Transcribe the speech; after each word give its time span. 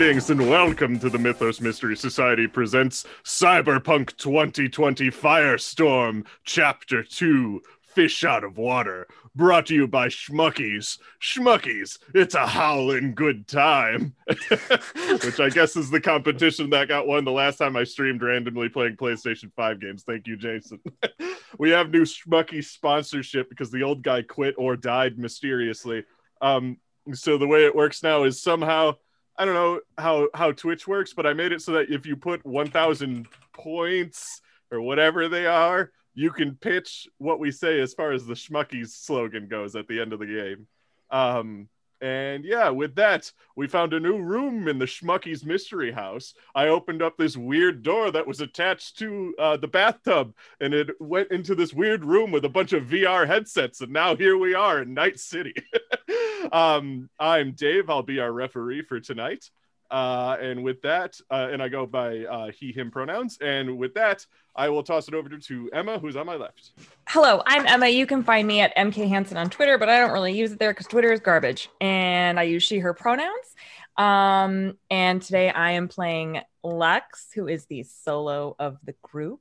Greetings 0.00 0.30
and 0.30 0.48
welcome 0.48 0.98
to 0.98 1.10
the 1.10 1.18
Mythos 1.18 1.60
Mystery 1.60 1.94
Society 1.94 2.46
presents 2.46 3.04
Cyberpunk 3.22 4.16
2020 4.16 5.10
Firestorm, 5.10 6.24
Chapter 6.42 7.02
2 7.02 7.60
Fish 7.82 8.24
Out 8.24 8.42
of 8.42 8.56
Water, 8.56 9.06
brought 9.36 9.66
to 9.66 9.74
you 9.74 9.86
by 9.86 10.08
Schmuckies. 10.08 10.98
Schmuckies, 11.20 11.98
it's 12.14 12.34
a 12.34 12.46
howling 12.46 13.14
good 13.14 13.46
time. 13.46 14.14
Which 14.26 15.38
I 15.38 15.50
guess 15.50 15.76
is 15.76 15.90
the 15.90 16.00
competition 16.02 16.70
that 16.70 16.88
got 16.88 17.06
won 17.06 17.26
the 17.26 17.30
last 17.30 17.58
time 17.58 17.76
I 17.76 17.84
streamed 17.84 18.22
randomly 18.22 18.70
playing 18.70 18.96
PlayStation 18.96 19.52
5 19.54 19.82
games. 19.82 20.02
Thank 20.04 20.26
you, 20.26 20.38
Jason. 20.38 20.80
we 21.58 21.68
have 21.68 21.90
new 21.90 22.04
Schmucky 22.04 22.64
sponsorship 22.64 23.50
because 23.50 23.70
the 23.70 23.82
old 23.82 24.02
guy 24.02 24.22
quit 24.22 24.54
or 24.56 24.76
died 24.76 25.18
mysteriously. 25.18 26.04
Um, 26.40 26.78
so 27.12 27.36
the 27.36 27.46
way 27.46 27.66
it 27.66 27.76
works 27.76 28.02
now 28.02 28.24
is 28.24 28.40
somehow 28.40 28.94
I 29.40 29.46
don't 29.46 29.54
know 29.54 29.80
how 29.96 30.28
how 30.34 30.52
Twitch 30.52 30.86
works, 30.86 31.14
but 31.14 31.26
I 31.26 31.32
made 31.32 31.50
it 31.50 31.62
so 31.62 31.72
that 31.72 31.88
if 31.88 32.04
you 32.04 32.14
put 32.14 32.44
1,000 32.44 33.26
points 33.54 34.42
or 34.70 34.82
whatever 34.82 35.30
they 35.30 35.46
are, 35.46 35.92
you 36.12 36.30
can 36.30 36.56
pitch 36.56 37.08
what 37.16 37.40
we 37.40 37.50
say 37.50 37.80
as 37.80 37.94
far 37.94 38.12
as 38.12 38.26
the 38.26 38.34
Schmuckies 38.34 38.90
slogan 38.90 39.48
goes 39.48 39.74
at 39.76 39.88
the 39.88 39.98
end 39.98 40.12
of 40.12 40.18
the 40.18 40.26
game. 40.26 40.66
Um, 41.10 41.70
and 42.02 42.44
yeah, 42.44 42.68
with 42.68 42.94
that, 42.96 43.32
we 43.56 43.66
found 43.66 43.94
a 43.94 44.00
new 44.00 44.18
room 44.18 44.68
in 44.68 44.78
the 44.78 44.84
Schmuckies 44.84 45.42
Mystery 45.42 45.90
House. 45.90 46.34
I 46.54 46.68
opened 46.68 47.00
up 47.00 47.16
this 47.16 47.38
weird 47.38 47.82
door 47.82 48.10
that 48.10 48.26
was 48.26 48.42
attached 48.42 48.98
to 48.98 49.34
uh, 49.38 49.56
the 49.56 49.68
bathtub, 49.68 50.34
and 50.60 50.74
it 50.74 50.90
went 51.00 51.30
into 51.30 51.54
this 51.54 51.72
weird 51.72 52.04
room 52.04 52.30
with 52.30 52.44
a 52.44 52.50
bunch 52.50 52.74
of 52.74 52.84
VR 52.84 53.26
headsets. 53.26 53.80
And 53.80 53.92
now 53.92 54.14
here 54.16 54.36
we 54.36 54.54
are 54.54 54.82
in 54.82 54.92
Night 54.92 55.18
City. 55.18 55.54
um, 56.52 57.08
I'm 57.18 57.52
Dave. 57.52 57.90
I'll 57.90 58.02
be 58.02 58.20
our 58.20 58.32
referee 58.32 58.82
for 58.82 59.00
tonight. 59.00 59.50
Uh, 59.90 60.36
and 60.40 60.62
with 60.62 60.80
that, 60.82 61.16
uh, 61.30 61.48
and 61.50 61.60
I 61.60 61.68
go 61.68 61.84
by 61.84 62.20
uh, 62.20 62.50
he, 62.52 62.70
him 62.70 62.92
pronouns. 62.92 63.38
And 63.40 63.76
with 63.76 63.94
that, 63.94 64.24
I 64.54 64.68
will 64.68 64.84
toss 64.84 65.08
it 65.08 65.14
over 65.14 65.28
to 65.28 65.70
Emma, 65.72 65.98
who's 65.98 66.16
on 66.16 66.26
my 66.26 66.36
left. 66.36 66.70
Hello, 67.08 67.42
I'm 67.44 67.66
Emma. 67.66 67.88
You 67.88 68.06
can 68.06 68.22
find 68.22 68.46
me 68.46 68.60
at 68.60 68.76
MK 68.76 69.08
Hansen 69.08 69.36
on 69.36 69.50
Twitter, 69.50 69.78
but 69.78 69.88
I 69.88 69.98
don't 69.98 70.12
really 70.12 70.36
use 70.36 70.52
it 70.52 70.60
there 70.60 70.70
because 70.72 70.86
Twitter 70.86 71.12
is 71.12 71.18
garbage. 71.18 71.68
And 71.80 72.38
I 72.38 72.44
use 72.44 72.62
she, 72.62 72.78
her 72.78 72.94
pronouns. 72.94 73.54
Um, 73.96 74.78
and 74.90 75.20
today 75.20 75.50
I 75.50 75.72
am 75.72 75.88
playing 75.88 76.40
Lex, 76.62 77.28
who 77.34 77.48
is 77.48 77.66
the 77.66 77.82
solo 77.82 78.54
of 78.58 78.78
the 78.84 78.94
group. 79.02 79.40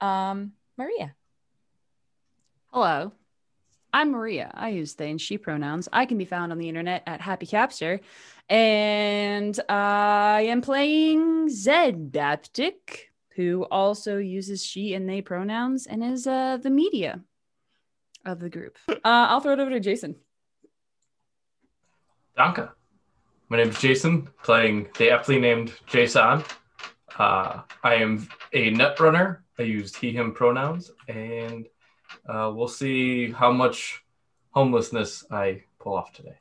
Um, 0.00 0.52
Maria. 0.76 1.14
Hello, 2.72 3.12
I'm 3.98 4.12
Maria. 4.12 4.52
I 4.54 4.68
use 4.68 4.94
they 4.94 5.10
and 5.10 5.20
she 5.20 5.38
pronouns. 5.38 5.88
I 5.92 6.06
can 6.06 6.18
be 6.18 6.24
found 6.24 6.52
on 6.52 6.58
the 6.58 6.68
internet 6.68 7.02
at 7.04 7.20
Happy 7.20 7.46
Capster. 7.46 7.98
And 8.48 9.58
I 9.68 10.42
am 10.42 10.62
playing 10.62 11.48
Zed 11.48 12.12
Baptic, 12.12 13.08
who 13.34 13.66
also 13.72 14.18
uses 14.18 14.64
she 14.64 14.94
and 14.94 15.08
they 15.08 15.20
pronouns 15.20 15.88
and 15.88 16.04
is 16.04 16.28
uh, 16.28 16.58
the 16.58 16.70
media 16.70 17.24
of 18.24 18.38
the 18.38 18.48
group. 18.48 18.78
Uh, 18.88 19.26
I'll 19.30 19.40
throw 19.40 19.54
it 19.54 19.58
over 19.58 19.70
to 19.70 19.80
Jason. 19.80 20.14
Danke. 22.36 22.70
My 23.48 23.56
name 23.56 23.70
is 23.70 23.80
Jason, 23.80 24.28
playing 24.44 24.90
the 24.96 25.10
aptly 25.10 25.40
named 25.40 25.72
Jason. 25.86 26.44
Uh, 27.18 27.62
I 27.82 27.94
am 27.94 28.28
a 28.52 28.70
net 28.70 29.00
runner. 29.00 29.42
I 29.58 29.62
use 29.62 29.96
he, 29.96 30.12
him 30.12 30.32
pronouns, 30.32 30.92
and 31.08 31.66
uh, 32.28 32.52
we'll 32.54 32.68
see 32.68 33.32
how 33.32 33.50
much 33.50 34.04
homelessness 34.50 35.24
I 35.30 35.62
pull 35.78 35.94
off 35.94 36.12
today. 36.12 36.38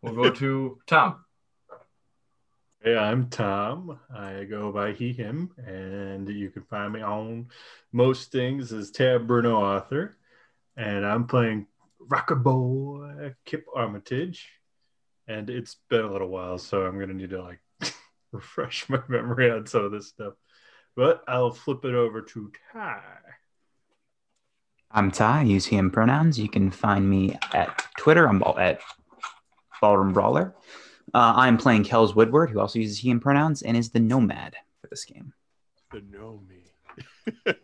We'll 0.00 0.14
go 0.14 0.30
to 0.30 0.78
Tom. 0.86 1.24
Hey, 2.82 2.96
I'm 2.96 3.28
Tom. 3.28 4.00
I 4.12 4.42
go 4.42 4.72
by 4.72 4.92
he, 4.92 5.12
him, 5.12 5.52
and 5.64 6.28
you 6.28 6.50
can 6.50 6.64
find 6.64 6.92
me 6.92 7.00
on 7.00 7.46
most 7.92 8.32
things 8.32 8.72
as 8.72 8.90
Tab 8.90 9.28
Bruno 9.28 9.54
author. 9.54 10.16
And 10.76 11.06
I'm 11.06 11.28
playing 11.28 11.68
Rocker 12.00 12.34
Boy 12.34 13.34
Kip 13.44 13.66
Armitage. 13.72 14.48
And 15.28 15.48
it's 15.48 15.76
been 15.88 16.04
a 16.04 16.10
little 16.10 16.28
while, 16.28 16.58
so 16.58 16.82
I'm 16.82 16.98
gonna 16.98 17.14
need 17.14 17.30
to 17.30 17.42
like 17.42 17.60
refresh 18.32 18.88
my 18.88 19.00
memory 19.06 19.52
on 19.52 19.68
some 19.68 19.84
of 19.84 19.92
this 19.92 20.08
stuff. 20.08 20.34
But 20.96 21.22
I'll 21.28 21.52
flip 21.52 21.84
it 21.84 21.94
over 21.94 22.20
to 22.22 22.50
Ty. 22.72 23.00
I'm 24.94 25.10
Ty. 25.10 25.40
I 25.40 25.42
use 25.44 25.64
him 25.64 25.90
pronouns. 25.90 26.38
You 26.38 26.50
can 26.50 26.70
find 26.70 27.08
me 27.08 27.34
at 27.54 27.86
Twitter. 27.96 28.28
I'm 28.28 28.42
at 28.58 28.80
Ballroom 29.80 30.12
Brawler. 30.12 30.54
Uh, 31.14 31.32
I'm 31.36 31.56
playing 31.56 31.84
Kells 31.84 32.14
Woodward, 32.14 32.50
who 32.50 32.60
also 32.60 32.78
uses 32.78 32.98
he 32.98 33.10
and 33.10 33.20
pronouns 33.20 33.62
and 33.62 33.74
is 33.74 33.90
the 33.90 34.00
nomad 34.00 34.54
for 34.80 34.88
this 34.88 35.06
game. 35.06 35.32
The 35.92 36.02
know 36.02 36.42
me. 36.46 36.56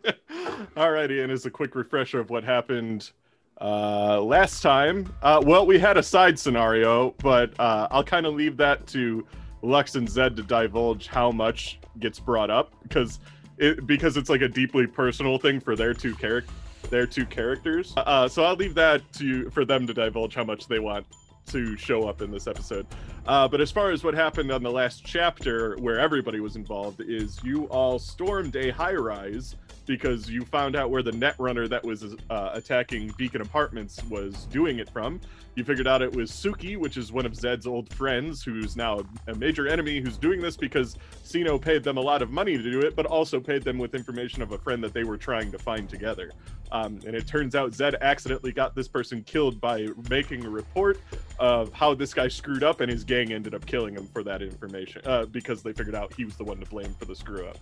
Alrighty, 0.75 1.23
and 1.23 1.31
as 1.31 1.45
a 1.45 1.51
quick 1.51 1.75
refresher 1.75 2.19
of 2.19 2.31
what 2.31 2.43
happened 2.43 3.11
uh, 3.61 4.19
last 4.21 4.61
time, 4.61 5.13
uh, 5.21 5.41
well, 5.45 5.67
we 5.67 5.77
had 5.77 5.97
a 5.97 6.03
side 6.03 6.39
scenario, 6.39 7.11
but 7.19 7.57
uh, 7.59 7.87
I'll 7.91 8.03
kind 8.03 8.25
of 8.25 8.33
leave 8.33 8.57
that 8.57 8.87
to 8.87 9.25
Lux 9.61 9.93
and 9.95 10.09
Zed 10.09 10.35
to 10.37 10.43
divulge 10.43 11.07
how 11.07 11.31
much 11.31 11.79
gets 11.99 12.19
brought 12.19 12.49
up 12.49 12.73
because 12.81 13.19
it 13.57 13.85
because 13.85 14.15
it's 14.17 14.29
like 14.29 14.41
a 14.41 14.47
deeply 14.47 14.87
personal 14.87 15.37
thing 15.37 15.59
for 15.59 15.75
their 15.75 15.93
two 15.93 16.15
characters 16.15 16.55
their 16.89 17.05
two 17.05 17.25
characters. 17.25 17.93
Uh, 17.97 18.27
so 18.27 18.43
I'll 18.43 18.55
leave 18.55 18.75
that 18.75 19.01
to 19.13 19.49
for 19.49 19.65
them 19.65 19.87
to 19.87 19.93
divulge 19.93 20.35
how 20.35 20.43
much 20.43 20.67
they 20.67 20.79
want 20.79 21.05
to 21.47 21.75
show 21.77 22.07
up 22.07 22.21
in 22.21 22.31
this 22.31 22.47
episode. 22.47 22.85
Uh, 23.27 23.47
but 23.47 23.61
as 23.61 23.71
far 23.71 23.91
as 23.91 24.03
what 24.03 24.13
happened 24.13 24.51
on 24.51 24.63
the 24.63 24.71
last 24.71 25.03
chapter, 25.03 25.75
where 25.77 25.99
everybody 25.99 26.39
was 26.39 26.55
involved, 26.55 27.01
is 27.01 27.39
you 27.43 27.65
all 27.65 27.99
stormed 27.99 28.55
a 28.55 28.69
high 28.69 28.93
rise 28.93 29.55
because 29.89 30.29
you 30.29 30.45
found 30.45 30.75
out 30.75 30.91
where 30.91 31.01
the 31.01 31.09
netrunner 31.09 31.67
that 31.67 31.83
was 31.83 32.15
uh, 32.29 32.51
attacking 32.53 33.11
Beacon 33.17 33.41
Apartments 33.41 34.03
was 34.03 34.45
doing 34.45 34.77
it 34.77 34.87
from. 34.87 35.19
You 35.55 35.63
figured 35.63 35.87
out 35.87 36.03
it 36.03 36.15
was 36.15 36.29
Suki, 36.29 36.77
which 36.77 36.95
is 36.95 37.11
one 37.11 37.25
of 37.25 37.35
Zed's 37.35 37.65
old 37.65 37.91
friends, 37.95 38.43
who's 38.43 38.75
now 38.75 39.01
a 39.25 39.33
major 39.33 39.67
enemy 39.67 39.99
who's 39.99 40.15
doing 40.15 40.41
this 40.41 40.55
because 40.55 40.95
CINO 41.23 41.59
paid 41.59 41.83
them 41.83 41.97
a 41.97 42.01
lot 42.01 42.21
of 42.21 42.29
money 42.29 42.55
to 42.55 42.61
do 42.61 42.81
it, 42.81 42.95
but 42.95 43.07
also 43.07 43.39
paid 43.39 43.63
them 43.63 43.79
with 43.79 43.95
information 43.95 44.43
of 44.43 44.51
a 44.51 44.59
friend 44.59 44.83
that 44.83 44.93
they 44.93 45.03
were 45.03 45.17
trying 45.17 45.51
to 45.51 45.57
find 45.57 45.89
together. 45.89 46.31
Um, 46.71 46.99
and 47.07 47.15
it 47.15 47.25
turns 47.25 47.55
out 47.55 47.73
Zed 47.73 47.95
accidentally 47.99 48.51
got 48.51 48.75
this 48.75 48.87
person 48.87 49.23
killed 49.23 49.59
by 49.59 49.87
making 50.07 50.45
a 50.45 50.49
report 50.51 51.01
of 51.39 51.73
how 51.73 51.95
this 51.95 52.13
guy 52.13 52.27
screwed 52.27 52.61
up, 52.61 52.81
and 52.81 52.91
his 52.91 53.03
gang 53.03 53.33
ended 53.33 53.55
up 53.55 53.65
killing 53.65 53.95
him 53.95 54.05
for 54.05 54.21
that 54.21 54.43
information 54.43 55.01
uh, 55.07 55.25
because 55.25 55.63
they 55.63 55.73
figured 55.73 55.95
out 55.95 56.13
he 56.13 56.25
was 56.25 56.35
the 56.35 56.43
one 56.43 56.59
to 56.59 56.69
blame 56.69 56.93
for 56.99 57.05
the 57.05 57.15
screw 57.15 57.47
up. 57.47 57.57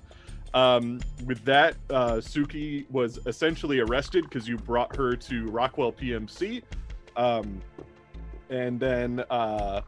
Um, 0.57 0.99
with 1.27 1.45
that, 1.45 1.75
uh, 1.91 2.13
Suki 2.13 2.89
was 2.89 3.19
essentially 3.27 3.79
arrested 3.79 4.23
because 4.23 4.47
you 4.47 4.57
brought 4.57 4.95
her 4.95 5.15
to 5.15 5.45
Rockwell 5.45 5.93
PMC. 5.93 6.63
Um, 7.15 7.61
and 8.49 8.79
then 8.79 9.23
uh, 9.29 9.81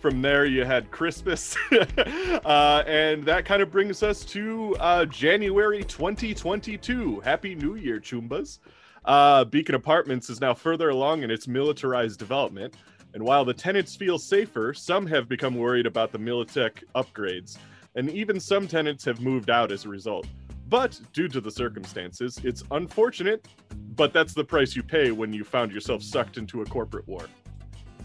from 0.00 0.20
there, 0.20 0.44
you 0.44 0.64
had 0.64 0.90
Christmas. 0.90 1.56
uh, 1.70 2.82
and 2.84 3.24
that 3.26 3.44
kind 3.44 3.62
of 3.62 3.70
brings 3.70 4.02
us 4.02 4.24
to 4.24 4.74
uh, 4.80 5.04
January 5.04 5.84
2022. 5.84 7.20
Happy 7.20 7.54
New 7.54 7.76
Year, 7.76 8.00
Choombas. 8.00 8.58
Uh, 9.04 9.44
Beacon 9.44 9.76
Apartments 9.76 10.28
is 10.28 10.40
now 10.40 10.52
further 10.52 10.88
along 10.88 11.22
in 11.22 11.30
its 11.30 11.46
militarized 11.46 12.18
development. 12.18 12.74
And 13.14 13.22
while 13.22 13.44
the 13.44 13.54
tenants 13.54 13.94
feel 13.94 14.18
safer, 14.18 14.74
some 14.74 15.06
have 15.06 15.28
become 15.28 15.54
worried 15.54 15.86
about 15.86 16.10
the 16.10 16.18
Militech 16.18 16.82
upgrades 16.96 17.56
and 17.94 18.10
even 18.10 18.40
some 18.40 18.66
tenants 18.66 19.04
have 19.04 19.20
moved 19.20 19.50
out 19.50 19.70
as 19.70 19.84
a 19.84 19.88
result. 19.88 20.26
But 20.68 20.98
due 21.12 21.28
to 21.28 21.40
the 21.40 21.50
circumstances, 21.50 22.40
it's 22.42 22.64
unfortunate, 22.70 23.46
but 23.94 24.12
that's 24.12 24.32
the 24.32 24.44
price 24.44 24.74
you 24.74 24.82
pay 24.82 25.10
when 25.10 25.32
you 25.32 25.44
found 25.44 25.70
yourself 25.70 26.02
sucked 26.02 26.38
into 26.38 26.62
a 26.62 26.64
corporate 26.64 27.06
war. 27.06 27.26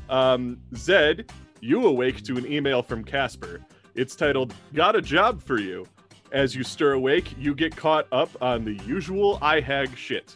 Um, 0.10 0.60
Zed, 0.76 1.32
you 1.62 1.86
awake 1.86 2.24
to 2.24 2.38
an 2.38 2.52
email 2.52 2.84
from 2.84 3.04
Casper. 3.04 3.62
It's 3.96 4.16
titled, 4.16 4.54
Got 4.74 4.96
a 4.96 5.02
Job 5.02 5.42
for 5.42 5.60
You. 5.60 5.88
As 6.32 6.54
you 6.54 6.64
stir 6.64 6.94
awake, 6.94 7.34
you 7.40 7.56
get 7.56 7.76
caught 7.76 8.06
up 8.12 8.30
on 8.42 8.66
the 8.66 8.74
usual 8.86 9.40
IHAG 9.40 9.96
shit. 9.96 10.36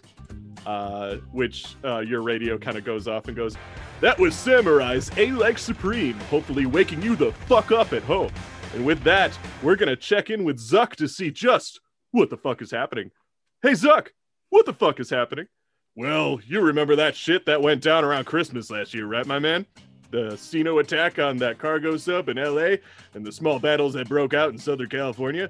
Uh, 0.66 1.16
which 1.32 1.76
uh, 1.84 2.00
your 2.00 2.22
radio 2.22 2.56
kind 2.56 2.78
of 2.78 2.84
goes 2.84 3.08
off 3.08 3.28
and 3.28 3.36
goes, 3.36 3.58
That 4.00 4.18
was 4.20 4.36
Samurai's 4.36 5.12
A 5.18 5.32
Like 5.32 5.58
Supreme, 5.58 6.14
hopefully 6.30 6.68
waking 6.68 7.02
you 7.02 7.16
the 7.16 7.32
fuck 7.48 7.72
up 7.72 7.94
at 7.94 8.04
home. 8.04 8.32
And 8.74 8.86
with 8.86 9.04
that, 9.04 9.38
we're 9.62 9.76
going 9.76 9.90
to 9.90 9.96
check 9.96 10.30
in 10.30 10.44
with 10.44 10.58
Zuck 10.58 10.96
to 10.96 11.08
see 11.08 11.30
just 11.30 11.82
what 12.12 12.30
the 12.30 12.38
fuck 12.38 12.62
is 12.62 12.72
happening. 12.72 13.12
Hey, 13.62 13.72
Zuck, 13.72 14.08
what 14.50 14.66
the 14.66 14.74
fuck 14.74 15.00
is 15.00 15.10
happening? 15.10 15.48
Well, 15.96 16.40
you 16.48 16.62
remember 16.62 16.96
that 16.96 17.16
shit 17.16 17.46
that 17.46 17.62
went 17.62 17.82
down 17.82 18.06
around 18.06 18.26
Christmas 18.26 18.72
last 18.72 18.94
year, 18.94 19.08
right, 19.08 19.26
my 19.26 19.40
man? 19.40 19.66
The 20.10 20.38
CINO 20.38 20.80
attack 20.80 21.20
on 21.20 21.38
that 21.38 21.58
cargo 21.58 21.98
sub 21.98 22.30
in 22.30 22.38
LA 22.38 22.78
and 23.14 23.26
the 23.26 23.32
small 23.32 23.60
battles 23.60 23.94
that 23.94 24.08
broke 24.08 24.34
out 24.34 24.52
in 24.52 24.58
Southern 24.58 24.90
California, 24.90 25.50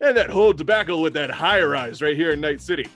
and 0.00 0.16
that 0.16 0.30
whole 0.30 0.52
debacle 0.52 1.00
with 1.00 1.14
that 1.14 1.30
high 1.30 1.62
rise 1.62 2.02
right 2.02 2.16
here 2.16 2.32
in 2.32 2.40
Night 2.40 2.60
City. 2.60 2.86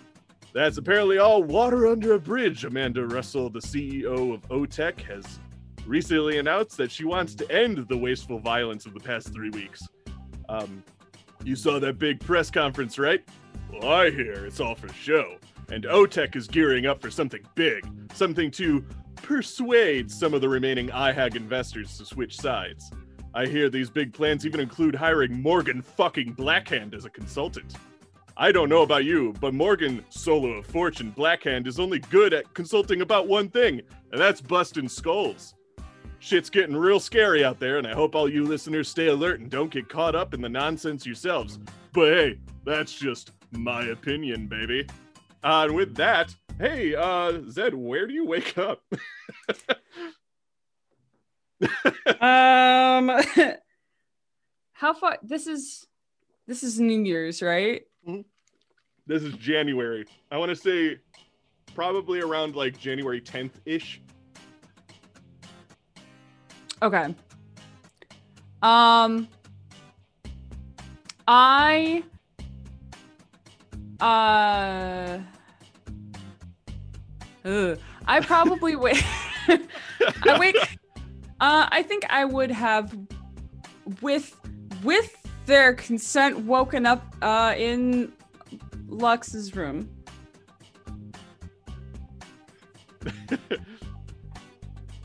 That's 0.55 0.77
apparently 0.77 1.17
all 1.17 1.43
water 1.43 1.87
under 1.87 2.13
a 2.13 2.19
bridge, 2.19 2.65
Amanda 2.65 3.07
Russell, 3.07 3.49
the 3.49 3.61
CEO 3.61 4.35
of 4.35 4.47
OTEC, 4.49 5.01
has 5.03 5.39
recently 5.87 6.39
announced 6.39 6.77
that 6.77 6.91
she 6.91 7.05
wants 7.05 7.35
to 7.37 7.51
end 7.51 7.87
the 7.89 7.97
wasteful 7.97 8.39
violence 8.39 8.87
of 8.87 8.95
the 8.95 9.01
past 9.01 9.33
three 9.33 9.51
weeks. 9.51 9.89
Um, 10.49 10.83
you 11.45 11.57
saw 11.57 11.79
that 11.79 11.99
big 11.99 12.21
press 12.21 12.51
conference, 12.51 12.99
right? 12.99 13.23
Well, 13.73 13.91
I 13.91 14.11
hear 14.11 14.47
it's 14.47 14.61
all 14.61 14.75
for 14.75 14.93
show, 14.93 15.37
and 15.71 15.85
OTEC 15.85 16.37
is 16.37 16.47
gearing 16.47 16.87
up 16.87 17.01
for 17.01 17.11
something 17.11 17.43
big, 17.55 17.87
something 18.15 18.51
to 18.53 18.85
persuade 19.17 20.11
some 20.11 20.35
of 20.35 20.41
the 20.41 20.49
remaining 20.49 20.89
IHAG 20.89 21.37
investors 21.37 21.97
to 21.99 22.05
switch 22.05 22.39
sides. 22.39 22.91
I 23.35 23.47
hear 23.47 23.71
these 23.71 23.89
big 23.89 24.13
plans 24.13 24.45
even 24.45 24.61
include 24.61 24.95
hiring 24.95 25.41
Morgan 25.41 25.81
fucking 25.81 26.35
Blackhand 26.35 26.95
as 26.95 27.07
a 27.07 27.11
consultant. 27.11 27.75
I 28.37 28.53
don't 28.53 28.69
know 28.69 28.83
about 28.83 29.05
you, 29.05 29.35
but 29.41 29.55
Morgan, 29.55 30.05
solo 30.11 30.49
of 30.53 30.67
fortune, 30.67 31.13
Blackhand 31.17 31.67
is 31.67 31.79
only 31.79 31.99
good 31.99 32.35
at 32.35 32.53
consulting 32.55 33.01
about 33.01 33.29
one 33.29 33.49
thing, 33.49 33.81
and 34.11 34.21
that's 34.21 34.41
busting 34.41 34.89
skulls. 34.89 35.55
Shit's 36.23 36.51
getting 36.51 36.77
real 36.77 37.01
scary 37.01 37.45
out 37.45 37.59
there, 37.59 37.79
and 37.79 37.87
I 37.87 37.95
hope 37.95 38.15
all 38.15 38.29
you 38.29 38.45
listeners 38.45 38.89
stay 38.89 39.09
alert 39.09 39.41
and 39.41 39.51
don't 39.51 39.73
get 39.73 39.89
caught 39.89 40.15
up 40.15 40.35
in 40.35 40.41
the 40.41 40.49
nonsense 40.49 41.05
yourselves. 41.05 41.59
But 41.93 42.13
hey, 42.13 42.39
that's 42.65 42.95
just 42.95 43.33
my 43.51 43.87
opinion, 43.87 44.47
baby. 44.47 44.87
Uh, 45.43 45.65
and 45.67 45.75
with 45.75 45.97
that, 45.97 46.33
hey, 46.61 46.95
uh, 46.95 47.41
Zed, 47.51 47.75
where 47.75 48.07
do 48.07 48.15
you 48.15 48.25
wake 48.25 48.57
up? 48.57 48.83
Um, 52.21 53.09
how 54.73 54.95
far? 54.95 55.17
This 55.23 55.47
is 55.47 55.87
this 56.49 56.65
is 56.65 56.81
New 56.81 57.05
Year's, 57.05 57.41
right? 57.41 57.83
this 59.07 59.23
is 59.23 59.35
January. 59.35 60.05
I 60.33 60.39
want 60.39 60.49
to 60.49 60.57
say 60.57 60.99
probably 61.73 62.21
around 62.21 62.57
like 62.57 62.77
January 62.79 63.21
10th 63.21 63.53
ish. 63.65 64.01
Okay. 66.83 67.15
Um, 68.61 69.29
I 71.29 72.03
uh, 74.01 75.21
ugh. 77.45 77.79
I 78.07 78.21
probably 78.21 78.75
wake. 78.75 79.05
I 79.49 80.39
wake. 80.39 80.57
Uh, 81.41 81.69
I 81.71 81.85
think 81.85 82.05
I 82.11 82.25
would 82.25 82.51
have, 82.51 82.97
with 84.01 84.37
with 84.83 85.15
their 85.47 85.75
consent, 85.75 86.41
woken 86.41 86.85
up 86.85 87.15
uh 87.23 87.55
in 87.57 88.13
Lux's 88.89 89.55
room. 89.55 89.89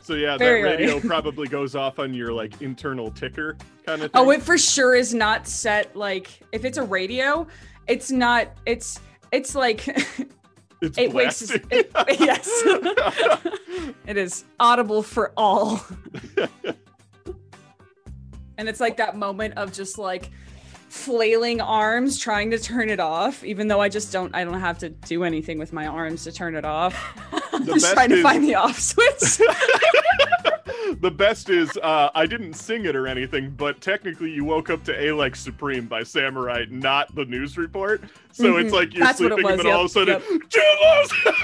So 0.08 0.14
yeah, 0.14 0.38
Very 0.38 0.62
that 0.62 0.78
radio 0.78 1.00
probably 1.06 1.48
goes 1.48 1.74
off 1.74 1.98
on 1.98 2.14
your 2.14 2.32
like 2.32 2.62
internal 2.62 3.10
ticker 3.10 3.58
kind 3.84 4.00
of 4.00 4.10
oh, 4.14 4.20
thing. 4.20 4.28
Oh, 4.28 4.30
it 4.30 4.40
for 4.40 4.56
sure 4.56 4.94
is 4.94 5.12
not 5.12 5.46
set 5.46 5.94
like 5.94 6.40
if 6.50 6.64
it's 6.64 6.78
a 6.78 6.82
radio, 6.82 7.46
it's 7.88 8.10
not. 8.10 8.48
It's 8.64 9.00
it's 9.32 9.54
like 9.54 9.86
it's 10.80 10.96
it 10.96 11.12
wakes. 11.12 11.50
It, 11.50 11.90
yes, 12.18 12.48
it 14.06 14.16
is 14.16 14.46
audible 14.58 15.02
for 15.02 15.34
all. 15.36 15.84
and 18.56 18.66
it's 18.66 18.80
like 18.80 18.96
that 18.96 19.14
moment 19.14 19.58
of 19.58 19.74
just 19.74 19.98
like 19.98 20.30
flailing 20.88 21.60
arms 21.60 22.18
trying 22.18 22.50
to 22.50 22.58
turn 22.58 22.88
it 22.88 22.98
off 23.00 23.44
even 23.44 23.68
though 23.68 23.80
i 23.80 23.88
just 23.88 24.10
don't 24.12 24.34
i 24.34 24.42
don't 24.42 24.58
have 24.60 24.78
to 24.78 24.88
do 24.88 25.22
anything 25.24 25.58
with 25.58 25.72
my 25.72 25.86
arms 25.86 26.24
to 26.24 26.32
turn 26.32 26.54
it 26.54 26.64
off. 26.64 26.94
The 27.52 27.58
just 27.74 27.92
trying 27.92 28.08
to 28.10 28.16
is- 28.16 28.22
find 28.22 28.42
the 28.44 28.54
off 28.54 28.78
switch. 28.78 29.40
The 31.00 31.10
best 31.10 31.48
is 31.50 31.76
uh, 31.76 32.08
I 32.14 32.24
didn't 32.26 32.54
sing 32.54 32.86
it 32.86 32.96
or 32.96 33.06
anything, 33.06 33.50
but 33.50 33.80
technically 33.80 34.30
you 34.32 34.44
woke 34.44 34.68
up 34.70 34.82
to 34.84 35.00
A 35.00 35.12
Like 35.12 35.36
Supreme 35.36 35.86
by 35.86 36.02
Samurai, 36.02 36.64
not 36.70 37.14
the 37.14 37.24
news 37.26 37.56
report. 37.58 38.02
So 38.32 38.56
it's 38.56 38.70
Mhm. 38.70 38.74
like 38.74 38.94
you're 38.94 39.04
That's 39.06 39.18
sleeping 39.18 39.46
and 39.48 39.60
then 39.60 39.66
was, 39.66 39.96
all 39.96 40.02
of 40.02 40.08
a 40.08 40.12
yep, 40.12 40.22
sudden, 40.22 40.40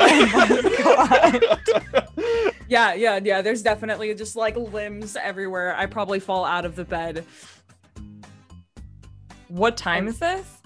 Oh 0.00 1.38
Jules! 1.44 2.55
yeah 2.69 2.94
yeah 2.94 3.20
yeah. 3.23 3.43
There's 3.43 3.62
definitely 3.62 4.12
just 4.14 4.35
like 4.35 4.56
limbs 4.56 5.14
everywhere. 5.17 5.76
I 5.76 5.87
probably 5.87 6.20
fall 6.20 6.44
out 6.44 6.64
of 6.64 6.75
the 6.75 6.85
bed 6.85 7.25
What 9.55 9.77
time 9.77 10.09
is 10.09 10.19
this? 10.19 10.59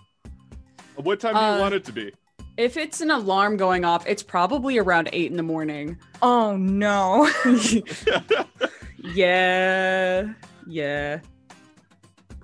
what 0.97 1.21
time 1.21 1.35
do 1.35 1.41
you 1.41 1.47
Uh, 1.47 1.59
want 1.61 1.75
it 1.75 1.85
to 1.85 1.93
be? 1.93 2.11
if 2.57 2.77
it's 2.79 3.01
an 3.03 3.11
alarm 3.11 3.57
going 3.59 3.85
off 3.85 4.07
it's 4.07 4.23
probably 4.23 4.79
around 4.79 5.11
eight 5.13 5.31
in 5.31 5.37
the 5.37 5.43
morning 5.43 5.97
Oh 6.23 6.57
no. 6.57 7.31
yeah 9.05 10.33
yeah 10.67 11.21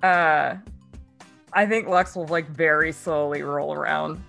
Uh 0.03 0.57
I 1.55 1.67
think 1.67 1.89
Lux 1.89 2.15
will 2.15 2.27
like 2.27 2.49
very 2.51 2.93
slowly 2.93 3.43
roll 3.43 3.73
around. 3.73 4.23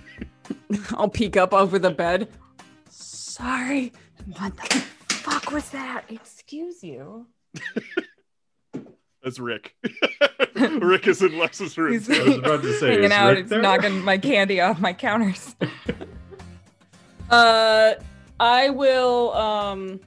i'll 0.92 1.08
peek 1.08 1.36
up 1.38 1.54
over 1.54 1.78
the 1.78 1.90
bed 1.90 2.28
sorry 2.90 3.92
What 4.38 4.54
the 4.58 4.84
fuck 5.08 5.50
was 5.52 5.70
that? 5.70 6.04
Excuse 6.10 6.84
you. 6.84 7.26
That's 9.22 9.38
Rick. 9.38 9.74
Rick 10.54 11.06
is 11.06 11.22
in 11.22 11.38
Lex's 11.38 11.76
room. 11.76 11.92
He's 11.92 12.08
I 12.10 12.22
was 12.22 12.36
about 12.38 12.62
to 12.62 12.72
say, 12.78 12.88
hanging 12.88 13.04
is 13.04 13.10
out. 13.12 13.30
Rick 13.30 13.38
It's 13.40 13.50
there? 13.50 13.60
knocking 13.62 14.02
my 14.02 14.16
candy 14.18 14.60
off 14.60 14.80
my 14.80 14.92
counters. 14.92 15.54
Uh, 17.30 17.94
I 18.40 18.70
will 18.70 19.32
um, 19.34 20.00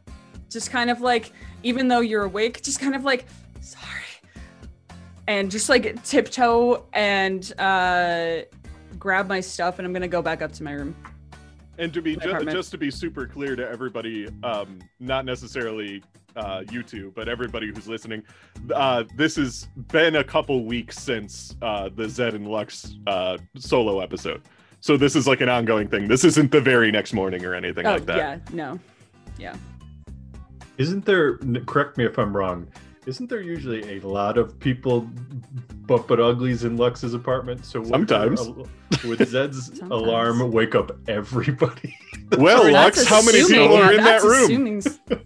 just 0.49 0.71
kind 0.71 0.89
of 0.89 0.99
like, 0.99 1.31
even 1.63 1.87
though 1.87 2.01
you're 2.01 2.23
awake, 2.23 2.61
just 2.61 2.81
kind 2.81 2.95
of 2.95 3.05
like, 3.05 3.25
sorry, 3.61 3.87
and 5.27 5.49
just 5.49 5.69
like 5.69 6.03
tiptoe 6.03 6.85
and 6.91 7.53
uh, 7.59 8.41
grab 8.99 9.27
my 9.29 9.39
stuff, 9.39 9.79
and 9.79 9.85
I'm 9.87 9.93
gonna 9.93 10.07
go 10.09 10.21
back 10.21 10.41
up 10.41 10.51
to 10.51 10.63
my 10.63 10.73
room. 10.73 10.93
And 11.77 11.93
to 11.93 12.01
be 12.01 12.17
My 12.17 12.23
ju- 12.23 12.29
apartment. 12.31 12.57
just 12.57 12.71
to 12.71 12.77
be 12.77 12.91
super 12.91 13.25
clear 13.25 13.55
to 13.55 13.65
everybody, 13.69 14.27
um, 14.43 14.79
not 14.99 15.23
necessarily 15.23 16.03
uh, 16.35 16.61
YouTube, 16.65 17.13
but 17.13 17.27
everybody 17.27 17.71
who's 17.73 17.87
listening, 17.87 18.23
uh, 18.73 19.03
this 19.15 19.35
has 19.35 19.67
been 19.89 20.17
a 20.17 20.23
couple 20.23 20.65
weeks 20.65 20.97
since 20.99 21.55
uh, 21.61 21.89
the 21.95 22.07
Zed 22.07 22.33
and 22.33 22.47
Lux 22.47 22.95
uh, 23.07 23.37
solo 23.57 23.99
episode. 23.99 24.41
So 24.79 24.97
this 24.97 25.15
is 25.15 25.27
like 25.27 25.41
an 25.41 25.49
ongoing 25.49 25.87
thing. 25.87 26.07
This 26.07 26.25
isn't 26.25 26.51
the 26.51 26.59
very 26.59 26.91
next 26.91 27.13
morning 27.13 27.45
or 27.45 27.55
anything 27.55 27.85
oh 27.87 27.93
like 27.93 28.05
that. 28.05 28.17
yeah, 28.17 28.37
no, 28.51 28.79
Yeah. 29.37 29.55
Isn't 30.77 31.05
there? 31.05 31.37
Correct 31.65 31.97
me 31.97 32.05
if 32.05 32.17
I'm 32.17 32.35
wrong. 32.35 32.67
Isn't 33.05 33.29
there 33.29 33.41
usually 33.41 33.97
a 33.97 34.07
lot 34.07 34.37
of 34.37 34.57
people, 34.59 35.07
but 35.87 36.07
but 36.07 36.19
uglies 36.21 36.63
in 36.63 36.77
Lux's 36.77 37.13
apartment? 37.13 37.65
So 37.65 37.83
Sometimes. 37.83 38.39
al- 38.39 38.67
would 39.05 39.27
Zed's 39.27 39.79
alarm 39.91 40.51
wake 40.51 40.75
up 40.75 40.91
everybody? 41.07 41.97
Well, 42.37 42.65
Or 42.65 42.71
Lux, 42.71 43.05
how 43.05 43.21
many 43.21 43.41
assuming- 43.41 43.69
people 43.69 43.77
are 43.77 43.91
yeah, 43.93 43.97
in 43.99 44.03
that 44.05 44.23
room? 44.23 44.43
assuming 44.45 44.77
s- 44.85 44.99
I'm 45.11 45.19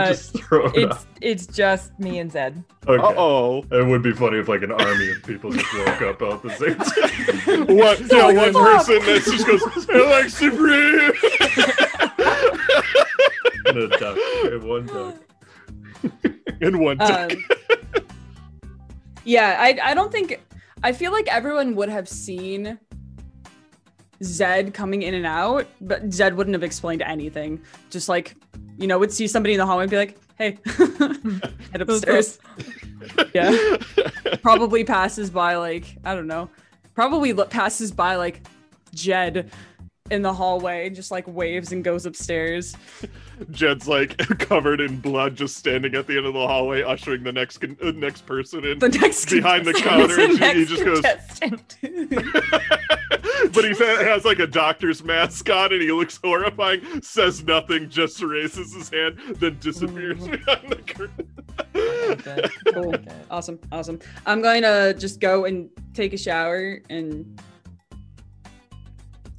Uh, 0.00 0.06
just 0.08 0.36
throwing 0.42 0.72
It's 0.74 0.92
out. 0.92 1.06
it's 1.22 1.46
just 1.46 1.98
me 1.98 2.18
and 2.18 2.30
Zed. 2.30 2.62
Okay. 2.86 3.02
Uh 3.02 3.14
oh. 3.16 3.64
It 3.70 3.86
would 3.86 4.02
be 4.02 4.12
funny 4.12 4.38
if 4.40 4.48
like 4.48 4.62
an 4.62 4.72
army 4.72 5.10
of 5.12 5.22
people 5.22 5.50
just 5.52 5.72
woke 5.72 6.02
up 6.02 6.20
at 6.20 6.42
the 6.42 6.50
same 6.50 6.76
time. 6.76 7.66
One, 7.66 7.96
yeah, 8.10 8.26
one 8.32 8.52
fuck. 8.52 8.86
person 8.86 8.98
that 9.06 9.22
just 9.24 9.46
goes, 9.46 9.62
A 9.88 9.98
Like 10.10 10.28
Supreme. 10.28 11.12
and 13.66 13.78
a 13.78 13.88
duck. 13.98 14.18
And 14.52 14.62
one 14.64 14.86
duck. 14.86 15.14
and 16.60 16.80
one 16.80 16.98
duck. 16.98 17.32
Um, 17.32 17.44
yeah, 19.24 19.56
I 19.58 19.78
I 19.82 19.94
don't 19.94 20.12
think 20.12 20.40
I 20.82 20.92
feel 20.92 21.12
like 21.12 21.28
everyone 21.28 21.74
would 21.76 21.88
have 21.88 22.08
seen 22.08 22.78
Zed 24.22 24.74
coming 24.74 25.02
in 25.02 25.14
and 25.14 25.26
out, 25.26 25.66
but 25.80 26.12
Zed 26.12 26.36
wouldn't 26.36 26.54
have 26.54 26.62
explained 26.62 27.02
anything. 27.02 27.60
Just 27.90 28.08
like, 28.08 28.36
you 28.78 28.86
know, 28.86 28.98
would 28.98 29.12
see 29.12 29.26
somebody 29.26 29.54
in 29.54 29.58
the 29.58 29.66
hallway 29.66 29.84
and 29.84 29.90
be 29.90 29.96
like, 29.96 30.18
"Hey, 30.36 30.58
head 31.72 31.80
upstairs." 31.80 32.38
yeah, 33.34 33.76
probably 34.42 34.84
passes 34.84 35.30
by 35.30 35.56
like 35.56 35.96
I 36.04 36.14
don't 36.14 36.26
know, 36.26 36.50
probably 36.94 37.32
lo- 37.32 37.46
passes 37.46 37.92
by 37.92 38.16
like 38.16 38.42
Jed 38.94 39.50
in 40.10 40.22
the 40.22 40.32
hallway, 40.32 40.90
just 40.90 41.10
like 41.10 41.26
waves 41.26 41.72
and 41.72 41.82
goes 41.84 42.04
upstairs. 42.04 42.76
Jed's 43.50 43.88
like 43.88 44.16
covered 44.38 44.80
in 44.80 45.00
blood, 45.00 45.36
just 45.36 45.56
standing 45.56 45.94
at 45.94 46.06
the 46.06 46.16
end 46.16 46.26
of 46.26 46.34
the 46.34 46.46
hallway, 46.46 46.82
ushering 46.82 47.22
the 47.22 47.32
next 47.32 47.58
con- 47.58 47.76
uh, 47.82 47.90
next 47.92 48.26
person 48.26 48.64
in 48.64 48.78
The 48.78 48.88
next 48.88 49.30
behind 49.30 49.66
the 49.66 49.72
contestant. 49.72 50.10
counter, 50.10 50.44
and 50.44 50.56
he, 50.56 50.60
he 50.60 50.64
just 50.66 50.84
goes. 50.84 51.00
but 53.52 53.64
he 53.64 53.74
has 53.84 54.24
like 54.24 54.38
a 54.38 54.46
doctor's 54.46 55.02
mask 55.02 55.48
on, 55.50 55.72
and 55.72 55.82
he 55.82 55.92
looks 55.92 56.18
horrifying. 56.22 57.02
Says 57.02 57.44
nothing, 57.44 57.88
just 57.88 58.22
raises 58.22 58.74
his 58.74 58.90
hand, 58.90 59.18
then 59.36 59.56
disappears 59.60 60.26
behind 60.26 60.70
the 60.70 60.76
curtain. 60.86 61.28
Cool. 62.72 62.94
Awesome. 63.30 63.60
Awesome. 63.70 64.00
I'm 64.26 64.42
going 64.42 64.62
to 64.62 64.92
just 64.98 65.20
go 65.20 65.44
and 65.44 65.70
take 65.94 66.12
a 66.12 66.16
shower 66.18 66.80
and 66.90 67.40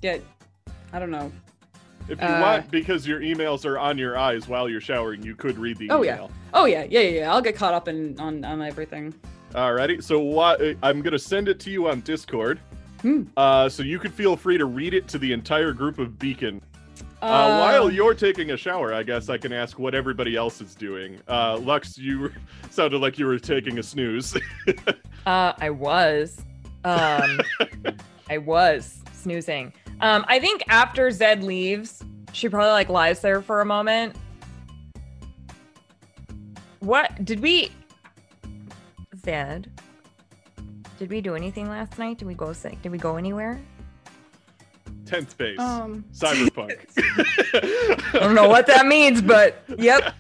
get, 0.01 0.24
I 0.93 1.00
don't 1.00 1.12
know, 1.12 1.29
If 2.10 2.20
you 2.22 2.27
Uh, 2.27 2.41
want, 2.41 2.72
because 2.72 3.08
your 3.08 3.20
emails 3.22 3.65
are 3.65 3.77
on 3.79 3.98
your 3.98 4.17
eyes 4.17 4.48
while 4.48 4.67
you're 4.67 4.81
showering, 4.81 5.24
you 5.24 5.36
could 5.36 5.58
read 5.58 5.77
the 5.77 5.89
Oh, 5.89 6.01
yeah. 6.01 6.15
email. 6.15 6.31
Oh 6.53 6.65
yeah, 6.65 6.84
yeah, 6.89 7.00
yeah, 7.01 7.20
yeah. 7.22 7.31
I'll 7.34 7.41
get 7.41 7.55
caught 7.55 7.74
up 7.74 7.88
in 7.88 8.20
on 8.20 8.43
on 8.43 8.62
everything. 8.62 9.13
Alrighty. 9.53 10.03
So 10.03 10.20
what? 10.20 10.62
I'm 10.84 11.01
gonna 11.01 11.20
send 11.20 11.48
it 11.48 11.60
to 11.62 11.70
you 11.72 11.88
on 11.89 12.01
Discord. 12.01 12.60
Hmm. 13.01 13.24
Uh, 13.36 13.67
so 13.70 13.81
you 13.84 13.98
could 14.00 14.13
feel 14.13 14.36
free 14.36 14.58
to 14.58 14.65
read 14.65 14.93
it 14.93 15.08
to 15.10 15.17
the 15.17 15.31
entire 15.34 15.72
group 15.74 15.98
of 16.00 16.20
Beacon. 16.20 16.62
Uh, 17.22 17.25
Um, 17.25 17.60
while 17.60 17.91
you're 17.91 18.13
taking 18.15 18.51
a 18.51 18.58
shower, 18.58 18.93
I 18.93 19.03
guess 19.03 19.29
I 19.29 19.38
can 19.38 19.53
ask 19.53 19.77
what 19.79 19.93
everybody 19.96 20.36
else 20.36 20.60
is 20.62 20.74
doing. 20.75 21.20
Uh, 21.27 21.58
Lux, 21.58 21.98
you 21.98 22.31
sounded 22.72 23.00
like 23.00 23.17
you 23.20 23.25
were 23.27 23.39
taking 23.39 23.77
a 23.79 23.84
snooze. 23.84 24.36
Uh, 25.27 25.53
I 25.60 25.70
was. 25.70 26.39
Um, 26.84 27.39
I 28.29 28.39
was 28.39 29.01
snoozing. 29.13 29.72
Um, 30.01 30.25
I 30.27 30.39
think 30.39 30.63
after 30.67 31.10
Zed 31.12 31.43
leaves, 31.43 32.03
she 32.34 32.50
probably 32.50 32.72
like 32.72 32.89
lies 32.89 33.22
there 33.22 33.41
for 33.41 33.62
a 33.62 33.65
moment. 33.65 34.15
What 36.79 37.24
did 37.24 37.39
we? 37.39 37.72
Zed, 39.24 39.70
did 40.98 41.10
we 41.12 41.22
do 41.22 41.36
anything 41.36 41.70
last 41.70 42.00
night? 42.00 42.17
Did 42.17 42.27
we 42.27 42.34
go 42.34 42.53
sick? 42.53 42.81
Did 42.81 42.91
we 42.91 42.98
go 42.98 43.17
anywhere? 43.17 43.62
Tenth 45.05 45.38
base. 45.38 45.60
um, 45.60 46.03
Cyberpunk. 46.13 46.79
I 48.15 48.20
don't 48.20 48.34
know 48.34 48.50
what 48.50 48.65
that 48.67 48.88
means, 48.88 49.22
but 49.22 49.63
yep. 49.77 50.15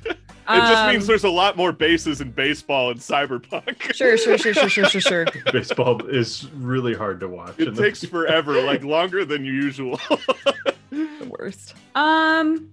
It 0.53 0.59
just 0.67 0.87
means 0.87 1.03
Um, 1.03 1.07
there's 1.07 1.23
a 1.23 1.29
lot 1.29 1.57
more 1.57 1.71
bases 1.71 2.21
in 2.21 2.31
baseball 2.31 2.91
and 2.91 2.99
cyberpunk. 2.99 3.93
Sure, 3.93 4.17
sure, 4.17 4.37
sure, 4.37 4.53
sure, 4.53 4.69
sure, 4.69 4.85
sure, 4.85 5.01
sure. 5.01 5.25
Baseball 5.51 6.05
is 6.07 6.49
really 6.55 6.93
hard 6.93 7.19
to 7.21 7.27
watch. 7.27 7.55
It 7.59 7.67
and 7.69 7.77
the- 7.77 7.81
takes 7.83 8.03
forever, 8.05 8.61
like 8.61 8.83
longer 8.83 9.23
than 9.25 9.45
usual. 9.45 9.99
The 10.89 11.35
worst. 11.39 11.75
Um, 11.95 12.69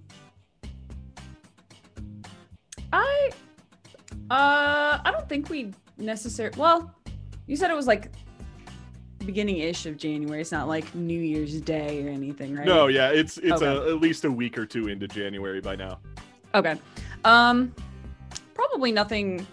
I, 2.92 3.30
uh, 4.30 4.99
I 5.04 5.11
don't 5.12 5.28
think 5.28 5.49
we 5.50 5.73
necessarily. 5.99 6.58
Well, 6.58 6.94
you 7.47 7.56
said 7.56 7.70
it 7.70 7.76
was 7.76 7.87
like 7.87 8.11
beginning-ish 9.25 9.87
of 9.87 9.97
January. 9.99 10.40
It's 10.40 10.52
not 10.52 10.68
like 10.68 10.92
New 10.94 11.20
Year's 11.20 11.61
Day 11.61 12.04
or 12.06 12.08
anything, 12.08 12.54
right? 12.56 12.66
no, 12.66 12.87
yeah, 12.87 13.11
it's 13.11 13.37
it's 13.38 13.62
Okay. 13.62 13.66
a, 13.66 13.88
at 13.94 14.00
least 14.00 14.25
a 14.25 14.30
week 14.30 14.56
or 14.56 14.64
two 14.66 14.88
into 14.88 15.06
January 15.06 15.61
by 15.61 15.76
now. 15.76 15.99
Okay. 16.54 16.76
Um, 17.25 17.75
probably 18.54 18.92
nothing. 18.92 19.46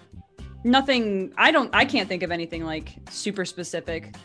Nothing. 0.63 1.33
I 1.37 1.51
don't. 1.51 1.69
I 1.73 1.85
can't 1.85 2.09
think 2.09 2.23
of 2.23 2.31
anything 2.31 2.63
like 2.63 2.95
super 3.09 3.45
specific. 3.45 4.15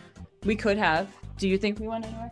We 0.44 0.56
could 0.56 0.78
have. 0.78 1.08
Do 1.36 1.48
you 1.48 1.58
think 1.58 1.78
we 1.78 1.88
went 1.88 2.06
anywhere? 2.06 2.30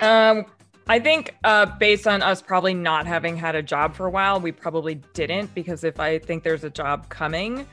Um, 0.00 0.46
I 0.88 1.00
think 1.00 1.34
uh, 1.44 1.66
based 1.78 2.06
on 2.06 2.22
us 2.22 2.40
probably 2.40 2.74
not 2.74 3.06
having 3.06 3.36
had 3.36 3.54
a 3.54 3.62
job 3.62 3.94
for 3.94 4.06
a 4.06 4.10
while, 4.10 4.40
we 4.40 4.52
probably 4.52 4.96
didn't 5.14 5.54
because 5.54 5.84
if 5.84 5.98
I 5.98 6.18
think 6.18 6.44
there's 6.44 6.64
a 6.64 6.70
job 6.70 7.08
coming, 7.08 7.66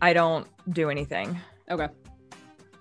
I 0.00 0.12
don't 0.12 0.46
do 0.72 0.90
anything. 0.90 1.38
Okay. 1.70 1.88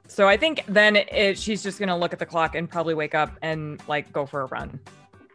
So 0.08 0.28
I 0.28 0.38
think 0.38 0.64
then 0.68 0.96
it, 0.96 1.38
she's 1.38 1.62
just 1.62 1.78
gonna 1.78 1.98
look 1.98 2.14
at 2.14 2.20
the 2.20 2.26
clock 2.26 2.56
and 2.56 2.70
probably 2.70 2.94
wake 2.94 3.14
up 3.14 3.38
and 3.42 3.82
like 3.88 4.12
go 4.14 4.26
for 4.26 4.42
a 4.42 4.46
run. 4.46 4.80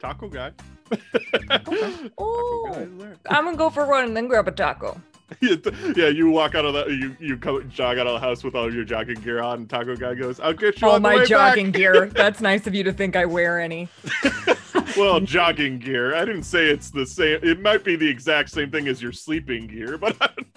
Taco 0.01 0.29
guy. 0.29 0.53
Oh, 2.19 2.69
Taco 2.69 2.73
guy 2.73 2.81
is 2.83 2.99
there. 2.99 3.17
I'm 3.31 3.45
gonna 3.45 3.57
go 3.57 3.71
for 3.71 3.85
a 3.85 3.87
run 3.87 4.05
and 4.05 4.17
then 4.17 4.29
grab 4.29 4.49
a 4.49 4.53
taco. 4.53 5.01
yeah, 5.41 6.09
you 6.09 6.29
walk 6.29 6.55
out 6.55 6.65
of 6.65 6.75
the 6.75 6.85
you 6.87 7.17
you 7.19 7.37
come 7.37 7.69
jog 7.71 7.99
out 7.99 8.07
of 8.07 8.13
the 8.15 8.21
house 8.21 8.45
with 8.45 8.55
all 8.55 8.73
your 8.73 8.85
jogging 8.85 9.21
gear 9.21 9.41
on, 9.41 9.61
and 9.61 9.71
Taco 9.71 9.97
guy 9.97 10.15
goes, 10.15 10.39
"I'll 10.39 10.53
get 10.53 10.81
you 10.81 10.91
the 10.91 11.01
my 11.01 11.25
jogging 11.25 11.71
back." 11.73 11.81
gear. 11.81 12.07
That's 12.07 12.41
nice 12.41 12.67
of 12.67 12.75
you 12.75 12.85
to 12.85 12.93
think 12.93 13.17
I 13.17 13.25
wear 13.25 13.59
any. 13.59 13.89
well, 14.97 15.21
jogging 15.21 15.79
gear. 15.79 16.15
I 16.15 16.25
didn't 16.25 16.45
say 16.45 16.67
it's 16.67 16.91
the 16.91 17.07
same. 17.07 17.41
It 17.43 17.61
might 17.61 17.85
be 17.85 17.97
the 17.97 18.09
exact 18.09 18.51
same 18.51 18.71
thing 18.71 18.87
as 18.87 19.01
your 19.03 19.13
sleeping 19.13 19.67
gear, 19.67 19.97
but 19.99 20.17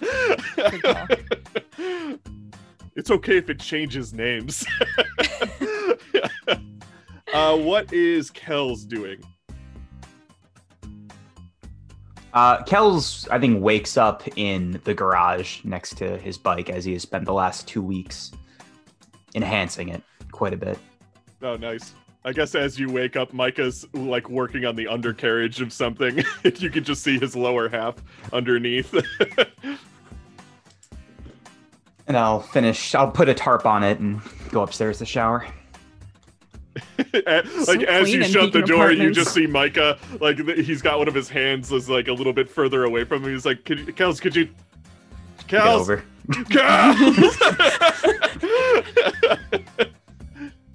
it's 2.94 3.10
okay 3.10 3.38
if 3.38 3.48
it 3.48 3.58
changes 3.60 4.12
names. 4.12 4.66
uh, 7.32 7.56
what 7.56 7.90
is 7.92 8.30
Kells 8.30 8.84
doing? 8.84 9.22
Uh, 12.38 12.62
Kells, 12.62 13.26
I 13.32 13.40
think, 13.40 13.60
wakes 13.60 13.96
up 13.96 14.22
in 14.38 14.80
the 14.84 14.94
garage 14.94 15.64
next 15.64 15.96
to 15.96 16.16
his 16.18 16.38
bike 16.38 16.70
as 16.70 16.84
he 16.84 16.92
has 16.92 17.02
spent 17.02 17.24
the 17.24 17.32
last 17.32 17.66
two 17.66 17.82
weeks 17.82 18.30
enhancing 19.34 19.88
it 19.88 20.04
quite 20.30 20.54
a 20.54 20.56
bit. 20.56 20.78
Oh, 21.42 21.56
nice. 21.56 21.94
I 22.24 22.32
guess 22.32 22.54
as 22.54 22.78
you 22.78 22.92
wake 22.92 23.16
up, 23.16 23.32
Micah's 23.32 23.84
like 23.92 24.30
working 24.30 24.64
on 24.64 24.76
the 24.76 24.86
undercarriage 24.86 25.60
of 25.60 25.72
something. 25.72 26.18
you 26.44 26.70
can 26.70 26.84
just 26.84 27.02
see 27.02 27.18
his 27.18 27.34
lower 27.34 27.68
half 27.68 27.96
underneath. 28.32 28.94
And 32.06 32.16
I'll 32.16 32.40
finish, 32.40 32.94
I'll 32.94 33.10
put 33.10 33.28
a 33.28 33.34
tarp 33.34 33.66
on 33.66 33.84
it 33.84 33.98
and 33.98 34.22
go 34.48 34.62
upstairs 34.62 34.96
to 35.00 35.04
shower. 35.04 35.46
Like 37.66 37.82
as 37.82 38.12
you 38.12 38.22
shut 38.24 38.52
the 38.52 38.60
Beacon 38.60 38.76
door, 38.76 38.92
you 38.92 39.12
just 39.12 39.32
see 39.32 39.46
Micah 39.46 39.98
like 40.20 40.38
he's 40.38 40.82
got 40.82 40.98
one 40.98 41.08
of 41.08 41.14
his 41.14 41.28
hands 41.28 41.72
is 41.72 41.88
like 41.88 42.08
a 42.08 42.12
little 42.12 42.32
bit 42.32 42.48
further 42.48 42.84
away 42.84 43.04
from 43.04 43.24
him. 43.24 43.32
He's 43.32 43.46
like, 43.46 43.64
could 43.64 43.80
you, 43.80 43.92
Kells, 43.92 44.20
could 44.20 44.36
you, 44.36 44.48
Kells, 45.48 45.88
over. 45.88 46.04
Kells! 46.50 47.16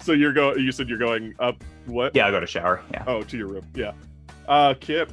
so 0.02 0.12
you're 0.12 0.32
going. 0.32 0.58
You 0.60 0.72
said 0.72 0.88
you're 0.88 0.98
going 0.98 1.34
up. 1.38 1.62
What? 1.86 2.14
Yeah, 2.14 2.26
I'll 2.26 2.32
go 2.32 2.40
to 2.40 2.46
shower. 2.46 2.82
Yeah. 2.92 3.04
Oh, 3.06 3.22
to 3.22 3.36
your 3.36 3.48
room. 3.48 3.66
Yeah. 3.74 3.92
Uh, 4.48 4.74
Kip, 4.78 5.12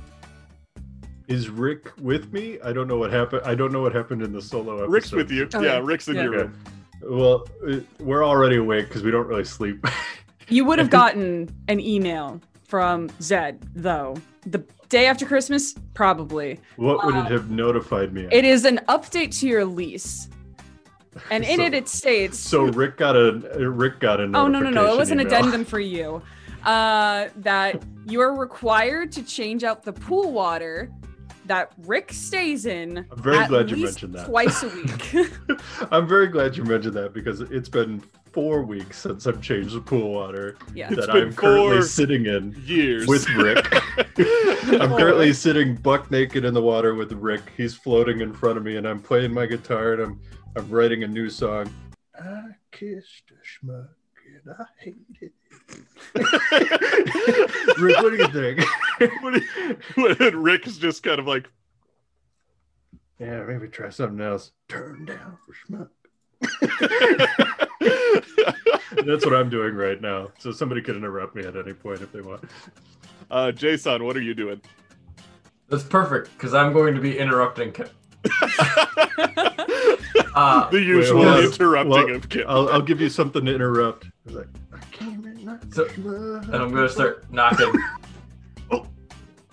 Is 1.28 1.50
Rick 1.50 1.92
with 2.00 2.32
me? 2.34 2.60
I 2.64 2.74
don't 2.74 2.88
know 2.88 2.98
what 2.98 3.12
happened. 3.12 3.44
I 3.46 3.56
don't 3.56 3.72
know 3.72 3.82
what 3.82 3.94
happened 3.94 4.22
in 4.24 4.34
the 4.34 4.42
solo 4.42 4.74
episode. 4.76 4.92
Rick's 4.92 5.12
with 5.12 5.32
you. 5.32 5.48
Oh, 5.54 5.62
yeah, 5.62 5.74
yeah. 5.74 5.80
Rick's 5.84 6.08
in 6.10 6.16
Yeah. 6.16 6.24
your 6.24 6.32
room. 6.32 6.54
Well, 7.04 7.48
uh, 7.68 7.78
we're 8.00 8.24
already 8.26 8.58
awake 8.58 8.88
because 8.88 9.04
we 9.04 9.12
don't 9.12 9.28
really 9.28 9.46
sleep. 9.46 9.86
You 10.50 10.66
would 10.66 10.80
have 10.80 10.90
gotten 10.90 11.50
an 11.68 11.80
email 11.80 12.42
from 12.68 13.10
Zed 13.22 13.60
though. 13.76 14.16
The 14.46 14.64
day 14.90 15.06
after 15.06 15.26
Christmas, 15.26 15.76
probably. 15.94 16.60
what 16.76 17.06
would 17.06 17.16
Uh, 17.16 17.20
it 17.20 17.32
have 17.32 17.50
notified 17.50 18.14
me? 18.14 18.26
of? 18.26 18.34
It 18.34 18.44
is 18.46 18.66
an 18.66 18.80
update 18.90 19.38
to 19.40 19.48
your 19.48 19.66
lease, 19.66 20.28
and 21.30 21.44
in 21.44 21.58
So- 21.60 21.66
it 21.66 21.74
it 21.74 21.88
states. 21.88 22.40
So 22.40 22.64
Rick 22.64 22.98
got 22.98 23.16
a 23.16 23.34
Rick 23.70 24.00
got 24.00 24.20
a 24.20 24.24
Oh 24.24 24.48
no 24.48 24.60
no 24.60 24.70
no! 24.70 24.94
It 24.94 24.98
was 24.98 25.12
an 25.12 25.20
email. 25.22 25.34
addendum 25.34 25.66
for 25.66 25.80
you. 25.80 26.22
Uh, 26.66 27.28
that 27.38 27.82
you 28.06 28.22
are 28.22 28.36
required 28.38 29.12
to 29.14 29.24
change 29.24 29.64
out 29.64 29.82
the 29.84 29.94
pool 29.94 30.32
water 30.32 30.92
that 31.46 31.74
Rick 31.80 32.14
stays 32.14 32.66
in. 32.66 33.06
I'm 33.12 33.22
very 33.22 33.38
at 33.38 33.50
glad 33.50 33.70
you 33.70 33.78
mentioned 33.78 34.16
that. 34.16 34.28
Twice 34.28 34.64
a 34.64 34.70
week. 34.70 35.32
I'm 35.92 36.08
very 36.08 36.28
glad 36.28 36.56
you 36.56 36.64
mentioned 36.64 36.94
that 36.96 37.14
because 37.14 37.42
it's 37.42 37.70
been 37.70 38.04
four 38.32 38.64
weeks 38.64 38.98
since 38.98 39.28
I've 39.28 39.42
changed 39.42 39.76
the 39.76 39.82
pool 39.82 40.14
water 40.14 40.56
yeah. 40.74 40.88
It's 40.90 41.06
that 41.06 41.14
been 41.14 41.28
I'm 41.28 41.34
currently 41.34 41.78
four 41.78 41.82
sitting 41.82 42.28
in 42.28 42.56
Years 42.66 43.08
with 43.08 43.30
Rick. 43.32 43.68
I'm 43.98 44.90
currently 44.90 45.30
oh. 45.30 45.34
sitting 45.34 45.76
buck 45.76 46.10
naked 46.12 46.46
in 46.46 46.54
the 46.54 46.62
water 46.62 46.96
with 46.96 47.12
Rick. 47.12 47.42
He's 47.58 47.76
floating 47.76 48.22
in 48.22 48.34
front 48.34 48.58
of 48.58 48.64
me, 48.64 48.78
and 48.78 48.88
I'm 48.88 49.02
playing 49.02 49.34
my 49.34 49.46
guitar 49.46 49.94
and 49.94 50.02
I'm 50.04 50.22
I'm 50.56 50.70
writing 50.70 51.04
a 51.04 51.08
new 51.08 51.30
song. 51.30 51.74
I 52.20 52.42
kissed 52.72 53.32
a 53.32 53.66
schmuck 53.66 53.88
and 54.26 54.54
I 54.54 54.66
hated 54.80 55.18
it. 55.22 55.34
Rick, 56.16 56.28
what 58.02 58.12
do 58.12 58.18
you 58.18 58.28
think? 58.28 58.60
What 59.22 59.34
do 59.34 59.42
you- 59.42 59.78
when 59.96 60.38
Rick's 60.44 60.78
just 60.78 61.02
kind 61.02 61.18
of 61.20 61.26
like, 61.26 61.50
yeah, 63.20 63.44
maybe 63.44 63.68
try 63.68 63.90
something 63.90 64.22
else. 64.22 64.52
Turn 64.68 65.06
down 65.06 65.38
for 65.46 65.54
schmuck. 65.56 65.90
That's 69.06 69.26
what 69.26 69.34
I'm 69.36 69.50
doing 69.50 69.74
right 69.76 70.00
now. 70.02 70.30
So 70.40 70.52
somebody 70.52 70.82
could 70.82 70.96
interrupt 70.98 71.36
me 71.36 71.44
at 71.46 71.56
any 71.56 71.74
point 71.74 72.02
if 72.02 72.12
they 72.12 72.22
want. 72.22 72.44
uh, 73.32 73.52
Jason, 73.52 74.04
what 74.04 74.16
are 74.18 74.22
you 74.22 74.34
doing? 74.36 74.62
That's 75.70 75.84
perfect 75.84 76.32
because 76.38 76.54
I'm 76.54 76.74
going 76.74 76.94
to 76.96 77.02
be 77.02 77.18
interrupting. 77.18 77.74
Kip. 80.32 80.38
Uh, 80.38 80.70
the 80.70 80.82
usual 80.82 81.20
well, 81.20 81.44
interrupting 81.44 81.92
well, 81.92 82.16
of 82.16 82.30
Kip. 82.30 82.46
I'll, 82.48 82.70
I'll 82.70 82.82
give 82.82 83.02
you 83.02 83.10
something 83.10 83.44
to 83.46 83.54
interrupt. 83.54 84.08
It's 84.26 84.36
like, 84.36 84.48
I 84.74 84.80
came 84.92 85.26
in 85.26 85.46
not 85.46 85.74
So- 85.74 85.86
and 85.86 86.56
I'm 86.56 86.72
going 86.72 86.88
to 86.88 86.90
start 86.90 87.32
knocking. 87.32 87.72
Oh, 88.72 88.88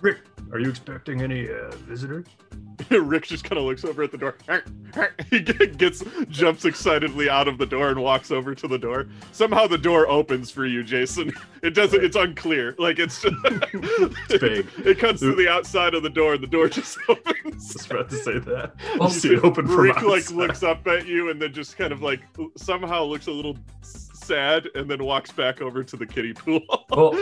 Rick, 0.00 0.18
are 0.52 0.59
you 0.59 0.71
expecting 0.71 1.23
any 1.23 1.49
uh, 1.49 1.71
visitors? 1.87 2.26
Rick 2.90 3.25
just 3.26 3.45
kind 3.45 3.59
of 3.59 3.64
looks 3.64 3.85
over 3.85 4.02
at 4.05 4.12
the 4.12 4.19
door. 4.19 4.37
he 5.31 5.40
gets 5.40 6.02
jumps 6.28 6.64
excitedly 6.64 7.28
out 7.28 7.49
of 7.49 7.59
the 7.59 7.67
door 7.67 7.90
and 7.90 8.00
walks 8.00 8.31
over 8.31 8.55
to 8.55 8.69
the 8.69 8.78
door. 8.78 9.09
Somehow 9.33 9.67
the 9.67 9.78
door 9.78 10.09
opens 10.09 10.50
for 10.50 10.67
you, 10.67 10.83
Jason. 10.83 11.33
It 11.61 11.75
doesn't. 11.75 12.05
It's 12.05 12.14
unclear. 12.14 12.76
Like 12.78 13.00
it's 13.00 13.21
just, 13.21 13.35
It's 13.45 14.38
big. 14.38 14.69
It 14.87 15.00
comes 15.00 15.19
to 15.19 15.35
the 15.35 15.49
outside 15.49 15.93
of 15.93 16.05
the 16.05 16.09
door, 16.09 16.35
and 16.35 16.43
the 16.43 16.47
door 16.47 16.69
just 16.69 16.97
opens. 17.09 17.37
I 17.37 17.50
was 17.50 17.90
about 17.90 18.11
to 18.11 18.17
say 18.17 18.38
that. 18.38 18.75
Well, 18.97 19.09
you 19.09 19.14
see 19.14 19.35
it 19.35 19.43
open 19.43 19.67
from 19.67 19.81
Rick 19.81 19.97
outside. 19.97 20.09
like 20.09 20.31
looks 20.31 20.62
up 20.62 20.87
at 20.87 21.09
you 21.09 21.31
and 21.31 21.43
then 21.43 21.52
just 21.52 21.76
kind 21.76 21.93
of 21.93 22.00
like 22.00 22.21
somehow 22.57 23.02
looks 23.02 23.26
a 23.26 23.33
little 23.33 23.57
sad 23.83 24.69
and 24.76 24.88
then 24.88 25.02
walks 25.02 25.33
back 25.33 25.61
over 25.61 25.83
to 25.83 25.97
the 25.97 26.07
kiddie 26.07 26.33
pool. 26.33 26.61
Well, 26.90 27.19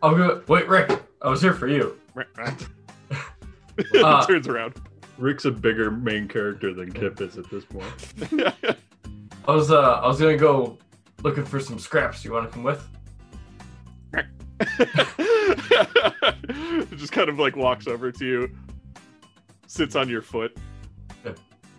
I'm 0.00 0.16
going. 0.16 0.42
Wait, 0.46 0.68
Rick. 0.68 1.01
I 1.22 1.28
was 1.28 1.40
here 1.40 1.54
for 1.54 1.68
you. 1.68 1.98
Uh, 3.94 4.26
Turns 4.26 4.46
around. 4.48 4.74
Rick's 5.16 5.46
a 5.46 5.50
bigger 5.50 5.90
main 5.90 6.28
character 6.28 6.74
than 6.74 6.92
Kip 6.92 7.18
is 7.22 7.38
at 7.38 7.48
this 7.50 7.64
point. 7.64 7.86
I 9.48 9.54
was 9.54 9.70
uh 9.70 10.00
I 10.02 10.06
was 10.06 10.20
gonna 10.20 10.36
go 10.36 10.76
looking 11.22 11.44
for 11.46 11.58
some 11.58 11.78
scraps. 11.78 12.22
You 12.22 12.32
want 12.32 12.48
to 12.48 12.52
come 12.52 12.64
with? 12.64 12.86
It 14.14 14.26
just 16.98 17.12
kind 17.12 17.30
of 17.30 17.38
like 17.38 17.56
walks 17.56 17.86
over 17.86 18.12
to 18.12 18.26
you, 18.26 18.50
sits 19.66 19.96
on 19.96 20.08
your 20.10 20.20
foot. 20.22 20.54
All 21.24 21.32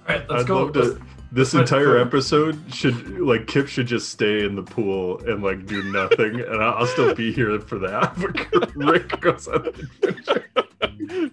right, 0.10 0.28
let's 0.30 0.42
I'd 0.44 0.48
go. 0.48 0.64
love 0.64 0.74
to. 0.74 1.00
This 1.34 1.56
let's 1.56 1.72
entire 1.72 1.96
go. 1.96 2.02
episode 2.02 2.60
should 2.72 3.20
like 3.20 3.48
Kip 3.48 3.68
should 3.68 3.88
just 3.88 4.10
stay 4.10 4.46
in 4.46 4.56
the 4.56 4.62
pool 4.62 5.20
and 5.28 5.42
like 5.42 5.66
do 5.66 5.82
nothing, 5.92 6.40
and 6.40 6.62
I'll, 6.62 6.76
I'll 6.76 6.86
still 6.86 7.16
be 7.16 7.34
here 7.34 7.60
for 7.60 7.80
that. 7.80 8.14
But 8.52 8.76
Rick 8.76 9.20
goes 9.20 9.48
on 9.48 9.66
an 9.66 9.90
adventure. 10.04 10.46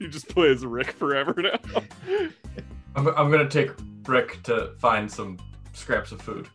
you 0.00 0.08
just 0.08 0.26
play 0.28 0.48
as 0.50 0.64
Rick 0.64 0.92
forever 0.92 1.34
now. 1.36 1.82
I'm, 2.96 3.08
I'm 3.08 3.30
gonna 3.30 3.46
take 3.46 3.72
Rick 4.06 4.42
to 4.44 4.72
find 4.78 5.10
some 5.12 5.38
scraps 5.74 6.12
of 6.12 6.22
food. 6.22 6.48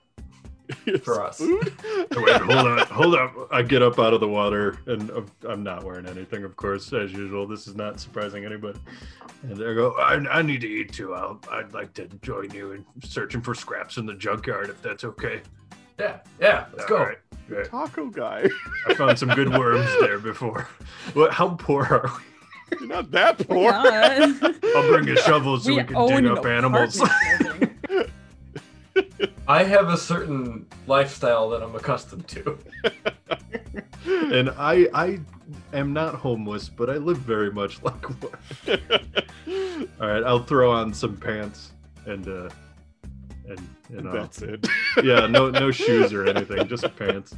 For 1.03 1.23
us. 1.23 1.39
Wait, 1.39 1.73
hold 2.13 2.67
on, 2.67 2.79
hold 2.87 3.15
on. 3.15 3.47
I 3.51 3.61
get 3.61 3.81
up 3.81 3.99
out 3.99 4.13
of 4.13 4.19
the 4.19 4.27
water, 4.27 4.79
and 4.87 5.11
I'm 5.47 5.63
not 5.63 5.83
wearing 5.83 6.07
anything, 6.07 6.43
of 6.43 6.55
course, 6.55 6.91
as 6.93 7.11
usual. 7.11 7.47
This 7.47 7.67
is 7.67 7.75
not 7.75 7.99
surprising 7.99 8.45
anybody. 8.45 8.79
And 9.43 9.53
I 9.53 9.73
go, 9.73 9.93
I, 9.93 10.15
I 10.29 10.41
need 10.41 10.61
to 10.61 10.67
eat 10.67 10.93
too. 10.93 11.13
I'll, 11.13 11.39
I'd 11.51 11.73
like 11.73 11.93
to 11.95 12.07
join 12.21 12.51
you 12.51 12.71
in 12.71 12.85
searching 13.03 13.41
for 13.41 13.53
scraps 13.53 13.97
in 13.97 14.05
the 14.05 14.15
junkyard, 14.15 14.69
if 14.69 14.81
that's 14.81 15.03
okay. 15.03 15.41
Yeah, 15.99 16.19
yeah. 16.39 16.65
Let's 16.73 16.85
go. 16.85 16.97
All 16.97 17.05
right, 17.05 17.17
great. 17.47 17.67
Taco 17.67 18.07
guy. 18.07 18.49
I 18.87 18.93
found 18.95 19.17
some 19.17 19.29
good 19.29 19.49
worms 19.57 19.89
there 19.99 20.19
before. 20.19 20.67
What? 21.13 21.31
How 21.31 21.49
poor 21.49 21.85
are 21.85 22.11
we? 22.17 22.23
You're 22.79 22.87
not 22.87 23.11
that 23.11 23.47
poor. 23.47 23.71
God. 23.71 24.43
I'll 24.75 24.87
bring 24.89 25.09
a 25.09 25.15
shovel 25.17 25.59
so 25.59 25.75
we, 25.75 25.83
can 25.83 26.07
dig 26.07 26.25
up 26.25 26.45
animals. 26.45 26.99
Apartment 28.95 29.17
building. 29.17 29.35
I 29.47 29.63
have 29.63 29.89
a 29.89 29.97
certain 29.97 30.65
lifestyle 30.87 31.49
that 31.49 31.61
I'm 31.61 31.75
accustomed 31.75 32.27
to. 32.29 32.57
and 34.05 34.49
I, 34.57 34.87
I 34.93 35.19
am 35.73 35.93
not 35.93 36.15
homeless, 36.15 36.69
but 36.69 36.89
I 36.89 36.97
live 36.97 37.17
very 37.17 37.51
much 37.51 37.81
like 37.83 38.05
one. 38.21 38.79
All 40.01 40.07
right, 40.07 40.23
I'll 40.23 40.43
throw 40.43 40.71
on 40.71 40.93
some 40.93 41.17
pants 41.17 41.71
and 42.05 42.27
uh, 42.27 42.49
and 43.47 43.69
and 43.89 44.07
uh, 44.07 44.11
That's 44.11 44.41
it. 44.41 44.67
yeah, 45.03 45.27
no 45.27 45.49
no 45.49 45.71
shoes 45.71 46.13
or 46.13 46.25
anything, 46.25 46.67
just 46.67 46.83
pants. 46.95 47.35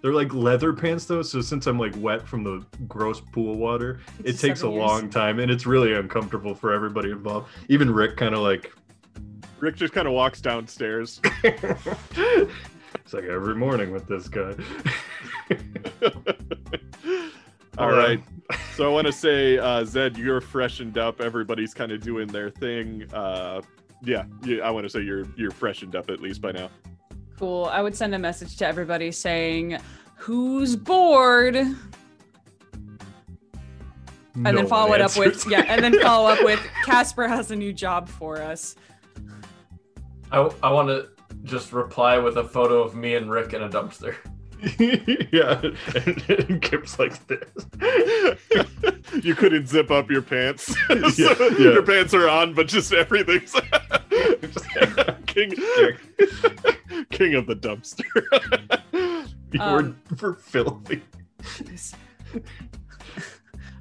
They're 0.00 0.12
like 0.12 0.32
leather 0.32 0.72
pants 0.72 1.06
though, 1.06 1.22
so 1.22 1.40
since 1.40 1.66
I'm 1.66 1.78
like 1.78 1.94
wet 1.98 2.26
from 2.26 2.44
the 2.44 2.64
gross 2.86 3.20
pool 3.20 3.56
water, 3.56 4.00
it 4.24 4.38
takes 4.38 4.62
a 4.62 4.68
years. 4.68 4.78
long 4.78 5.10
time 5.10 5.40
and 5.40 5.50
it's 5.50 5.66
really 5.66 5.94
uncomfortable 5.94 6.54
for 6.54 6.72
everybody 6.72 7.10
involved. 7.10 7.48
Even 7.68 7.90
Rick 7.90 8.16
kind 8.16 8.34
of 8.34 8.40
like 8.40 8.72
Rick 9.60 9.76
just 9.76 9.92
kind 9.92 10.06
of 10.06 10.14
walks 10.14 10.40
downstairs. 10.40 11.20
it's 11.44 13.12
like 13.12 13.24
every 13.24 13.54
morning 13.54 13.92
with 13.92 14.06
this 14.06 14.28
guy. 14.28 14.54
All 17.78 17.92
right. 17.92 18.22
So 18.74 18.88
I 18.88 18.92
want 18.92 19.06
to 19.06 19.12
say, 19.24 19.58
uh, 19.58 19.84
Zed, 19.84 20.16
you're 20.16 20.40
freshened 20.40 20.98
up. 20.98 21.20
Everybody's 21.20 21.74
kind 21.74 21.92
of 21.92 22.00
doing 22.00 22.26
their 22.28 22.50
thing. 22.50 23.04
Uh, 23.12 23.62
yeah, 24.02 24.24
yeah, 24.44 24.62
I 24.62 24.70
want 24.70 24.84
to 24.84 24.90
say 24.90 25.00
you're 25.00 25.26
you're 25.36 25.50
freshened 25.50 25.96
up 25.96 26.10
at 26.10 26.20
least 26.20 26.40
by 26.40 26.52
now. 26.52 26.70
Cool. 27.38 27.66
I 27.66 27.82
would 27.82 27.96
send 27.96 28.14
a 28.14 28.18
message 28.18 28.56
to 28.58 28.66
everybody 28.66 29.10
saying, 29.10 29.78
"Who's 30.16 30.76
bored?" 30.76 31.56
and 31.56 31.76
No 34.44 34.52
then 34.52 34.66
follow 34.68 34.92
it 34.92 35.00
up 35.00 35.16
with 35.16 35.44
yeah, 35.50 35.64
and 35.68 35.82
then 35.82 36.00
follow 36.00 36.28
up 36.28 36.44
with 36.44 36.60
Casper 36.84 37.26
has 37.26 37.50
a 37.50 37.56
new 37.56 37.72
job 37.72 38.08
for 38.08 38.40
us. 38.40 38.76
I, 40.32 40.50
I 40.62 40.70
want 40.72 40.88
to 40.88 41.08
just 41.44 41.72
reply 41.72 42.18
with 42.18 42.36
a 42.36 42.44
photo 42.44 42.82
of 42.82 42.94
me 42.94 43.14
and 43.14 43.30
Rick 43.30 43.52
in 43.54 43.62
a 43.62 43.68
dumpster. 43.68 44.14
yeah, 45.32 45.60
and, 45.62 46.30
and 46.48 46.60
Kip's 46.62 46.98
like 46.98 47.14
this. 47.28 47.48
you 49.24 49.34
couldn't 49.34 49.68
zip 49.68 49.90
up 49.90 50.10
your 50.10 50.22
pants. 50.22 50.74
so 50.88 50.94
Yeah, 51.16 51.34
yeah. 51.38 51.58
Your 51.58 51.82
pants 51.82 52.12
are 52.12 52.28
on, 52.28 52.54
but 52.54 52.66
just 52.66 52.92
everything's 52.92 53.52
king, 55.26 55.52
king 57.10 57.34
of 57.34 57.46
the 57.46 57.54
dumpster. 57.54 58.04
You 59.52 59.60
Um, 59.60 59.96
were 60.10 60.16
for 60.16 60.34
filthy. 60.34 61.02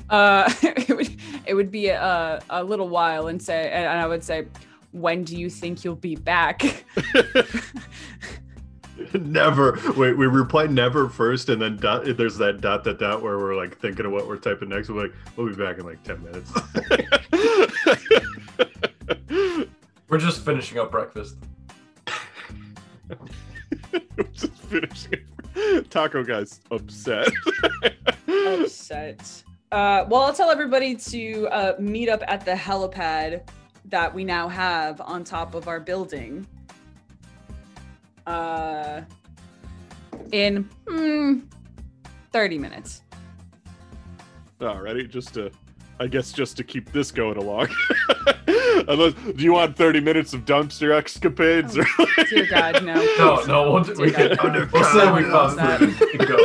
Uh, 0.10 0.50
it 0.62 0.96
would 0.96 1.18
it 1.46 1.54
would 1.54 1.72
be 1.72 1.90
a, 1.90 2.42
a 2.50 2.64
little 2.64 2.88
while 2.88 3.28
and 3.28 3.42
say 3.42 3.70
and 3.72 4.00
I 4.00 4.08
would 4.08 4.24
say, 4.24 4.48
when 4.92 5.24
do 5.24 5.38
you 5.38 5.50
think 5.50 5.84
you'll 5.84 5.96
be 5.96 6.16
back? 6.16 6.86
Never. 9.14 9.80
Wait, 9.96 10.18
we 10.18 10.26
reply 10.26 10.66
never 10.66 11.08
first, 11.08 11.50
and 11.50 11.62
then 11.62 11.78
dot, 11.78 12.06
there's 12.18 12.36
that 12.38 12.62
dot 12.62 12.84
dot 12.84 12.98
dot 12.98 13.22
where 13.22 13.38
we're 13.38 13.56
like 13.56 13.78
thinking 13.78 14.08
of 14.08 14.12
what 14.12 14.28
we're 14.28 14.38
typing 14.38 14.70
next. 14.70 14.90
We're 14.90 15.04
like, 15.04 15.14
we'll 15.36 15.48
be 15.48 15.54
back 15.54 15.78
in 15.78 15.86
like 15.86 16.02
ten 16.04 16.24
minutes. 16.24 16.52
We're 20.10 20.20
just 20.20 20.46
finishing 20.46 20.80
up 20.80 20.90
breakfast. 20.90 21.36
just 24.32 24.54
finishing 24.54 25.20
it. 25.56 25.92
Taco 25.92 26.24
guy's 26.24 26.62
upset. 26.72 27.28
Upset. 28.28 29.44
Uh, 29.72 30.06
well, 30.08 30.22
I'll 30.22 30.34
tell 30.34 30.50
everybody 30.50 30.96
to 30.96 31.48
uh, 31.48 31.76
meet 31.78 32.08
up 32.08 32.24
at 32.28 32.46
the 32.46 32.54
helipad 32.54 33.42
that 33.88 34.14
we 34.14 34.24
now 34.24 34.48
have 34.48 35.00
on 35.02 35.24
top 35.24 35.56
of 35.56 35.68
our 35.68 35.80
building. 35.80 36.46
Uh, 38.26 39.02
in 40.32 40.70
hmm, 40.88 41.40
30 42.32 42.58
minutes. 42.58 43.02
Alrighty, 44.60 45.10
just 45.10 45.34
to, 45.36 45.52
I 46.00 46.08
guess, 46.08 46.32
just 46.32 46.58
to 46.58 46.64
keep 46.64 46.92
this 46.92 47.12
going 47.12 47.38
along. 47.38 47.70
Unless, 48.88 49.14
do 49.36 49.44
you 49.44 49.54
want 49.54 49.76
30 49.76 50.00
minutes 50.00 50.34
of 50.34 50.46
dumpster 50.46 50.96
escapades? 50.96 51.78
Or 51.78 51.86
Dear 52.30 52.46
God, 52.48 52.84
no. 52.86 52.94
No, 53.18 53.44
no, 53.46 53.72
we'll, 53.72 53.84
we 53.96 54.12
Dear 54.12 54.36
can, 54.36 54.54
God, 54.54 54.72
we'll 54.72 54.84
say 54.84 55.12
we 55.12 55.22
no. 55.22 55.50
found 55.50 55.98
food 55.98 56.20
and 56.20 56.28
go. 56.28 56.38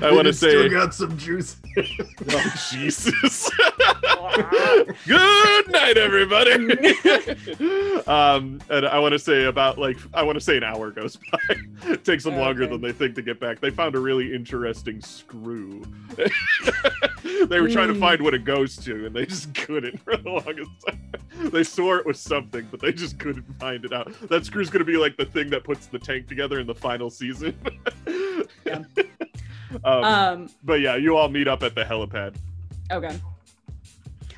I 0.00 0.12
want 0.12 0.24
to 0.24 0.28
It's 0.28 0.38
still 0.38 0.62
say, 0.64 0.68
got 0.68 0.94
some 0.94 1.16
juice. 1.18 1.56
oh, 2.30 2.68
Jesus. 2.70 3.50
Good 5.06 5.70
night, 5.72 5.96
everybody. 5.96 6.52
um, 8.06 8.60
and 8.70 8.86
I 8.86 8.98
want 9.00 9.12
to 9.12 9.18
say 9.18 9.44
about 9.46 9.78
like 9.78 9.96
I 10.14 10.22
want 10.22 10.36
to 10.36 10.40
say 10.40 10.56
an 10.58 10.62
hour 10.64 10.90
goes 10.92 11.16
by. 11.16 11.38
it 11.88 12.04
takes 12.04 12.22
them 12.24 12.36
longer 12.36 12.64
Okay. 12.64 12.72
than 12.72 12.80
they 12.80 12.92
think 12.92 13.14
to 13.16 13.22
get 13.22 13.40
back. 13.40 13.58
They 13.60 13.70
found 13.70 13.94
a 13.96 13.98
really 14.00 14.32
interesting 14.34 15.00
screw. 15.00 15.82
they 17.50 17.60
were 17.60 17.68
trying 17.68 17.88
to 17.88 17.94
Mm. 17.94 18.00
find 18.00 18.20
what 18.22 18.34
it 18.34 18.44
goes 18.44 18.76
to, 18.78 19.06
and 19.06 19.14
they 19.14 19.26
just 19.26 19.54
couldn't 19.54 20.00
for 20.02 20.16
the 20.16 20.30
longest 20.30 20.70
time. 20.86 21.00
They 21.52 21.62
swore 21.62 21.98
it 21.98 22.04
was 22.06 22.18
something, 22.18 22.66
but 22.68 22.80
they 22.80 22.90
just 22.92 23.20
couldn't 23.20 23.44
find 23.60 23.84
it 23.84 23.92
out. 23.92 24.12
That 24.28 24.44
screw's 24.44 24.70
gonna 24.70 24.84
be 24.84 24.96
like 24.96 25.16
the 25.16 25.24
thing 25.24 25.50
that 25.50 25.62
puts 25.62 25.86
the 25.86 25.98
tank 25.98 26.26
together 26.26 26.58
in 26.58 26.66
the 26.66 26.74
final 26.74 27.10
season. 27.10 27.54
Yeah. 28.66 28.82
um, 29.84 30.04
Um, 30.04 30.50
but 30.64 30.80
yeah, 30.80 30.96
you 30.96 31.16
all 31.16 31.28
meet 31.28 31.46
up 31.48 31.62
at 31.62 31.74
the 31.74 31.84
helipad. 31.84 32.34
Okay. 32.90 33.18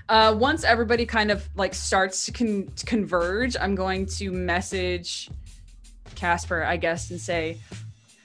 Uh, 0.09 0.35
once 0.37 0.65
everybody 0.65 1.07
kind 1.07 1.31
of 1.31 1.49
like 1.55 1.73
starts 1.75 2.27
to, 2.27 2.33
con- 2.33 2.71
to 2.77 2.85
converge, 2.85 3.57
I'm 3.61 3.75
going 3.77 4.07
to 4.07 4.31
message 4.33 5.31
Casper, 6.17 6.65
I 6.65 6.77
guess, 6.77 7.11
and 7.11 7.21
say, 7.21 7.59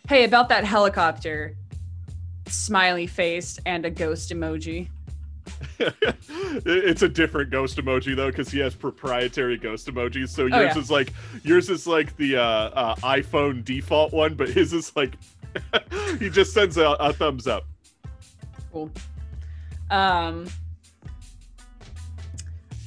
"Hey, 0.10 0.24
about 0.26 0.50
that 0.50 0.64
helicopter." 0.64 1.56
Smiley 2.48 3.08
face 3.08 3.60
and 3.66 3.86
a 3.86 3.90
ghost 3.90 4.32
emoji. 4.32 4.90
it's 5.80 7.04
a 7.04 7.10
different 7.10 7.52
ghost 7.52 7.78
emoji 7.78 8.16
though 8.16 8.30
because 8.32 8.50
he 8.50 8.60
has 8.60 8.74
proprietary 8.74 9.58
ghost 9.58 9.88
emojis 9.88 10.30
so 10.30 10.48
yours 10.48 10.54
Oh, 10.54 10.62
yeah. 10.62 10.78
is 10.78 10.90
like 10.90 11.14
yours 11.44 11.70
is 11.70 11.86
like 11.86 12.18
the 12.18 12.38
uh, 12.38 12.42
uh 12.42 12.96
iphone 12.96 13.64
default 13.64 14.12
one 14.12 14.34
but 14.34 14.50
his 14.50 14.74
is 14.74 14.96
like 14.96 15.14
he 16.20 16.32
just 16.32 16.52
sends 16.52 16.78
a, 16.78 16.90
a 17.00 17.14
thumbs 17.14 17.46
up 17.46 17.66
Cool. 18.76 18.92
Um, 19.90 20.48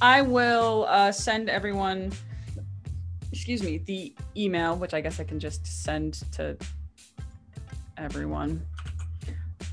I 0.01 0.21
will 0.21 0.85
uh, 0.87 1.11
send 1.11 1.49
everyone, 1.49 2.11
excuse 3.31 3.63
me, 3.63 3.79
the 3.79 4.13
email, 4.37 4.75
which 4.75 4.93
I 4.93 5.01
guess 5.01 5.19
I 5.19 5.23
can 5.23 5.39
just 5.39 5.65
send 5.65 6.13
to 6.33 6.55
everyone. 7.97 8.63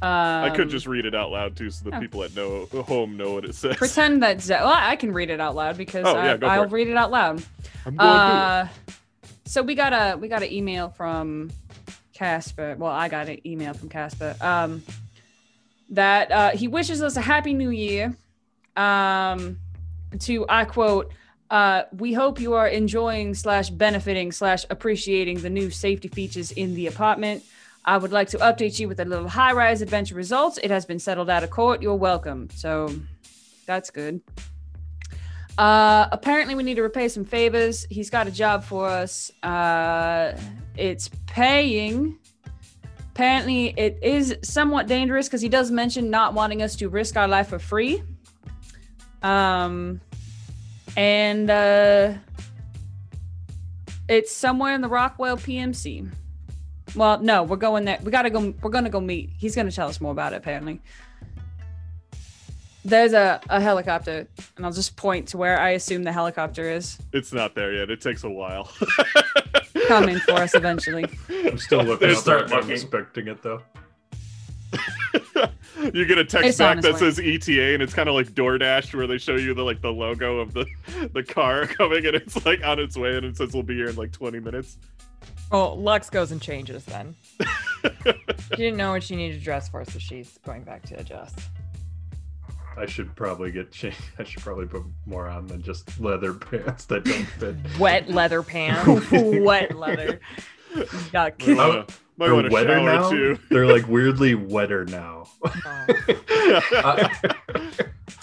Um, 0.02 0.44
i 0.44 0.50
could 0.54 0.68
just 0.68 0.86
read 0.86 1.06
it 1.06 1.14
out 1.14 1.30
loud 1.30 1.56
too 1.56 1.70
so 1.70 1.88
the 1.88 1.96
oh. 1.96 2.00
people 2.00 2.22
at 2.22 2.34
no 2.36 2.66
home 2.66 3.16
know 3.16 3.32
what 3.32 3.46
it 3.46 3.54
says 3.54 3.76
pretend 3.76 4.22
that 4.22 4.42
Ze- 4.42 4.54
well, 4.54 4.68
I 4.76 4.94
can 4.96 5.10
read 5.12 5.30
it 5.30 5.40
out 5.40 5.54
loud 5.54 5.78
because 5.78 6.04
Oh, 6.04 6.14
I, 6.14 6.34
yeah, 6.34 6.38
I'll 6.42 6.64
it. 6.64 6.70
read 6.72 6.88
it 6.88 6.96
out 6.96 7.10
loud. 7.10 7.42
i'm 7.86 7.96
going 7.96 8.08
Uh, 8.10 8.68
so 9.46 9.62
we 9.62 9.74
got 9.74 9.92
a 9.92 10.16
we 10.18 10.28
got 10.28 10.42
an 10.42 10.52
email 10.52 10.90
from 10.90 11.50
Casper. 12.12 12.74
Well, 12.78 12.90
I 12.90 13.08
got 13.08 13.28
an 13.28 13.46
email 13.46 13.74
from 13.74 13.88
Casper. 13.88 14.34
Um, 14.40 14.82
that 15.90 16.32
uh, 16.32 16.50
he 16.50 16.66
wishes 16.66 17.02
us 17.02 17.16
a 17.16 17.20
happy 17.20 17.54
new 17.54 17.70
year. 17.70 18.14
Um, 18.76 19.58
to 20.20 20.46
I 20.48 20.64
quote, 20.64 21.12
uh, 21.50 21.82
"We 21.92 22.12
hope 22.12 22.40
you 22.40 22.54
are 22.54 22.66
enjoying 22.66 23.34
slash 23.34 23.70
benefiting 23.70 24.32
slash 24.32 24.64
appreciating 24.68 25.40
the 25.42 25.50
new 25.50 25.70
safety 25.70 26.08
features 26.08 26.50
in 26.52 26.74
the 26.74 26.86
apartment." 26.86 27.44
I 27.86 27.98
would 27.98 28.10
like 28.10 28.28
to 28.30 28.38
update 28.38 28.80
you 28.80 28.88
with 28.88 28.98
a 28.98 29.04
little 29.04 29.28
high 29.28 29.52
rise 29.52 29.80
adventure 29.80 30.16
results. 30.16 30.58
It 30.58 30.70
has 30.70 30.84
been 30.84 30.98
settled 30.98 31.30
out 31.30 31.44
of 31.44 31.50
court. 31.50 31.82
You're 31.82 31.94
welcome. 31.94 32.48
So 32.50 32.92
that's 33.64 33.90
good. 33.90 34.20
Uh, 35.56 36.08
apparently, 36.10 36.54
we 36.54 36.64
need 36.64 36.74
to 36.74 36.82
repay 36.82 37.08
some 37.08 37.24
favors. 37.24 37.86
He's 37.88 38.10
got 38.10 38.26
a 38.26 38.30
job 38.30 38.64
for 38.64 38.88
us. 38.88 39.30
Uh, 39.42 40.36
it's 40.76 41.10
paying. 41.26 42.18
Apparently, 43.12 43.68
it 43.78 43.98
is 44.02 44.36
somewhat 44.42 44.88
dangerous 44.88 45.28
because 45.28 45.40
he 45.40 45.48
does 45.48 45.70
mention 45.70 46.10
not 46.10 46.34
wanting 46.34 46.62
us 46.62 46.76
to 46.76 46.88
risk 46.88 47.16
our 47.16 47.28
life 47.28 47.48
for 47.48 47.58
free. 47.58 48.02
Um, 49.22 50.00
and 50.96 51.48
uh, 51.48 52.14
it's 54.08 54.34
somewhere 54.34 54.74
in 54.74 54.82
the 54.82 54.88
Rockwell 54.88 55.36
PMC. 55.38 56.10
Well, 56.96 57.20
no, 57.20 57.42
we're 57.42 57.56
going 57.56 57.84
there. 57.84 57.98
We 58.02 58.10
gotta 58.10 58.30
go. 58.30 58.54
We're 58.62 58.70
gonna 58.70 58.90
go 58.90 59.00
meet. 59.00 59.30
He's 59.38 59.54
gonna 59.54 59.70
tell 59.70 59.88
us 59.88 60.00
more 60.00 60.12
about 60.12 60.32
it. 60.32 60.36
Apparently, 60.36 60.80
there's 62.84 63.12
a, 63.12 63.40
a 63.50 63.60
helicopter, 63.60 64.26
and 64.56 64.64
I'll 64.64 64.72
just 64.72 64.96
point 64.96 65.28
to 65.28 65.36
where 65.36 65.60
I 65.60 65.70
assume 65.70 66.04
the 66.04 66.12
helicopter 66.12 66.70
is 66.70 66.98
It's 67.12 67.32
not 67.32 67.54
there 67.54 67.72
yet. 67.74 67.90
It 67.90 68.00
takes 68.00 68.24
a 68.24 68.30
while. 68.30 68.70
coming 69.88 70.18
for 70.20 70.32
us 70.32 70.54
eventually. 70.54 71.04
I'm 71.28 71.58
still 71.58 71.82
looking 71.84 72.08
They 72.08 72.14
up 72.14 72.20
start 72.20 72.48
that 72.48 72.54
I'm 72.54 72.60
looking. 72.60 72.72
inspecting 72.72 73.28
it 73.28 73.42
though. 73.42 73.62
you 75.92 76.04
get 76.06 76.18
a 76.18 76.24
text 76.24 76.48
It's 76.48 76.60
on 76.60 76.76
back 76.80 76.84
its 76.84 76.98
that 76.98 77.04
way. 77.04 77.10
says 77.12 77.18
ETA, 77.48 77.74
and 77.74 77.82
it's 77.82 77.94
kind 77.94 78.08
of 78.08 78.14
like 78.14 78.28
DoorDash, 78.32 78.94
where 78.94 79.06
they 79.06 79.18
show 79.18 79.36
you 79.36 79.52
the 79.54 79.62
like 79.62 79.80
the 79.82 79.92
logo 79.92 80.38
of 80.38 80.54
the 80.54 80.66
the 81.12 81.22
car 81.22 81.66
coming, 81.66 82.06
and 82.06 82.16
it's 82.16 82.44
like 82.46 82.64
on 82.64 82.78
its 82.78 82.96
way, 82.96 83.16
and 83.16 83.26
it 83.26 83.36
says 83.36 83.52
we'll 83.52 83.62
be 83.62 83.74
here 83.76 83.88
in 83.88 83.96
like 83.96 84.12
20 84.12 84.40
minutes. 84.40 84.78
Oh, 85.52 85.74
Lux 85.74 86.10
goes 86.10 86.32
and 86.32 86.40
changes 86.40 86.84
then. 86.84 87.14
She 88.50 88.56
didn't 88.56 88.76
know 88.76 88.92
what 88.92 89.02
she 89.02 89.16
needed 89.16 89.38
to 89.38 89.44
dress 89.44 89.68
for, 89.68 89.84
so 89.84 89.98
she's 89.98 90.38
going 90.46 90.62
back 90.62 90.82
to 90.84 90.98
adjust. 90.98 91.38
I 92.76 92.86
should 92.86 93.14
probably 93.16 93.50
get 93.50 93.72
changed. 93.72 93.98
I 94.18 94.24
should 94.24 94.42
probably 94.42 94.66
put 94.66 94.82
more 95.04 95.28
on 95.28 95.46
than 95.46 95.62
just 95.62 95.98
leather 96.00 96.32
pants 96.32 96.84
that 96.86 97.04
don't 97.04 97.24
fit. 97.24 97.56
Wet 97.78 98.08
leather 98.08 98.42
pants. 98.42 99.10
Wet 99.12 99.76
leather. 99.76 100.20
Yuck. 100.74 101.46
Might 101.46 101.56
wanna, 101.56 101.86
might 102.16 102.26
They're 102.26 102.34
wanna 102.34 102.50
wetter 102.50 102.80
now. 102.80 103.10
too. 103.10 103.38
They're 103.50 103.66
like 103.66 103.88
weirdly 103.88 104.34
wetter 104.34 104.84
now. 104.84 105.26
Oh. 105.44 107.08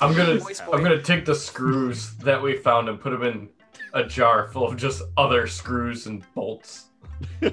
I'm 0.01 0.15
gonna 0.15 0.39
I'm 0.71 0.83
gonna 0.83 1.01
take 1.01 1.25
the 1.25 1.35
screws 1.35 2.15
that 2.17 2.41
we 2.41 2.55
found 2.55 2.89
and 2.89 2.99
put 2.99 3.11
them 3.11 3.23
in 3.23 3.49
a 3.93 4.03
jar 4.03 4.47
full 4.47 4.67
of 4.67 4.77
just 4.77 5.01
other 5.17 5.47
screws 5.47 6.07
and 6.07 6.23
bolts. 6.33 6.85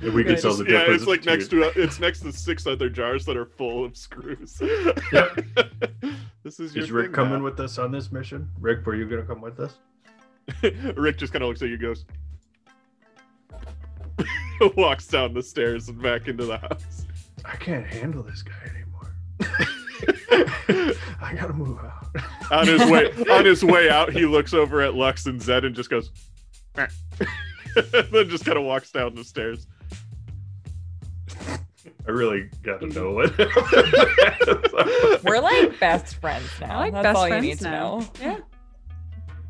If 0.00 0.14
we 0.14 0.22
could 0.22 0.38
tell 0.38 0.54
the 0.54 0.62
difference. 0.62 0.88
yeah, 0.88 0.94
it's 0.94 1.06
like 1.06 1.24
next 1.24 1.48
between- 1.48 1.72
to 1.72 1.80
uh, 1.80 1.84
it's 1.84 1.98
next 1.98 2.20
to 2.20 2.32
six 2.32 2.68
other 2.68 2.88
jars 2.88 3.24
that 3.24 3.36
are 3.36 3.46
full 3.46 3.84
of 3.84 3.96
screws. 3.96 4.56
Yep. 5.12 5.40
this 6.44 6.60
is 6.60 6.72
your 6.72 6.84
Is 6.84 6.92
Rick 6.92 7.06
thing 7.06 7.14
coming 7.14 7.38
now. 7.38 7.44
with 7.44 7.58
us 7.58 7.78
on 7.78 7.90
this 7.90 8.12
mission? 8.12 8.48
Rick, 8.60 8.86
were 8.86 8.94
you 8.94 9.08
gonna 9.08 9.22
come 9.24 9.40
with 9.40 9.58
us? 9.58 9.74
Rick 10.96 11.18
just 11.18 11.32
kind 11.32 11.42
of 11.42 11.48
looks 11.48 11.62
at 11.62 11.68
you, 11.70 11.74
and 11.74 11.82
goes, 11.82 12.04
walks 14.76 15.08
down 15.08 15.34
the 15.34 15.42
stairs 15.42 15.88
and 15.88 16.00
back 16.00 16.28
into 16.28 16.44
the 16.44 16.58
house. 16.58 17.04
I 17.44 17.56
can't 17.56 17.84
handle 17.86 18.22
this 18.22 18.42
guy 18.42 18.54
anymore. 18.70 19.12
I 21.20 21.34
gotta 21.34 21.52
move 21.54 21.78
out. 21.80 22.06
On 22.52 22.66
his 22.68 22.88
way 22.88 23.12
on 23.32 23.44
his 23.44 23.64
way 23.64 23.90
out, 23.90 24.12
he 24.12 24.26
looks 24.26 24.54
over 24.54 24.80
at 24.80 24.94
Lux 24.94 25.26
and 25.26 25.42
Zed 25.42 25.64
and 25.64 25.74
just 25.74 25.90
goes, 25.90 26.12
"Meh." 26.76 26.86
then 28.12 28.28
just 28.28 28.44
kind 28.44 28.58
of 28.58 28.64
walks 28.64 28.90
down 28.90 29.14
the 29.14 29.24
stairs. 29.24 29.66
I 32.06 32.10
really 32.10 32.48
gotta 32.62 32.86
know 32.86 33.12
what. 33.14 33.36
We're 35.24 35.40
like 35.40 35.78
best 35.78 36.16
friends 36.16 36.48
now. 36.60 36.78
Like 36.78 36.92
That's 36.94 37.04
best 37.04 37.16
all 37.16 37.28
friends 37.28 37.44
you 37.44 37.54
need 37.54 37.62
now. 37.62 38.00
to 38.00 38.24
know. 38.24 38.38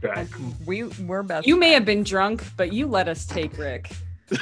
Yeah. 0.03 0.11
Okay. 0.11 0.27
We 0.67 0.85
we're 0.85 1.23
best. 1.23 1.47
You 1.47 1.57
may 1.57 1.73
have 1.73 1.85
been 1.85 2.03
drunk, 2.03 2.45
but 2.57 2.73
you 2.73 2.87
let 2.87 3.09
us 3.09 3.27
take 3.27 3.57
Rick. 3.59 3.91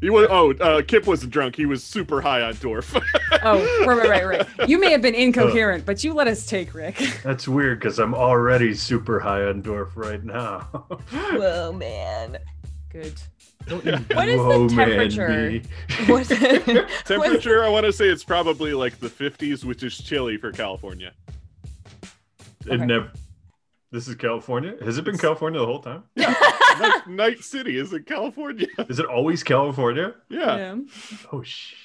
He 0.00 0.08
was 0.08 0.26
oh, 0.30 0.52
uh, 0.54 0.82
Kip 0.82 1.06
wasn't 1.06 1.32
drunk. 1.32 1.56
He 1.56 1.66
was 1.66 1.84
super 1.84 2.20
high 2.22 2.42
on 2.42 2.54
Dwarf. 2.54 3.00
Oh, 3.42 3.86
right, 3.86 3.96
right, 3.96 4.26
right, 4.26 4.58
right. 4.58 4.68
You 4.68 4.78
may 4.78 4.90
have 4.90 5.00
been 5.00 5.14
incoherent, 5.14 5.86
but 5.86 6.04
you 6.04 6.12
let 6.12 6.28
us 6.28 6.44
take 6.44 6.74
Rick. 6.74 6.96
That's 7.24 7.48
weird 7.48 7.78
because 7.78 7.98
I'm 7.98 8.14
already 8.14 8.74
super 8.74 9.18
high 9.18 9.44
on 9.44 9.62
Dwarf 9.62 9.90
right 9.94 10.22
now. 10.22 10.60
Whoa, 11.10 11.72
man. 11.72 12.36
Good. 12.90 13.14
What 13.68 13.86
is 13.86 14.04
the 14.10 14.14
Whoa, 14.14 14.68
man, 14.68 15.10
temperature? 15.10 15.60
What? 16.06 16.26
Temperature, 17.06 17.64
I 17.64 17.68
want 17.68 17.86
to 17.86 17.92
say 17.94 18.08
it's 18.08 18.24
probably 18.24 18.74
like 18.74 18.98
the 19.00 19.08
50s, 19.08 19.64
which 19.64 19.82
is 19.82 19.96
chilly 19.96 20.36
for 20.36 20.52
California. 20.52 21.12
It 22.66 22.72
Okay. 22.72 22.84
never. 22.84 23.10
This 23.92 24.06
is 24.06 24.14
California. 24.14 24.76
Has 24.84 24.98
it 24.98 25.04
been 25.04 25.18
California 25.18 25.58
the 25.60 25.66
whole 25.66 25.80
time? 25.80 26.04
Yeah. 26.14 26.34
Night, 26.78 27.08
Night 27.08 27.40
City 27.40 27.76
is 27.76 27.92
in 27.92 28.04
California. 28.04 28.68
Is 28.88 29.00
it 29.00 29.06
always 29.06 29.42
California? 29.42 30.14
Yeah, 30.28 30.76
Oh 31.32 31.42
shit! 31.42 31.76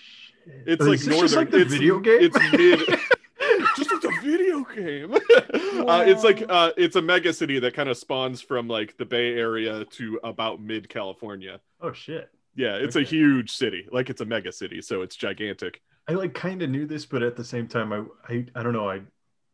it's 0.68 0.82
Is 0.84 0.88
like 0.88 1.00
this 1.00 1.08
northern. 1.08 1.26
just 1.26 1.36
like 1.36 1.52
the 1.52 1.62
it's, 1.62 1.74
video 1.74 2.00
game. 2.00 2.20
It's 2.22 2.38
mid. 2.52 2.80
just 3.76 3.92
like 3.92 4.02
the 4.02 4.18
video 4.24 4.64
game. 4.64 5.14
uh, 5.90 6.04
it's 6.06 6.24
like 6.24 6.44
uh, 6.48 6.72
it's 6.78 6.96
a 6.96 7.02
mega 7.02 7.34
city 7.34 7.60
that 7.60 7.74
kind 7.74 7.90
of 7.90 7.98
spawns 7.98 8.40
from 8.42 8.68
like 8.68 8.96
the 8.98 9.06
Bay 9.06 9.34
Area 9.34 9.84
to 9.86 10.20
about 10.24 10.62
mid 10.62 10.88
California. 10.88 11.60
oh 11.82 11.92
shit! 11.92 12.30
Yeah, 12.56 12.76
it's 12.76 12.96
a 12.96 13.02
huge 13.02 13.52
city. 13.52 13.88
Like 13.92 14.10
it's 14.12 14.22
a 14.22 14.26
mega 14.26 14.52
city, 14.52 14.82
so 14.82 15.02
it's 15.02 15.16
gigantic. 15.16 15.82
I 16.08 16.14
like 16.14 16.36
kind 16.36 16.62
of 16.62 16.70
knew 16.70 16.86
this, 16.86 17.06
but 17.06 17.24
at 17.24 17.36
the 17.36 17.44
same 17.44 17.68
time, 17.68 17.92
I 17.92 18.04
I, 18.32 18.46
I 18.56 18.62
don't 18.64 18.74
know. 18.74 18.88
I 18.90 19.02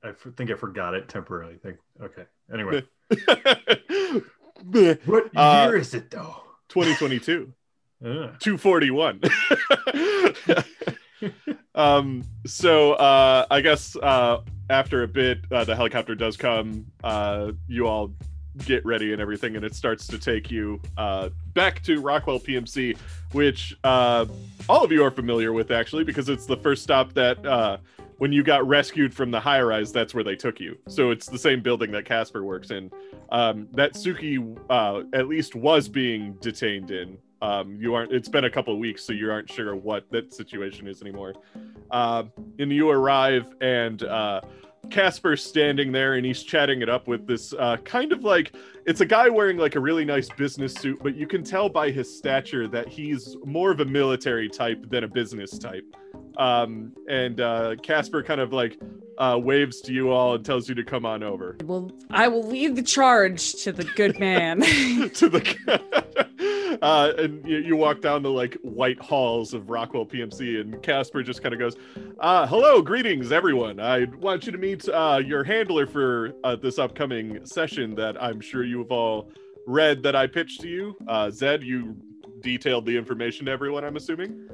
I 0.04 0.10
f- 0.10 0.28
think 0.36 0.50
I 0.52 0.56
forgot 0.56 0.94
it 0.96 1.08
temporarily. 1.08 1.58
Think 1.58 1.78
okay. 2.02 2.24
Anyway, 2.54 2.84
what 5.06 5.30
Uh, 5.36 5.66
year 5.68 5.78
is 5.78 5.94
it 5.94 6.10
though? 6.12 6.36
2022. 6.70 7.54
Yeah. 8.04 8.32
241 8.40 9.22
um 11.76 12.24
so 12.48 12.94
uh 12.94 13.46
i 13.52 13.62
guess 13.62 13.96
uh 13.98 14.40
after 14.72 15.04
a 15.04 15.08
bit 15.08 15.38
uh, 15.52 15.64
the 15.64 15.76
helicopter 15.76 16.16
does 16.16 16.36
come 16.36 16.84
uh 17.04 17.52
you 17.68 17.86
all 17.86 18.12
get 18.66 18.84
ready 18.88 19.14
and 19.14 19.22
everything 19.22 19.56
and 19.56 19.64
it 19.64 19.76
starts 19.76 20.08
to 20.08 20.18
take 20.18 20.50
you 20.50 20.82
uh 20.98 21.30
back 21.54 21.84
to 21.84 22.02
rockwell 22.02 22.40
pmc 22.40 22.98
which 23.34 23.78
uh 23.84 24.26
all 24.68 24.84
of 24.84 24.92
you 24.92 25.04
are 25.04 25.12
familiar 25.12 25.54
with 25.54 25.70
actually 25.70 26.04
because 26.04 26.28
it's 26.28 26.48
the 26.48 26.58
first 26.58 26.82
stop 26.82 27.14
that 27.14 27.46
uh 27.46 27.78
when 28.21 28.31
you 28.31 28.43
got 28.43 28.67
rescued 28.67 29.12
from 29.12 29.31
the 29.31 29.39
high 29.39 29.63
rise 29.63 29.91
that's 29.91 30.13
where 30.13 30.23
they 30.23 30.36
took 30.36 30.60
you. 30.60 30.77
So 30.88 31.10
it's 31.10 31.25
the 31.25 31.39
same 31.39 31.60
building 31.60 31.89
that 31.93 32.05
casper 32.05 32.43
works 32.43 32.69
in. 32.69 32.91
Um 33.31 33.67
that 33.71 33.95
suki 33.95 34.38
uh 34.69 35.01
at 35.12 35.27
least 35.27 35.55
was 35.55 35.89
being 35.89 36.34
detained 36.34 36.91
in. 36.91 37.17
Um 37.41 37.79
you 37.81 37.95
aren't 37.95 38.13
it's 38.13 38.29
been 38.29 38.43
a 38.43 38.49
couple 38.49 38.77
weeks 38.77 39.03
so 39.03 39.12
you 39.12 39.31
aren't 39.31 39.49
sure 39.49 39.75
what 39.75 40.05
that 40.12 40.36
situation 40.36 40.88
is 40.88 41.01
anymore. 41.01 41.34
Uh, 41.89 42.25
and 42.60 42.71
you 42.71 42.91
arrive 42.91 43.55
and 43.60 44.03
uh 44.03 44.41
Casper's 44.91 45.43
standing 45.43 45.91
there 45.91 46.13
and 46.13 46.23
he's 46.23 46.43
chatting 46.43 46.84
it 46.84 46.89
up 46.89 47.07
with 47.07 47.25
this 47.25 47.53
uh, 47.53 47.77
kind 47.77 48.12
of 48.12 48.23
like 48.23 48.55
it's 48.86 49.01
a 49.01 49.05
guy 49.05 49.29
wearing 49.29 49.57
like 49.57 49.75
a 49.75 49.79
really 49.79 50.05
nice 50.05 50.29
business 50.29 50.73
suit, 50.73 50.99
but 51.01 51.15
you 51.15 51.25
can 51.25 51.43
tell 51.43 51.69
by 51.69 51.89
his 51.89 52.15
stature 52.15 52.67
that 52.67 52.88
he's 52.88 53.38
more 53.45 53.71
of 53.71 53.79
a 53.79 53.86
military 53.86 54.49
type 54.49 54.89
than 54.89 55.03
a 55.05 55.07
business 55.07 55.57
type. 55.57 55.86
Um, 56.38 56.94
and 57.10 57.39
uh, 57.41 57.76
Casper 57.82 58.24
kind 58.24 58.41
of 58.41 58.54
like 58.54 58.80
uh, 59.17 59.38
waves 59.41 59.82
to 59.82 59.94
you 59.94 60.10
all 60.12 60.36
and 60.36 60.46
tells 60.46 60.67
you 60.70 60.76
to 60.76 60.84
come 60.84 61.06
on 61.06 61.22
over 61.24 61.58
Well, 61.63 61.91
I 62.10 62.28
will 62.28 62.44
lead 62.44 62.76
the 62.76 62.84
charge 62.84 63.54
to 63.63 63.72
the 63.72 63.84
good 63.84 64.20
man. 64.20 64.62
to 65.13 65.30
the. 65.30 66.78
uh, 66.82 67.13
and 67.17 67.46
you, 67.48 67.58
you 67.58 67.76
walk 67.76 68.02
down 68.02 68.24
the 68.24 68.32
like 68.32 68.56
white 68.62 69.00
halls 69.00 69.54
of 69.54 69.70
Rockwell 69.70 70.06
PMC, 70.06 70.62
and 70.62 70.82
Casper 70.82 71.22
just 71.24 71.41
kind 71.44 71.54
of 71.54 71.60
goes, 71.60 71.76
uh, 72.20 72.48
"Hello, 72.48 72.82
greetings, 72.82 73.32
everyone. 73.32 73.80
I 73.80 74.06
want 74.20 74.46
you 74.46 74.52
to 74.52 74.58
meet 74.58 74.88
uh, 74.89 75.22
your 75.24 75.44
handler 75.44 75.86
for 75.86 76.34
uh, 76.44 76.56
this 76.56 76.80
upcoming 76.80 77.46
session 77.46 77.96
that 77.96 78.22
I'm 78.22 78.41
sure 78.41 78.63
you 78.63 78.80
have 78.80 78.91
all 78.91 79.32
read 79.67 80.02
that 80.04 80.15
I 80.15 80.28
pitched 80.28 80.62
to 80.62 80.67
you. 80.67 80.98
Uh, 81.08 81.30
Zed, 81.30 81.63
you 81.63 81.96
detailed 82.41 82.86
the 82.86 82.98
information 82.98 83.46
to 83.46 83.52
everyone. 83.52 83.84
I'm 83.84 83.96
assuming. 83.98 84.50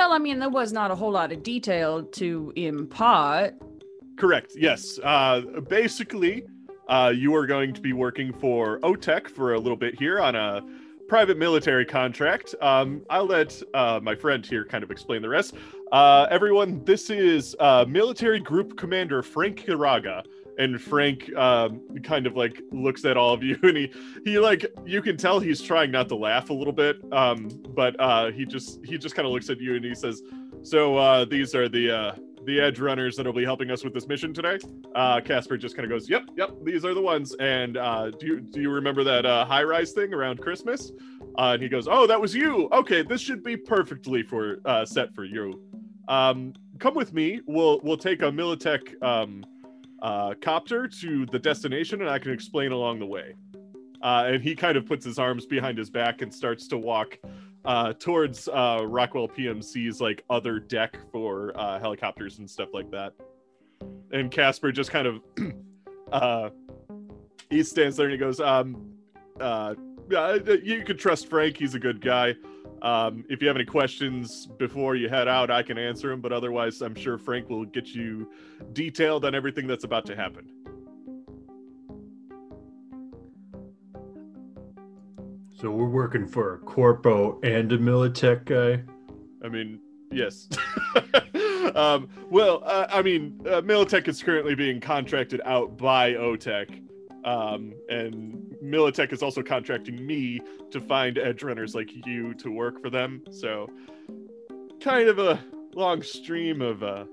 Well, 0.00 0.14
I 0.14 0.18
mean, 0.18 0.38
there 0.38 0.48
was 0.48 0.72
not 0.72 0.90
a 0.90 0.94
whole 0.94 1.12
lot 1.12 1.30
of 1.30 1.42
detail 1.42 2.02
to 2.02 2.54
impart. 2.56 3.52
Correct. 4.16 4.52
Yes. 4.56 4.98
Uh, 5.02 5.42
basically, 5.68 6.44
uh, 6.88 7.12
you 7.14 7.34
are 7.34 7.46
going 7.46 7.74
to 7.74 7.82
be 7.82 7.92
working 7.92 8.32
for 8.32 8.80
OTEC 8.80 9.28
for 9.28 9.52
a 9.52 9.58
little 9.58 9.76
bit 9.76 9.98
here 9.98 10.18
on 10.18 10.34
a 10.34 10.62
private 11.06 11.36
military 11.36 11.84
contract. 11.84 12.54
Um, 12.62 13.02
I'll 13.10 13.26
let 13.26 13.62
uh, 13.74 14.00
my 14.02 14.14
friend 14.14 14.44
here 14.44 14.64
kind 14.64 14.82
of 14.82 14.90
explain 14.90 15.20
the 15.20 15.28
rest. 15.28 15.52
Uh, 15.92 16.26
everyone, 16.30 16.82
this 16.86 17.10
is 17.10 17.54
uh, 17.60 17.84
military 17.86 18.40
group 18.40 18.78
commander 18.78 19.22
Frank 19.22 19.66
Hiraga. 19.66 20.24
And 20.58 20.80
Frank 20.80 21.34
um, 21.36 21.80
kind 22.02 22.26
of 22.26 22.36
like 22.36 22.62
looks 22.70 23.04
at 23.04 23.16
all 23.16 23.32
of 23.32 23.42
you, 23.42 23.58
and 23.62 23.76
he 23.76 23.92
he 24.24 24.38
like 24.38 24.66
you 24.84 25.02
can 25.02 25.16
tell 25.16 25.40
he's 25.40 25.60
trying 25.60 25.90
not 25.90 26.08
to 26.08 26.16
laugh 26.16 26.50
a 26.50 26.52
little 26.52 26.72
bit, 26.72 26.96
um, 27.12 27.48
but 27.74 27.96
uh, 27.98 28.30
he 28.30 28.44
just 28.44 28.84
he 28.84 28.98
just 28.98 29.14
kind 29.14 29.26
of 29.26 29.32
looks 29.32 29.50
at 29.50 29.60
you 29.60 29.76
and 29.76 29.84
he 29.84 29.94
says, 29.94 30.22
"So 30.62 30.96
uh, 30.96 31.24
these 31.24 31.54
are 31.54 31.68
the 31.68 31.90
uh, 31.90 32.14
the 32.44 32.60
edge 32.60 32.80
runners 32.80 33.16
that'll 33.16 33.32
be 33.32 33.44
helping 33.44 33.70
us 33.70 33.84
with 33.84 33.94
this 33.94 34.06
mission 34.06 34.34
today." 34.34 34.58
Uh, 34.94 35.20
Casper 35.20 35.56
just 35.56 35.76
kind 35.76 35.84
of 35.84 35.90
goes, 35.90 36.08
"Yep, 36.08 36.30
yep, 36.36 36.50
these 36.62 36.84
are 36.84 36.94
the 36.94 37.02
ones." 37.02 37.34
And 37.40 37.76
uh, 37.76 38.10
do 38.10 38.26
you 38.26 38.40
do 38.40 38.60
you 38.60 38.70
remember 38.70 39.04
that 39.04 39.24
uh, 39.26 39.44
high 39.44 39.64
rise 39.64 39.92
thing 39.92 40.12
around 40.12 40.40
Christmas? 40.40 40.92
Uh, 41.38 41.52
and 41.54 41.62
he 41.62 41.68
goes, 41.68 41.88
"Oh, 41.88 42.06
that 42.06 42.20
was 42.20 42.34
you. 42.34 42.68
Okay, 42.72 43.02
this 43.02 43.20
should 43.20 43.42
be 43.42 43.56
perfectly 43.56 44.22
for 44.22 44.58
uh, 44.64 44.84
set 44.84 45.14
for 45.14 45.24
you. 45.24 45.62
Um, 46.08 46.54
come 46.80 46.94
with 46.94 47.12
me. 47.14 47.40
We'll 47.46 47.80
we'll 47.82 47.96
take 47.96 48.22
a 48.22 48.26
Militech 48.26 49.00
um, 49.02 49.44
uh, 50.02 50.34
copter 50.40 50.86
to 50.86 51.26
the 51.26 51.38
destination, 51.38 52.00
and 52.00 52.10
I 52.10 52.18
can 52.18 52.32
explain 52.32 52.72
along 52.72 52.98
the 52.98 53.06
way." 53.06 53.34
Uh, 54.02 54.24
and 54.28 54.42
he 54.42 54.54
kind 54.54 54.76
of 54.76 54.86
puts 54.86 55.04
his 55.04 55.18
arms 55.18 55.46
behind 55.46 55.76
his 55.76 55.90
back 55.90 56.22
and 56.22 56.32
starts 56.32 56.66
to 56.68 56.78
walk 56.78 57.18
uh, 57.64 57.92
towards 57.94 58.48
uh, 58.48 58.80
Rockwell 58.84 59.28
PMC's 59.28 60.00
like 60.00 60.24
other 60.30 60.58
deck 60.58 60.98
for 61.12 61.52
uh, 61.54 61.78
helicopters 61.78 62.38
and 62.38 62.48
stuff 62.48 62.70
like 62.72 62.90
that. 62.90 63.12
And 64.12 64.30
Casper 64.30 64.72
just 64.72 64.90
kind 64.90 65.06
of 65.06 65.22
uh, 66.12 66.50
he 67.50 67.62
stands 67.62 67.96
there 67.96 68.06
and 68.06 68.12
he 68.12 68.18
goes, 68.18 68.40
um, 68.40 68.92
uh, 69.38 69.74
yeah, 70.10 70.38
you 70.62 70.82
could 70.82 70.98
trust 70.98 71.28
Frank. 71.28 71.56
He's 71.56 71.74
a 71.74 71.78
good 71.78 72.00
guy. 72.00 72.34
Um, 72.82 73.24
if 73.28 73.42
you 73.42 73.48
have 73.48 73.56
any 73.56 73.66
questions 73.66 74.46
before 74.58 74.96
you 74.96 75.08
head 75.08 75.28
out, 75.28 75.50
I 75.50 75.62
can 75.62 75.78
answer 75.78 76.08
them. 76.08 76.20
But 76.20 76.32
otherwise, 76.32 76.80
I'm 76.80 76.94
sure 76.94 77.18
Frank 77.18 77.50
will 77.50 77.64
get 77.64 77.88
you 77.88 78.30
detailed 78.72 79.24
on 79.24 79.34
everything 79.34 79.66
that's 79.66 79.84
about 79.84 80.06
to 80.06 80.16
happen. 80.16 80.48
So 85.60 85.70
we're 85.70 85.90
working 85.90 86.26
for 86.26 86.54
a 86.54 86.58
corpo 86.58 87.38
and 87.42 87.70
a 87.70 87.76
Militech 87.76 88.46
guy. 88.46 88.82
I 89.44 89.48
mean, 89.50 89.78
yes. 90.10 90.48
um, 91.74 92.08
well, 92.30 92.62
uh, 92.64 92.86
I 92.90 93.02
mean, 93.02 93.38
uh, 93.44 93.60
Militech 93.60 94.08
is 94.08 94.22
currently 94.22 94.54
being 94.54 94.80
contracted 94.80 95.42
out 95.44 95.76
by 95.76 96.12
OTEC. 96.14 96.89
Um, 97.24 97.74
and 97.88 98.56
Militech 98.62 99.12
is 99.12 99.22
also 99.22 99.42
contracting 99.42 100.04
me 100.06 100.40
to 100.70 100.80
find 100.80 101.18
edge 101.18 101.42
runners 101.42 101.74
like 101.74 101.90
you 102.06 102.34
to 102.34 102.50
work 102.50 102.80
for 102.80 102.90
them. 102.90 103.22
So, 103.30 103.68
kind 104.80 105.08
of 105.08 105.18
a 105.18 105.38
long 105.74 106.02
stream 106.02 106.62
of 106.62 106.82
uh, 106.82 107.04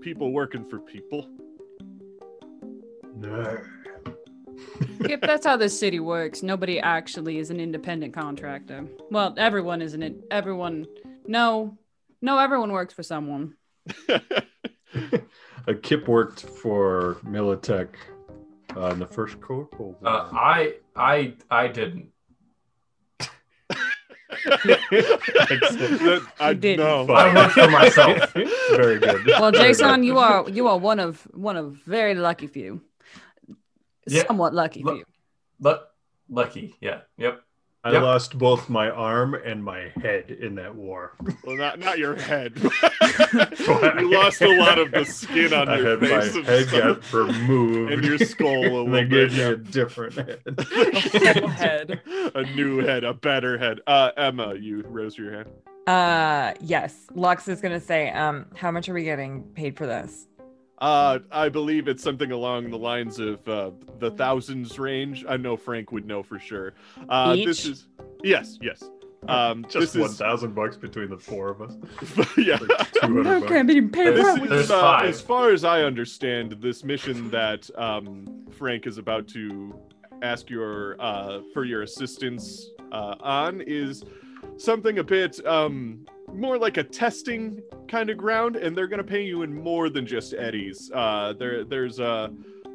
people 0.00 0.32
working 0.32 0.64
for 0.68 0.78
people. 0.78 1.28
No. 3.16 3.58
Yep, 5.00 5.20
that's 5.20 5.46
how 5.46 5.56
this 5.58 5.78
city 5.78 6.00
works. 6.00 6.42
Nobody 6.42 6.80
actually 6.80 7.38
is 7.38 7.50
an 7.50 7.60
independent 7.60 8.14
contractor. 8.14 8.86
Well, 9.10 9.34
everyone 9.36 9.82
isn't 9.82 10.02
it. 10.02 10.16
Everyone, 10.30 10.86
no, 11.26 11.76
no, 12.22 12.38
everyone 12.38 12.72
works 12.72 12.94
for 12.94 13.02
someone. 13.02 13.54
a 14.08 15.74
Kip 15.82 16.08
worked 16.08 16.42
for 16.42 17.18
Militech 17.24 17.88
uh, 18.74 18.86
in 18.90 18.98
the 18.98 19.06
first 19.06 19.40
corpo. 19.40 19.94
Uh, 20.02 20.28
I 20.32 20.74
I 20.96 21.34
I 21.50 21.68
didn't. 21.68 22.08
That- 24.44 26.26
I 26.40 26.52
didn't. 26.54 26.84
know. 26.84 27.06
I 27.12 27.34
work 27.34 27.52
for 27.52 27.68
myself. 27.70 28.32
Very 28.70 28.98
good. 28.98 29.26
Well, 29.26 29.52
Very 29.52 29.68
Jason, 29.68 29.96
good. 30.00 30.04
you 30.06 30.18
are 30.18 30.48
you 30.48 30.68
are 30.68 30.78
one 30.78 31.00
of 31.00 31.22
one 31.34 31.56
of 31.56 31.74
very 31.86 32.14
lucky 32.14 32.46
few. 32.46 32.80
Yeah, 34.06 34.24
Somewhat 34.26 34.54
lucky 34.54 34.82
lu- 34.82 34.96
few. 34.96 35.04
Lu- 35.60 35.78
lucky, 36.28 36.74
yeah, 36.80 37.00
yep. 37.18 37.42
I 37.86 37.92
Yep. 37.92 38.02
lost 38.02 38.38
both 38.38 38.68
my 38.68 38.90
arm 38.90 39.34
and 39.34 39.62
my 39.62 39.92
head 40.02 40.30
in 40.30 40.56
that 40.56 40.74
war. 40.74 41.12
Well, 41.44 41.56
not 41.56 41.78
not 41.78 41.98
your 41.98 42.16
head. 42.16 42.52
you 42.60 44.10
lost 44.12 44.42
a 44.42 44.58
lot 44.58 44.78
of 44.78 44.90
the 44.90 45.04
skin 45.04 45.52
on 45.52 45.68
I 45.68 45.76
your 45.78 45.90
had 45.90 46.00
my 46.02 46.20
face 46.20 46.34
and 46.34 46.44
head 46.46 46.68
stuff. 46.68 47.12
got 47.12 47.12
removed. 47.12 47.92
and 47.92 48.04
your 48.04 48.18
skull 48.18 48.48
a 48.64 48.80
And 48.84 48.92
they 48.94 49.04
little 49.04 49.08
gave 49.08 49.30
bit. 49.30 49.32
me 49.32 49.38
yeah. 49.38 49.48
a 49.50 49.56
different 49.56 50.14
head. 50.14 50.42
whole 51.38 51.48
head. 51.48 52.00
a 52.34 52.42
new 52.56 52.78
head, 52.78 53.04
a 53.04 53.14
better 53.14 53.56
head. 53.56 53.80
Uh, 53.86 54.10
Emma, 54.16 54.54
you 54.56 54.82
raise 54.88 55.16
your 55.16 55.32
hand. 55.32 55.48
Uh, 55.86 56.52
yes. 56.60 57.06
Lux 57.14 57.46
is 57.46 57.60
gonna 57.60 57.78
say, 57.80 58.10
um, 58.10 58.46
how 58.56 58.72
much 58.72 58.88
are 58.88 58.94
we 58.94 59.04
getting 59.04 59.44
paid 59.54 59.76
for 59.76 59.86
this? 59.86 60.26
Uh, 60.78 61.20
I 61.32 61.48
believe 61.48 61.88
it's 61.88 62.02
something 62.02 62.32
along 62.32 62.70
the 62.70 62.78
lines 62.78 63.18
of 63.18 63.46
uh, 63.48 63.70
the 63.98 64.10
thousands 64.10 64.78
range. 64.78 65.24
I 65.28 65.36
know 65.36 65.56
Frank 65.56 65.90
would 65.92 66.06
know 66.06 66.22
for 66.22 66.38
sure. 66.38 66.74
Uh, 67.08 67.34
this 67.36 67.64
is 67.64 67.86
yes, 68.22 68.58
yes. 68.60 68.82
Um, 69.28 69.64
Just 69.64 69.94
this 69.94 69.96
one 69.96 70.10
is 70.10 70.18
thousand 70.18 70.54
bucks 70.54 70.76
between 70.76 71.08
the 71.10 71.16
four 71.16 71.48
of 71.48 71.60
us. 71.62 71.74
yeah. 72.38 72.58
Like 72.60 72.92
200 72.92 73.26
Okay, 73.26 73.40
bucks. 73.40 73.52
I'm 73.52 73.66
being 73.66 73.88
paid 73.90 74.14
This 74.14 74.18
for 74.18 74.24
There's- 74.24 74.36
it. 74.44 74.48
there's 74.50 74.64
is, 74.66 74.70
uh, 74.70 75.00
as 75.02 75.20
far 75.20 75.50
as 75.50 75.64
I 75.64 75.82
understand, 75.82 76.52
this 76.60 76.84
mission 76.84 77.30
that 77.30 77.68
um, 77.76 78.44
Frank 78.56 78.86
is 78.86 78.98
about 78.98 79.26
to 79.28 79.74
ask 80.22 80.48
your 80.50 81.00
uh, 81.00 81.40
for 81.52 81.64
your 81.64 81.82
assistance 81.82 82.70
uh, 82.92 83.16
on 83.20 83.62
is 83.62 84.04
something 84.58 84.98
a 84.98 85.04
bit 85.04 85.44
um, 85.46 86.06
more 86.32 86.58
like 86.58 86.76
a 86.76 86.82
testing 86.82 87.62
kind 87.88 88.10
of 88.10 88.16
ground, 88.16 88.56
and 88.56 88.76
they're 88.76 88.88
going 88.88 88.98
to 88.98 89.04
pay 89.04 89.22
you 89.24 89.42
in 89.42 89.54
more 89.54 89.88
than 89.88 90.06
just 90.06 90.34
eddies. 90.34 90.90
Uh, 90.94 91.32
there, 91.38 91.64
there's 91.64 91.98
a 91.98 92.32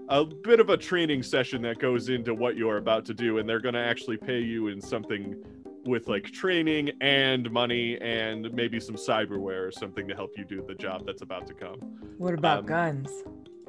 a 0.10 0.26
bit 0.26 0.60
of 0.60 0.70
a 0.70 0.76
training 0.76 1.24
session 1.24 1.62
that 1.62 1.80
goes 1.80 2.10
into 2.10 2.34
what 2.34 2.58
you're 2.58 2.78
about 2.78 3.06
to 3.06 3.14
do, 3.14 3.38
and 3.38 3.48
they're 3.48 3.62
going 3.62 3.74
to 3.76 3.80
actually 3.80 4.18
pay 4.18 4.42
you 4.42 4.68
in 4.68 4.82
something 4.82 5.42
with 5.86 6.08
like 6.10 6.26
training 6.26 6.92
and 7.00 7.50
money 7.50 7.98
and 8.02 8.54
maybe 8.54 8.78
some 8.80 8.96
cyberware 8.96 9.66
or 9.66 9.72
something 9.72 10.08
to 10.08 10.14
help 10.14 10.32
you 10.38 10.44
do 10.44 10.64
the 10.68 10.76
job 10.76 11.06
that's 11.06 11.22
about 11.22 11.48
to 11.48 11.54
come. 11.54 11.78
What 12.18 12.34
about 12.34 12.60
Um, 12.60 12.66
guns? 12.66 13.10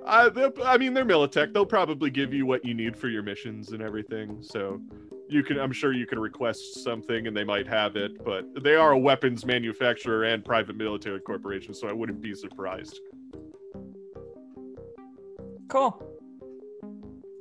I, 0.05 0.51
I 0.65 0.79
mean, 0.79 0.95
they're 0.95 1.05
Militech. 1.05 1.55
They'll 1.55 1.65
probably 1.65 2.11
give 2.11 2.35
you 2.35 2.45
what 2.45 2.65
you 2.65 2.75
need 2.75 2.97
for 2.97 3.09
your 3.09 3.23
missions 3.23 3.71
and 3.71 3.81
everything. 3.81 4.39
So 4.41 4.81
you 5.33 5.43
can, 5.43 5.59
I'm 5.59 5.73
sure 5.73 5.93
you 5.93 6.07
can 6.07 6.19
request 6.19 6.83
something 6.83 7.27
and 7.27 7.37
they 7.37 7.45
might 7.45 7.67
have 7.67 7.97
it. 7.97 8.25
But 8.25 8.63
they 8.63 8.75
are 8.75 8.93
a 8.93 8.99
weapons 8.99 9.45
manufacturer 9.45 10.25
and 10.25 10.45
private 10.45 10.77
military 10.77 11.21
corporation, 11.21 11.75
so 11.75 11.89
I 11.89 11.93
wouldn't 11.93 12.21
be 12.21 12.35
surprised. 12.35 13.01
Cool. 15.69 16.03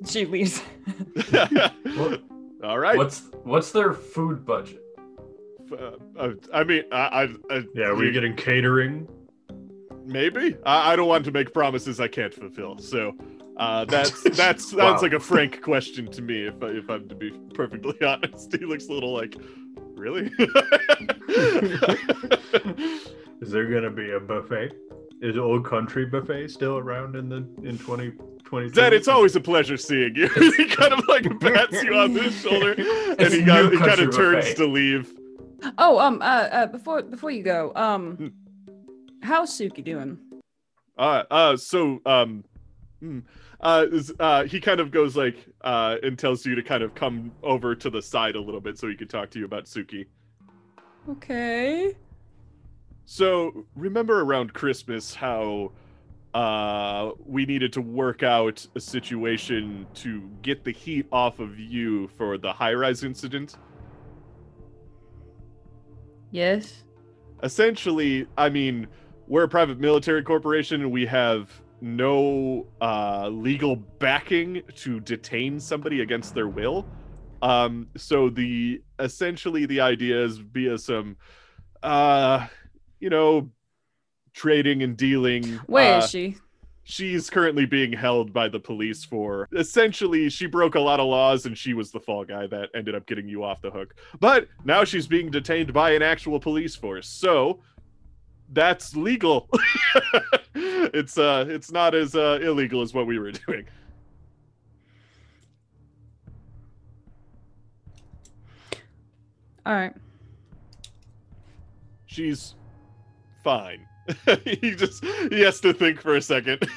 She 0.06 0.24
leaves. 0.26 0.62
All 2.64 2.78
right. 2.78 2.96
What's 2.96 3.28
what's 3.44 3.72
their 3.72 3.92
food 3.92 4.44
budget? 4.44 4.82
Uh, 5.70 5.92
uh, 6.18 6.30
I 6.52 6.64
mean, 6.64 6.82
I, 6.92 6.96
I, 6.96 7.22
I 7.54 7.62
Yeah, 7.74 7.86
are 7.86 7.96
we're 7.96 8.12
getting 8.12 8.34
catering. 8.36 9.08
maybe. 10.04 10.56
I, 10.66 10.92
I 10.92 10.96
don't 10.96 11.08
want 11.08 11.24
to 11.26 11.30
make 11.30 11.52
promises 11.52 12.00
I 12.00 12.08
can't 12.08 12.32
fulfill. 12.34 12.78
So. 12.78 13.14
Uh, 13.56 13.84
that's 13.84 14.22
that's 14.36 14.64
sounds 14.70 14.74
Wow. 14.74 14.98
like 15.02 15.12
a 15.12 15.20
frank 15.20 15.60
question 15.62 16.06
to 16.12 16.22
me. 16.22 16.46
If 16.46 16.62
I, 16.62 16.66
if 16.68 16.88
I'm 16.90 17.08
to 17.08 17.14
be 17.14 17.30
perfectly 17.54 17.94
honest, 18.06 18.52
he 18.56 18.64
looks 18.64 18.86
a 18.88 18.92
little 18.92 19.12
like, 19.12 19.36
really? 19.94 20.30
Is 23.40 23.50
there 23.50 23.66
gonna 23.66 23.90
be 23.90 24.12
a 24.12 24.20
buffet? 24.20 24.72
Is 25.20 25.36
Old 25.36 25.64
Country 25.64 26.04
Buffet 26.06 26.48
still 26.48 26.78
around 26.78 27.16
in 27.16 27.28
the 27.28 27.36
in 27.68 27.78
twenty 27.78 28.12
twenty? 28.44 28.68
Zed, 28.68 28.92
it's 28.92 29.08
always 29.08 29.34
a 29.36 29.40
pleasure 29.40 29.76
seeing 29.76 30.14
you. 30.16 30.28
he 30.56 30.66
kind 30.66 30.92
of 30.92 31.06
like 31.08 31.24
pats 31.40 31.82
you 31.82 31.94
on 31.94 32.12
the 32.14 32.30
shoulder, 32.30 32.72
and 32.72 33.20
It's 33.20 33.34
he, 33.34 33.42
got, 33.42 33.70
he 33.72 33.78
kind 33.78 34.00
of 34.00 34.14
turns 34.14 34.44
Buffet. 34.46 34.54
to 34.56 34.66
leave. 34.66 35.12
Oh, 35.78 35.98
um, 35.98 36.20
uh, 36.22 36.24
uh, 36.24 36.66
before 36.66 37.02
before 37.02 37.30
you 37.30 37.42
go, 37.42 37.70
Hmm. 37.76 37.82
um, 37.82 38.32
how's 39.22 39.50
Suki 39.56 39.84
doing? 39.84 40.18
Uh, 40.98 41.22
uh, 41.30 41.56
so, 41.56 42.00
um, 42.04 42.44
hmm, 43.00 43.20
uh, 43.62 43.86
is, 43.92 44.12
uh, 44.18 44.44
he 44.44 44.60
kind 44.60 44.80
of 44.80 44.90
goes 44.90 45.16
like, 45.16 45.36
uh, 45.62 45.96
and 46.02 46.18
tells 46.18 46.44
you 46.44 46.54
to 46.54 46.62
kind 46.62 46.82
of 46.82 46.94
come 46.94 47.32
over 47.42 47.74
to 47.74 47.90
the 47.90 48.02
side 48.02 48.34
a 48.36 48.40
little 48.40 48.60
bit 48.60 48.78
so 48.78 48.88
he 48.88 48.96
could 48.96 49.10
talk 49.10 49.30
to 49.30 49.38
you 49.38 49.44
about 49.44 49.64
Suki. 49.66 50.06
Okay. 51.08 51.96
So, 53.04 53.66
remember 53.76 54.20
around 54.20 54.54
Christmas 54.54 55.14
how 55.14 55.72
uh, 56.34 57.10
we 57.24 57.44
needed 57.44 57.72
to 57.74 57.80
work 57.80 58.22
out 58.22 58.66
a 58.74 58.80
situation 58.80 59.86
to 59.94 60.28
get 60.42 60.64
the 60.64 60.72
heat 60.72 61.06
off 61.12 61.38
of 61.40 61.58
you 61.58 62.08
for 62.08 62.38
the 62.38 62.52
high 62.52 62.74
rise 62.74 63.04
incident? 63.04 63.56
Yes. 66.30 66.84
essentially, 67.42 68.26
I 68.38 68.48
mean, 68.48 68.86
we're 69.26 69.44
a 69.44 69.48
private 69.48 69.78
military 69.78 70.22
corporation 70.22 70.80
and 70.80 70.90
we 70.90 71.06
have 71.06 71.61
no 71.82 72.66
uh, 72.80 73.28
legal 73.28 73.76
backing 73.76 74.62
to 74.76 75.00
detain 75.00 75.58
somebody 75.58 76.00
against 76.00 76.34
their 76.34 76.48
will. 76.48 76.86
Um, 77.42 77.88
so 77.96 78.30
the 78.30 78.80
essentially 79.00 79.66
the 79.66 79.80
idea 79.80 80.24
is 80.24 80.38
via 80.38 80.78
some, 80.78 81.16
uh, 81.82 82.46
you 83.00 83.10
know, 83.10 83.50
trading 84.32 84.82
and 84.84 84.96
dealing. 84.96 85.44
Where 85.66 85.98
is 85.98 86.04
uh, 86.04 86.06
she? 86.06 86.36
she's 86.84 87.30
currently 87.30 87.64
being 87.64 87.92
held 87.92 88.32
by 88.32 88.48
the 88.48 88.58
police 88.58 89.04
for 89.04 89.48
essentially 89.56 90.28
she 90.28 90.46
broke 90.46 90.74
a 90.74 90.80
lot 90.80 90.98
of 90.98 91.06
laws 91.06 91.46
and 91.46 91.56
she 91.56 91.74
was 91.74 91.92
the 91.92 92.00
fall 92.00 92.24
guy 92.24 92.46
that 92.46 92.68
ended 92.74 92.94
up 92.94 93.06
getting 93.06 93.28
you 93.28 93.44
off 93.44 93.60
the 93.62 93.70
hook 93.70 93.94
but 94.18 94.48
now 94.64 94.82
she's 94.82 95.06
being 95.06 95.30
detained 95.30 95.72
by 95.72 95.92
an 95.92 96.02
actual 96.02 96.40
police 96.40 96.74
force 96.74 97.08
so 97.08 97.60
that's 98.52 98.94
legal. 98.96 99.48
It's 100.54 101.16
uh 101.16 101.46
it's 101.48 101.70
not 101.72 101.94
as 101.94 102.14
uh 102.14 102.38
illegal 102.42 102.82
as 102.82 102.92
what 102.92 103.06
we 103.06 103.18
were 103.18 103.32
doing. 103.46 103.66
All 109.64 109.74
right. 109.74 109.94
she's 112.06 112.54
fine. 113.42 113.86
He 114.44 114.74
just 114.74 115.04
he 115.30 115.40
has 115.42 115.60
to 115.60 115.72
think 115.72 116.00
for 116.00 116.16
a 116.16 116.22
second 116.22 116.68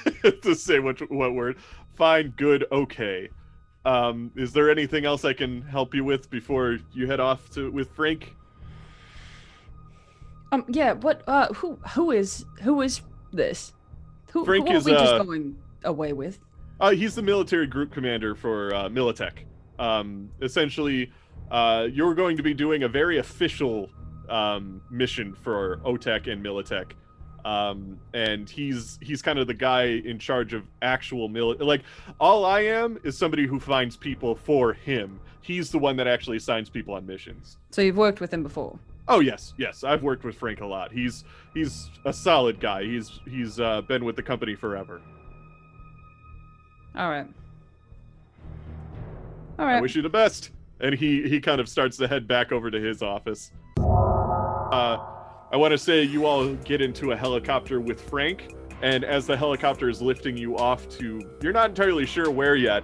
to 0.43 0.53
say 0.55 0.79
what 0.79 0.99
what 1.11 1.33
word. 1.33 1.57
Fine 1.95 2.33
good 2.37 2.65
okay. 2.71 3.29
Um 3.85 4.31
is 4.35 4.53
there 4.53 4.69
anything 4.69 5.05
else 5.05 5.25
i 5.25 5.33
can 5.33 5.61
help 5.63 5.93
you 5.93 6.03
with 6.03 6.29
before 6.29 6.77
you 6.93 7.07
head 7.07 7.19
off 7.19 7.49
to 7.51 7.71
with 7.71 7.89
frank 7.95 8.33
Um. 10.51 10.65
Yeah. 10.67 10.93
What? 10.93 11.23
Uh. 11.27 11.53
Who? 11.53 11.79
Who 11.93 12.11
is? 12.11 12.45
Who 12.61 12.81
is 12.81 13.01
this? 13.31 13.73
Who? 14.31 14.45
Frank 14.45 14.67
who 14.67 14.73
are 14.73 14.77
is, 14.77 14.85
we 14.85 14.91
just 14.91 15.13
uh, 15.13 15.23
going 15.23 15.55
away 15.83 16.13
with? 16.13 16.39
Uh, 16.79 16.91
he's 16.91 17.15
the 17.15 17.21
military 17.21 17.67
group 17.67 17.91
commander 17.91 18.35
for 18.35 18.73
uh, 18.73 18.89
Militech. 18.89 19.45
Um, 19.79 20.29
essentially, 20.41 21.11
uh, 21.51 21.87
you're 21.91 22.13
going 22.13 22.37
to 22.37 22.43
be 22.43 22.53
doing 22.53 22.83
a 22.83 22.87
very 22.87 23.19
official 23.19 23.89
um, 24.29 24.81
mission 24.89 25.33
for 25.33 25.77
OTEC 25.85 26.31
and 26.31 26.43
Militech. 26.43 26.91
Um, 27.45 27.99
and 28.13 28.49
he's 28.49 28.97
he's 29.01 29.21
kind 29.21 29.37
of 29.37 29.45
the 29.45 29.53
guy 29.53 29.83
in 29.83 30.17
charge 30.17 30.53
of 30.53 30.63
actual 30.81 31.29
mili- 31.29 31.59
like 31.59 31.83
all 32.19 32.43
I 32.43 32.61
am 32.61 32.97
is 33.03 33.15
somebody 33.15 33.45
who 33.45 33.59
finds 33.59 33.95
people 33.95 34.35
for 34.35 34.73
him. 34.73 35.19
He's 35.41 35.69
the 35.69 35.77
one 35.77 35.95
that 35.97 36.07
actually 36.07 36.37
assigns 36.37 36.71
people 36.71 36.95
on 36.95 37.05
missions. 37.05 37.57
So 37.69 37.83
you've 37.83 37.97
worked 37.97 38.19
with 38.19 38.33
him 38.33 38.41
before. 38.41 38.79
Oh 39.07 39.19
yes, 39.19 39.53
yes, 39.57 39.83
I've 39.83 40.01
worked 40.01 40.23
with 40.23 40.35
Frank 40.35 40.61
a 40.61 40.65
lot. 40.65 40.91
He's 40.91 41.23
he's 41.53 41.89
a 42.05 42.13
solid 42.13 42.59
guy. 42.59 42.83
He's 42.83 43.19
he's 43.29 43.59
uh, 43.59 43.81
been 43.81 44.03
with 44.03 44.15
the 44.15 44.23
company 44.23 44.55
forever. 44.55 45.01
All 46.95 47.09
right. 47.09 47.27
All 49.59 49.65
right. 49.65 49.77
I 49.77 49.81
wish 49.81 49.95
you 49.95 50.01
the 50.01 50.09
best. 50.09 50.51
And 50.79 50.95
he 50.95 51.27
he 51.29 51.39
kind 51.39 51.61
of 51.61 51.69
starts 51.69 51.97
to 51.97 52.07
head 52.07 52.27
back 52.27 52.51
over 52.51 52.71
to 52.71 52.79
his 52.79 53.01
office. 53.01 53.51
Uh, 53.77 54.97
I 55.51 55.57
want 55.57 55.71
to 55.71 55.77
say 55.77 56.03
you 56.03 56.25
all 56.25 56.53
get 56.55 56.81
into 56.81 57.11
a 57.11 57.15
helicopter 57.15 57.79
with 57.79 58.01
Frank, 58.09 58.55
and 58.81 59.03
as 59.03 59.27
the 59.27 59.37
helicopter 59.37 59.87
is 59.87 60.01
lifting 60.01 60.35
you 60.35 60.57
off 60.57 60.89
to, 60.97 61.21
you're 61.41 61.53
not 61.53 61.69
entirely 61.69 62.05
sure 62.05 62.31
where 62.31 62.55
yet. 62.55 62.83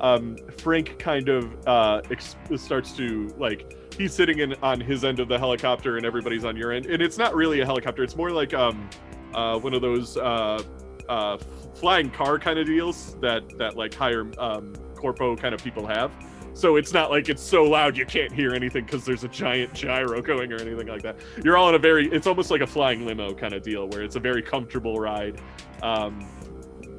Um, 0.00 0.36
Frank 0.58 0.98
kind 0.98 1.28
of 1.28 1.66
uh, 1.66 2.02
ex- 2.10 2.36
starts 2.56 2.92
to 2.96 3.28
like 3.38 3.76
he's 3.94 4.12
sitting 4.12 4.38
in 4.40 4.54
on 4.62 4.80
his 4.80 5.04
end 5.04 5.20
of 5.20 5.28
the 5.28 5.38
helicopter, 5.38 5.96
and 5.96 6.06
everybody's 6.06 6.44
on 6.44 6.56
your 6.56 6.72
end. 6.72 6.86
And 6.86 7.02
it's 7.02 7.18
not 7.18 7.34
really 7.34 7.60
a 7.60 7.66
helicopter; 7.66 8.02
it's 8.02 8.16
more 8.16 8.30
like 8.30 8.54
um, 8.54 8.88
uh, 9.34 9.58
one 9.58 9.74
of 9.74 9.82
those 9.82 10.16
uh, 10.16 10.62
uh, 11.08 11.38
flying 11.74 12.10
car 12.10 12.38
kind 12.38 12.58
of 12.58 12.66
deals 12.66 13.16
that 13.20 13.58
that 13.58 13.76
like 13.76 13.94
higher 13.94 14.30
um, 14.38 14.72
corpo 14.96 15.36
kind 15.36 15.54
of 15.54 15.62
people 15.62 15.86
have. 15.86 16.12
So 16.54 16.76
it's 16.76 16.92
not 16.92 17.10
like 17.10 17.28
it's 17.28 17.42
so 17.42 17.64
loud 17.64 17.96
you 17.96 18.04
can't 18.04 18.30
hear 18.30 18.54
anything 18.54 18.84
because 18.84 19.04
there's 19.04 19.24
a 19.24 19.28
giant 19.28 19.72
gyro 19.72 20.20
going 20.20 20.52
or 20.52 20.56
anything 20.60 20.86
like 20.86 21.02
that. 21.02 21.16
You're 21.42 21.56
all 21.56 21.68
in 21.70 21.74
a 21.74 21.78
very, 21.78 22.08
it's 22.12 22.26
almost 22.26 22.50
like 22.50 22.60
a 22.60 22.66
flying 22.66 23.06
limo 23.06 23.32
kind 23.32 23.54
of 23.54 23.62
deal 23.62 23.88
where 23.88 24.02
it's 24.02 24.16
a 24.16 24.20
very 24.20 24.42
comfortable 24.42 24.96
ride. 24.96 25.40
Um, 25.82 26.28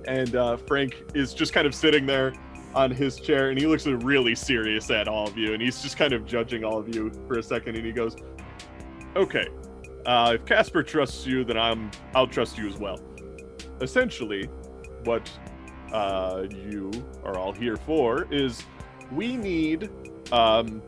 and 0.07 0.35
uh, 0.35 0.57
Frank 0.57 0.95
is 1.13 1.33
just 1.33 1.53
kind 1.53 1.67
of 1.67 1.75
sitting 1.75 2.05
there 2.05 2.33
on 2.75 2.91
his 2.91 3.19
chair 3.19 3.49
and 3.49 3.59
he 3.59 3.67
looks 3.67 3.85
really 3.85 4.35
serious 4.35 4.89
at 4.89 5.07
all 5.07 5.27
of 5.27 5.37
you 5.37 5.53
and 5.53 5.61
he's 5.61 5.81
just 5.81 5.97
kind 5.97 6.13
of 6.13 6.25
judging 6.25 6.63
all 6.63 6.77
of 6.77 6.93
you 6.93 7.11
for 7.27 7.39
a 7.39 7.43
second 7.43 7.75
and 7.75 7.85
he 7.85 7.91
goes, 7.91 8.15
"Okay, 9.15 9.47
uh, 10.05 10.33
if 10.35 10.45
Casper 10.45 10.83
trusts 10.83 11.25
you, 11.25 11.43
then 11.43 11.57
I'm 11.57 11.91
I'll 12.15 12.27
trust 12.27 12.57
you 12.57 12.67
as 12.67 12.77
well." 12.77 12.99
Essentially, 13.81 14.49
what 15.03 15.29
uh, 15.91 16.45
you 16.49 16.91
are 17.23 17.37
all 17.37 17.51
here 17.51 17.77
for 17.77 18.27
is 18.33 18.63
we 19.11 19.37
need 19.37 19.89
um, 20.31 20.81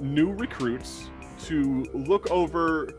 new 0.00 0.32
recruits 0.32 1.10
to 1.44 1.86
look 1.94 2.30
over 2.30 2.90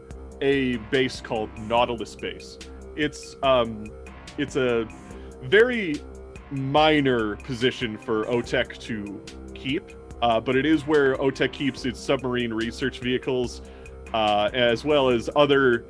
a 0.41 0.77
base 0.89 1.21
called 1.21 1.56
Nautilus 1.60 2.15
Base. 2.15 2.58
It's 2.95 3.36
um, 3.43 3.86
it's 4.38 4.56
a 4.56 4.88
very 5.43 6.01
minor 6.51 7.35
position 7.37 7.97
for 7.97 8.25
OTEC 8.25 8.77
to 8.79 9.21
keep, 9.53 9.91
uh, 10.21 10.39
but 10.39 10.55
it 10.55 10.65
is 10.65 10.85
where 10.85 11.15
OTEC 11.15 11.51
keeps 11.51 11.85
its 11.85 11.99
submarine 11.99 12.53
research 12.53 12.99
vehicles, 12.99 13.61
uh, 14.13 14.49
as 14.53 14.83
well 14.83 15.09
as 15.09 15.29
other 15.35 15.85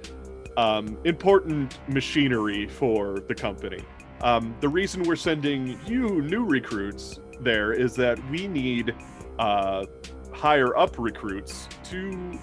um, 0.57 0.97
important 1.05 1.79
machinery 1.87 2.67
for 2.67 3.19
the 3.27 3.35
company. 3.35 3.83
Um, 4.21 4.55
the 4.61 4.69
reason 4.69 5.03
we're 5.03 5.15
sending 5.15 5.79
you 5.87 6.21
new 6.21 6.45
recruits 6.45 7.19
there 7.39 7.73
is 7.73 7.95
that 7.95 8.19
we 8.29 8.47
need 8.47 8.93
uh, 9.39 9.85
higher 10.31 10.77
up 10.77 10.97
recruits 10.99 11.67
to 11.85 12.39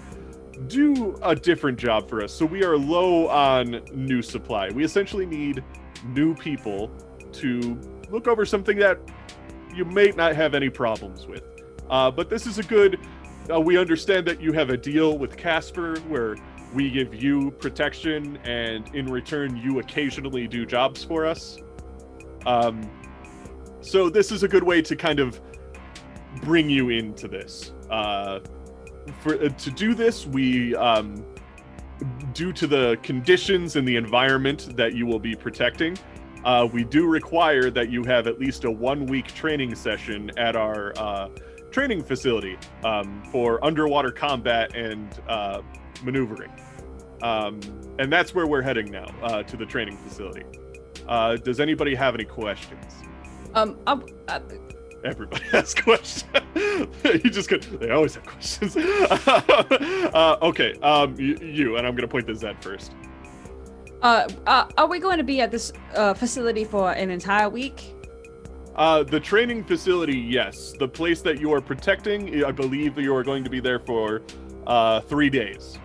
do 0.67 1.17
a 1.21 1.33
different 1.35 1.79
job 1.79 2.09
for 2.09 2.21
us. 2.21 2.33
So 2.33 2.45
we 2.45 2.63
are 2.63 2.77
low 2.77 3.29
on 3.29 3.81
new 3.93 4.21
supply. 4.21 4.69
We 4.69 4.83
essentially 4.83 5.25
need 5.25 5.63
new 6.07 6.35
people 6.35 6.91
to 7.33 7.79
look 8.11 8.27
over 8.27 8.45
something 8.45 8.77
that 8.79 8.99
you 9.75 9.85
may 9.85 10.11
not 10.11 10.35
have 10.35 10.55
any 10.55 10.69
problems 10.69 11.27
with. 11.27 11.43
Uh, 11.89 12.11
but 12.11 12.29
this 12.29 12.45
is 12.45 12.57
a 12.59 12.63
good. 12.63 12.99
Uh, 13.51 13.59
we 13.59 13.77
understand 13.77 14.27
that 14.27 14.41
you 14.41 14.51
have 14.53 14.69
a 14.69 14.77
deal 14.77 15.17
with 15.17 15.35
Casper 15.37 15.97
where 16.07 16.35
we 16.73 16.89
give 16.89 17.15
you 17.15 17.51
protection, 17.51 18.37
and 18.43 18.93
in 18.93 19.07
return, 19.07 19.57
you 19.57 19.79
occasionally 19.79 20.47
do 20.47 20.65
jobs 20.65 21.03
for 21.03 21.25
us. 21.25 21.57
Um, 22.45 22.89
so 23.81 24.09
this 24.09 24.31
is 24.31 24.43
a 24.43 24.47
good 24.47 24.63
way 24.63 24.81
to 24.83 24.95
kind 24.95 25.19
of 25.19 25.41
bring 26.41 26.69
you 26.69 26.89
into 26.89 27.27
this. 27.27 27.71
Uh, 27.89 28.39
for 29.21 29.35
uh, 29.35 29.49
to 29.49 29.71
do 29.71 29.95
this, 29.95 30.27
we 30.27 30.75
um, 30.75 31.25
due 32.33 32.53
to 32.53 32.67
the 32.67 32.97
conditions 33.01 33.75
and 33.75 33.87
the 33.87 33.95
environment 33.95 34.75
that 34.75 34.93
you 34.93 35.05
will 35.05 35.19
be 35.19 35.35
protecting, 35.35 35.97
uh, 36.45 36.67
we 36.71 36.83
do 36.83 37.07
require 37.07 37.69
that 37.69 37.89
you 37.89 38.03
have 38.03 38.27
at 38.27 38.39
least 38.39 38.63
a 38.63 38.71
one-week 38.71 39.27
training 39.27 39.75
session 39.75 40.31
at 40.37 40.55
our 40.55 40.93
uh, 40.97 41.29
training 41.71 42.03
facility 42.03 42.57
um, 42.83 43.21
for 43.31 43.63
underwater 43.63 44.11
combat 44.11 44.75
and 44.75 45.21
uh, 45.27 45.61
maneuvering. 46.03 46.51
Um, 47.21 47.59
and 47.99 48.11
that's 48.11 48.33
where 48.33 48.47
we're 48.47 48.61
heading 48.61 48.91
now 48.91 49.07
uh, 49.21 49.43
to 49.43 49.57
the 49.57 49.65
training 49.65 49.97
facility. 49.97 50.43
Uh, 51.07 51.35
does 51.35 51.59
anybody 51.59 51.95
have 51.95 52.15
any 52.15 52.25
questions? 52.25 52.93
Um. 53.53 53.77
um 53.87 54.05
uh, 54.27 54.39
Everybody 55.03 55.43
has 55.51 55.73
questions. 55.73 56.29
you 56.55 57.29
just 57.29 57.47
could. 57.47 57.63
They 57.63 57.89
always 57.89 58.15
have 58.15 58.25
questions. 58.25 58.75
uh, 58.77 60.37
okay. 60.41 60.73
Um, 60.81 61.15
you, 61.17 61.37
you 61.37 61.77
and 61.77 61.87
I'm 61.87 61.95
gonna 61.95 62.07
point 62.07 62.27
to 62.27 62.35
Zed 62.35 62.61
first. 62.61 62.93
Uh, 64.01 64.27
uh, 64.47 64.65
are 64.77 64.87
we 64.87 64.99
going 64.99 65.17
to 65.17 65.23
be 65.23 65.41
at 65.41 65.51
this 65.51 65.71
uh, 65.95 66.13
facility 66.13 66.63
for 66.63 66.91
an 66.91 67.09
entire 67.09 67.49
week? 67.49 67.95
Uh, 68.75 69.03
the 69.03 69.19
training 69.19 69.63
facility, 69.63 70.17
yes. 70.17 70.73
The 70.79 70.87
place 70.87 71.21
that 71.23 71.39
you 71.39 71.53
are 71.53 71.59
protecting, 71.59 72.45
I 72.45 72.51
believe 72.51 72.97
you 72.97 73.13
are 73.13 73.23
going 73.23 73.43
to 73.43 73.49
be 73.49 73.59
there 73.59 73.79
for 73.79 74.21
uh, 74.67 75.01
three 75.01 75.29
days. 75.29 75.77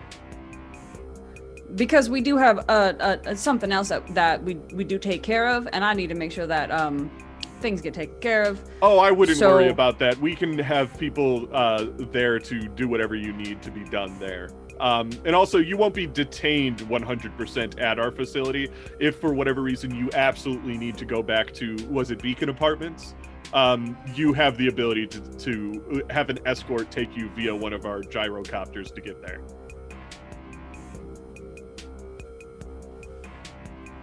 Because 1.75 2.09
we 2.09 2.21
do 2.21 2.37
have 2.37 2.59
uh, 2.69 2.93
uh 2.99 3.35
something 3.35 3.73
else 3.73 3.89
that, 3.89 4.07
that 4.15 4.41
we 4.41 4.53
we 4.71 4.85
do 4.85 4.97
take 4.97 5.23
care 5.23 5.49
of, 5.49 5.67
and 5.73 5.83
I 5.83 5.93
need 5.93 6.07
to 6.07 6.15
make 6.15 6.31
sure 6.31 6.47
that 6.47 6.71
um 6.71 7.11
things 7.59 7.81
get 7.81 7.93
taken 7.93 8.17
care 8.21 8.43
of. 8.43 8.61
Oh, 8.81 8.99
I 8.99 9.11
wouldn't 9.11 9.41
worry 9.41 9.69
about 9.69 9.99
that. 9.99 10.17
We 10.19 10.35
can 10.35 10.57
have 10.59 10.97
people 10.97 11.49
uh, 11.51 11.87
there 12.11 12.39
to 12.39 12.67
do 12.69 12.87
whatever 12.87 13.15
you 13.15 13.33
need 13.33 13.61
to 13.63 13.71
be 13.71 13.83
done 13.85 14.17
there. 14.19 14.51
Um, 14.79 15.09
and 15.25 15.35
also, 15.35 15.57
you 15.59 15.77
won't 15.77 15.93
be 15.93 16.07
detained 16.07 16.79
100% 16.79 17.81
at 17.81 17.99
our 17.99 18.11
facility. 18.11 18.69
If 18.99 19.19
for 19.19 19.33
whatever 19.33 19.61
reason 19.61 19.95
you 19.95 20.09
absolutely 20.13 20.77
need 20.77 20.97
to 20.97 21.05
go 21.05 21.23
back 21.23 21.53
to, 21.53 21.75
was 21.89 22.11
it 22.11 22.21
Beacon 22.21 22.49
Apartments? 22.49 23.15
Um, 23.53 23.97
you 24.13 24.33
have 24.33 24.57
the 24.57 24.67
ability 24.67 25.07
to, 25.07 25.21
to 25.21 26.03
have 26.09 26.29
an 26.29 26.39
escort 26.45 26.91
take 26.91 27.15
you 27.15 27.29
via 27.29 27.55
one 27.55 27.73
of 27.73 27.85
our 27.85 28.01
gyrocopters 28.01 28.93
to 28.93 29.01
get 29.01 29.21
there. 29.21 29.41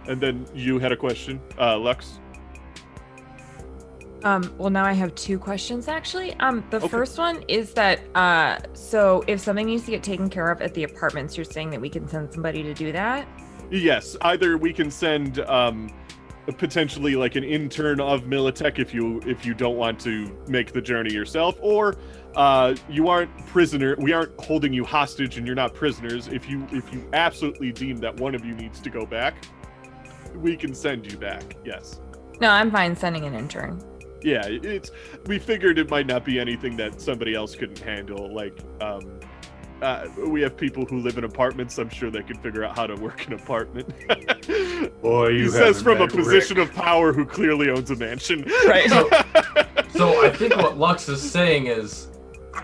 And 0.07 0.19
then 0.19 0.45
you 0.53 0.79
had 0.79 0.91
a 0.91 0.97
question, 0.97 1.39
uh, 1.57 1.77
Lux. 1.77 2.19
Um, 4.23 4.53
well, 4.57 4.69
now 4.69 4.85
I 4.85 4.93
have 4.93 5.13
two 5.15 5.37
questions 5.37 5.87
actually. 5.87 6.33
Um, 6.39 6.63
the 6.69 6.77
Okay. 6.77 6.87
first 6.87 7.17
one 7.17 7.43
is 7.47 7.73
that 7.73 7.99
uh, 8.15 8.57
so 8.73 9.23
if 9.27 9.39
something 9.39 9.65
needs 9.65 9.83
to 9.85 9.91
get 9.91 10.03
taken 10.03 10.29
care 10.29 10.49
of 10.49 10.61
at 10.61 10.73
the 10.73 10.83
apartments, 10.83 11.35
you're 11.37 11.43
saying 11.43 11.69
that 11.71 11.81
we 11.81 11.89
can 11.89 12.07
send 12.07 12.31
somebody 12.33 12.63
to 12.63 12.73
do 12.73 12.91
that. 12.93 13.27
Yes, 13.69 14.15
either 14.21 14.57
we 14.57 14.71
can 14.71 14.89
send 14.91 15.39
um, 15.39 15.89
potentially 16.57 17.15
like 17.15 17.35
an 17.35 17.43
intern 17.43 17.99
of 17.99 18.23
Militech 18.23 18.79
if 18.79 18.93
you 18.93 19.19
if 19.25 19.45
you 19.45 19.53
don't 19.53 19.77
want 19.77 19.99
to 20.01 20.37
make 20.47 20.71
the 20.71 20.81
journey 20.81 21.13
yourself, 21.13 21.55
or 21.61 21.95
uh, 22.35 22.75
you 22.89 23.09
aren't 23.09 23.35
prisoner. 23.47 23.95
We 23.99 24.13
aren't 24.13 24.39
holding 24.39 24.73
you 24.73 24.85
hostage, 24.85 25.37
and 25.37 25.45
you're 25.45 25.55
not 25.55 25.73
prisoners. 25.73 26.27
If 26.27 26.49
you 26.49 26.65
if 26.71 26.93
you 26.93 27.09
absolutely 27.13 27.71
deem 27.71 27.97
that 27.97 28.15
one 28.17 28.35
of 28.35 28.45
you 28.45 28.53
needs 28.53 28.79
to 28.81 28.89
go 28.89 29.05
back, 29.05 29.35
we 30.35 30.55
can 30.55 30.73
send 30.73 31.11
you 31.11 31.17
back. 31.17 31.57
Yes. 31.65 31.99
No, 32.41 32.49
I'm 32.49 32.71
fine 32.71 32.95
sending 32.95 33.25
an 33.25 33.33
intern. 33.33 33.81
Yeah, 34.23 34.43
it's 34.45 34.91
we 35.25 35.39
figured 35.39 35.77
it 35.77 35.89
might 35.89 36.07
not 36.07 36.23
be 36.23 36.39
anything 36.39 36.77
that 36.77 37.01
somebody 37.01 37.35
else 37.35 37.55
couldn't 37.55 37.79
handle. 37.79 38.33
Like, 38.33 38.57
um, 38.81 39.19
uh, 39.81 40.07
we 40.27 40.41
have 40.41 40.55
people 40.55 40.85
who 40.85 40.99
live 40.99 41.17
in 41.17 41.25
apartments. 41.25 41.77
I'm 41.77 41.89
sure 41.89 42.09
they 42.09 42.23
can 42.23 42.37
figure 42.37 42.63
out 42.63 42.75
how 42.75 42.87
to 42.87 42.95
work 42.95 43.27
an 43.27 43.33
apartment. 43.33 43.89
Boy, 45.01 45.27
you 45.29 45.45
he 45.45 45.49
says 45.49 45.81
from 45.81 46.01
a 46.01 46.07
position 46.07 46.57
Rick. 46.57 46.69
of 46.69 46.75
power 46.75 47.11
who 47.11 47.25
clearly 47.25 47.69
owns 47.69 47.91
a 47.91 47.95
mansion. 47.95 48.45
Right. 48.65 48.89
So 49.93 50.25
I 50.25 50.31
think 50.31 50.55
what 50.55 50.79
Lux 50.79 51.07
is 51.07 51.21
saying 51.21 51.67
is 51.67 52.07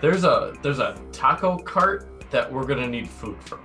there's 0.02 0.24
a 0.24 0.52
there's 0.62 0.80
a 0.80 1.00
taco 1.12 1.58
cart 1.58 2.08
that 2.32 2.52
we're 2.52 2.66
gonna 2.66 2.88
need 2.88 3.08
food 3.08 3.40
from. 3.44 3.60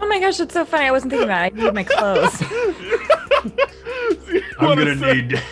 Oh 0.00 0.06
my 0.06 0.20
gosh, 0.20 0.38
it's 0.38 0.54
so 0.54 0.64
funny. 0.64 0.86
I 0.86 0.92
wasn't 0.92 1.10
thinking 1.10 1.28
about 1.28 1.46
it. 1.46 1.54
I 1.56 1.64
need 1.64 1.74
my 1.74 1.82
clothes. 1.82 2.40
I'm 4.60 4.78
gonna 4.78 4.94
need. 4.94 5.42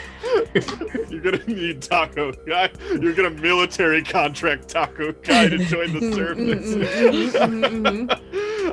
You're 1.11 1.21
gonna 1.21 1.45
need 1.47 1.83
taco 1.83 2.33
guy. 2.47 2.71
You're 3.01 3.15
gonna 3.15 3.31
military 3.31 4.03
contract 4.03 4.69
taco 4.69 5.13
guy 5.13 5.49
to 5.49 5.59
join 5.59 5.93
the 5.93 6.13
service. 6.13 7.35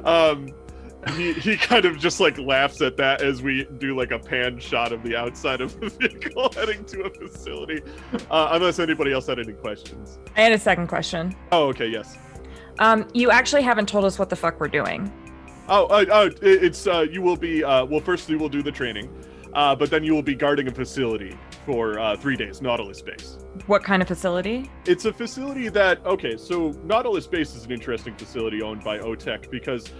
um, 0.06 0.54
he 1.16 1.34
he 1.34 1.58
kind 1.58 1.86
of 1.86 1.98
just 1.98 2.20
like 2.20 2.38
laughs 2.38 2.82
at 2.82 2.98
that 2.98 3.22
as 3.22 3.42
we 3.42 3.66
do 3.78 3.96
like 3.96 4.12
a 4.12 4.20
pan 4.20 4.60
shot 4.60 4.92
of 4.92 5.02
the 5.04 5.16
outside 5.16 5.62
of 5.62 5.80
the 5.80 5.90
vehicle 5.90 6.52
heading 6.56 6.84
to 6.86 7.04
a 7.04 7.10
facility. 7.10 7.82
Uh, 8.30 8.50
unless 8.52 8.80
anybody 8.80 9.12
else 9.12 9.28
had 9.28 9.40
any 9.40 9.54
questions. 9.54 10.20
I 10.36 10.42
had 10.42 10.52
a 10.52 10.60
second 10.60 10.88
question. 10.88 11.36
Oh, 11.52 11.68
okay, 11.70 11.88
yes. 11.88 12.18
Um, 12.80 13.08
you 13.14 13.30
actually 13.32 13.62
haven't 13.62 13.90
told 13.90 14.06
us 14.06 14.18
what 14.18 14.30
the 14.30 14.36
fuck 14.36 14.60
we're 14.60 14.68
doing. 14.68 15.12
Oh, 15.68 15.86
uh, 15.86 16.06
oh, 16.12 16.30
it's 16.42 16.88
uh, 16.88 17.06
you 17.10 17.22
will 17.22 17.38
be. 17.38 17.64
Uh, 17.64 17.86
well, 17.86 18.00
firstly, 18.00 18.36
we'll 18.36 18.50
do 18.50 18.64
the 18.64 18.72
training, 18.72 19.10
uh, 19.54 19.76
but 19.76 19.90
then 19.90 20.04
you 20.04 20.14
will 20.14 20.24
be 20.24 20.36
guarding 20.36 20.68
a 20.68 20.72
facility 20.72 21.38
for 21.66 22.00
uh, 22.00 22.16
three 22.18 22.36
days, 22.36 22.62
Nautilus 22.62 23.02
Base. 23.02 23.38
What 23.68 23.84
kind 23.84 24.02
of 24.02 24.08
facility? 24.08 24.70
It's 24.86 25.06
a 25.06 25.14
facility 25.14 25.70
that 25.70 26.06
okay, 26.06 26.38
so 26.38 26.72
Nautilus 26.84 27.28
Base 27.28 27.56
is 27.56 27.66
an 27.66 27.72
interesting 27.72 28.16
facility 28.16 28.62
owned 28.62 28.84
by 28.84 29.00
OTEC 29.00 29.50
because. 29.50 29.92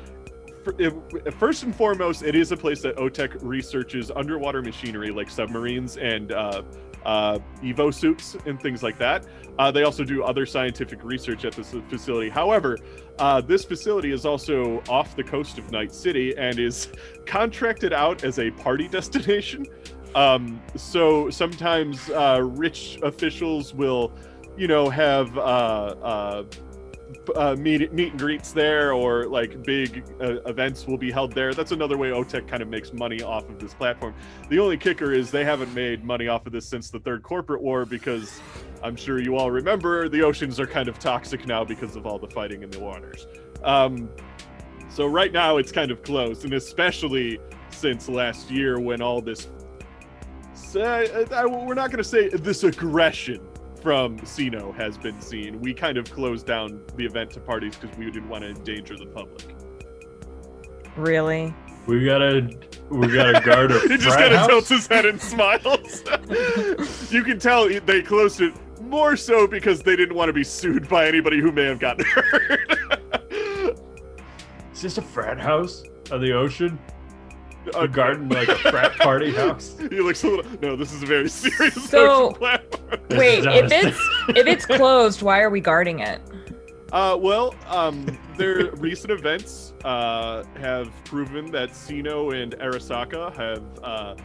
If- 0.78 0.94
First 1.36 1.64
and 1.64 1.76
foremost, 1.76 2.24
it 2.24 2.36
is 2.36 2.52
a 2.52 2.58
place 2.58 2.82
that 2.82 2.96
OTEC 2.98 3.38
researches 3.42 4.12
underwater 4.16 4.62
machinery 4.62 5.10
like 5.12 5.30
submarines 5.30 5.98
and 5.98 6.32
uh, 6.32 6.62
uh, 7.06 7.40
Evo 7.64 7.94
suits 7.94 8.36
and 8.46 8.62
things 8.62 8.84
like 8.84 8.98
that. 9.00 9.26
Uh, 9.58 9.72
they 9.72 9.84
also 9.84 10.04
do 10.04 10.24
other 10.24 10.46
scientific 10.46 11.04
research 11.04 11.46
at 11.46 11.54
this 11.54 11.76
facility. 11.90 12.30
However, 12.30 12.78
uh, 13.18 13.42
this 13.42 13.66
facility 13.66 14.12
is 14.12 14.26
also 14.26 14.82
off 14.90 15.16
the 15.16 15.24
coast 15.24 15.58
of 15.58 15.72
Night 15.72 15.94
City 15.94 16.36
and 16.38 16.60
is 16.60 16.90
contracted 17.26 17.94
out 17.94 18.24
as 18.24 18.40
a 18.40 18.52
party 18.52 18.88
destination. 18.98 19.66
Um, 20.16 20.62
so 20.76 21.30
sometimes 21.30 22.10
uh, 22.10 22.42
rich 22.44 23.00
officials 23.04 23.74
will, 23.74 24.12
you 24.58 24.68
know, 24.68 24.90
have 24.90 25.38
uh, 27.10 27.32
uh, 27.32 27.50
uh, 27.50 27.56
meet 27.56 27.92
meet 27.94 28.12
and 28.12 28.20
greets 28.20 28.52
there, 28.52 28.94
or 28.94 29.26
like 29.26 29.64
big 29.64 30.04
uh, 30.22 30.42
events 30.46 30.86
will 30.88 30.98
be 30.98 31.12
held 31.12 31.34
there. 31.34 31.54
That's 31.54 31.72
another 31.72 31.98
way 31.98 32.10
OTEC 32.10 32.48
kind 32.48 32.62
of 32.62 32.70
makes 32.70 32.94
money 32.94 33.22
off 33.22 33.50
of 33.50 33.60
this 33.60 33.74
platform. 33.74 34.14
The 34.50 34.60
only 34.60 34.78
kicker 34.78 35.12
is 35.14 35.32
they 35.32 35.46
haven't 35.46 35.74
made 35.74 36.04
money 36.04 36.28
off 36.28 36.46
of 36.46 36.52
this 36.52 36.68
since 36.68 36.90
the 36.90 37.00
third 37.00 37.24
corporate 37.24 37.62
war 37.62 37.86
because 37.86 38.40
I'm 38.84 38.96
sure 38.96 39.20
you 39.20 39.36
all 39.36 39.52
remember 39.52 40.10
the 40.10 40.22
oceans 40.22 40.60
are 40.60 40.68
kind 40.68 40.88
of 40.88 41.00
toxic 41.00 41.48
now 41.48 41.64
because 41.64 41.96
of 41.96 42.06
all 42.06 42.20
the 42.20 42.30
fighting 42.30 42.64
in 42.64 42.70
the 42.70 42.80
waters. 42.80 43.28
Um, 43.64 44.10
so 44.90 45.06
right 45.06 45.32
now 45.32 45.58
it's 45.58 45.72
kind 45.72 45.92
of 45.92 46.04
closed, 46.04 46.46
and 46.46 46.54
especially 46.54 47.40
since 47.70 48.10
last 48.10 48.50
year 48.52 48.80
when 48.80 49.02
all 49.02 49.22
this. 49.22 49.48
Say, 50.54 51.26
I, 51.32 51.46
we're 51.46 51.74
not 51.74 51.90
going 51.90 52.04
to 52.04 52.04
say 52.04 52.30
this 52.30 52.64
aggression 52.64 53.49
from 53.82 54.18
CINO 54.20 54.76
has 54.76 54.98
been 54.98 55.20
seen. 55.22 55.60
We 55.62 55.74
kind 55.74 55.98
of 55.98 56.10
closed 56.12 56.46
down 56.46 56.82
the 56.96 57.06
event 57.06 57.32
to 57.32 57.40
parties 57.40 57.76
because 57.76 57.98
we 57.98 58.06
didn't 58.06 58.30
want 58.30 58.44
to 58.44 58.50
endanger 58.50 58.98
the 58.98 59.06
public. 59.06 59.56
Really? 60.96 61.54
We 61.88 62.06
gotta, 62.06 62.50
we 62.90 63.08
gotta 63.08 63.42
guard 63.42 63.72
a 63.72 63.80
he 63.88 63.98
just 63.98 64.16
frat 64.16 64.32
kind 64.32 64.34
of 64.36 64.48
tilts 64.48 64.70
his 64.70 64.88
head 64.88 65.06
and 65.06 65.22
smiles. 65.22 66.04
you 67.12 67.24
can 67.24 67.40
tell 67.40 67.68
they 67.68 68.02
closed 68.02 68.42
it 68.42 68.54
more 68.82 69.16
so 69.16 69.48
because 69.48 69.82
they 69.82 69.96
didn't 69.96 70.16
want 70.16 70.30
to 70.30 70.34
be 70.34 70.44
sued 70.44 70.90
by 70.90 71.08
anybody 71.08 71.40
who 71.40 71.52
may 71.52 71.66
have 71.66 71.80
gotten 71.80 72.06
hurt. 72.08 73.80
Is 74.74 74.82
this 74.82 74.98
a 74.98 75.02
frat 75.02 75.40
house 75.40 75.84
on 76.12 76.22
the 76.22 76.34
ocean? 76.34 76.80
A 77.76 77.82
A 77.82 77.88
garden 77.88 78.30
like 78.30 78.48
a 78.48 78.56
frat 78.72 78.96
party 78.98 79.34
house? 79.34 79.76
He 79.90 80.00
looks 80.00 80.24
a 80.24 80.28
little. 80.28 80.52
No, 80.62 80.76
this 80.76 80.92
is 80.94 81.04
a 81.04 81.06
very 81.06 81.30
serious 81.30 81.76
So- 81.76 81.82
social 81.90 82.34
platform. 82.34 83.00
Wait, 83.12 83.44
if 83.46 83.72
it's 83.72 84.10
if 84.30 84.48
it's 84.48 84.66
closed, 84.66 85.22
why 85.22 85.42
are 85.42 85.50
we 85.50 85.60
guarding 85.62 86.00
it? 86.00 86.22
Uh, 86.92 87.16
well, 87.20 87.54
um, 87.68 88.06
their 88.36 88.72
recent 88.78 89.12
events 89.12 89.74
uh, 89.86 90.44
have 90.60 90.92
proven 91.06 91.52
that 91.52 91.70
CINO 91.72 92.32
and 92.42 92.56
Arasaka 92.58 93.36
have 93.36 93.64
uh, 93.84 94.16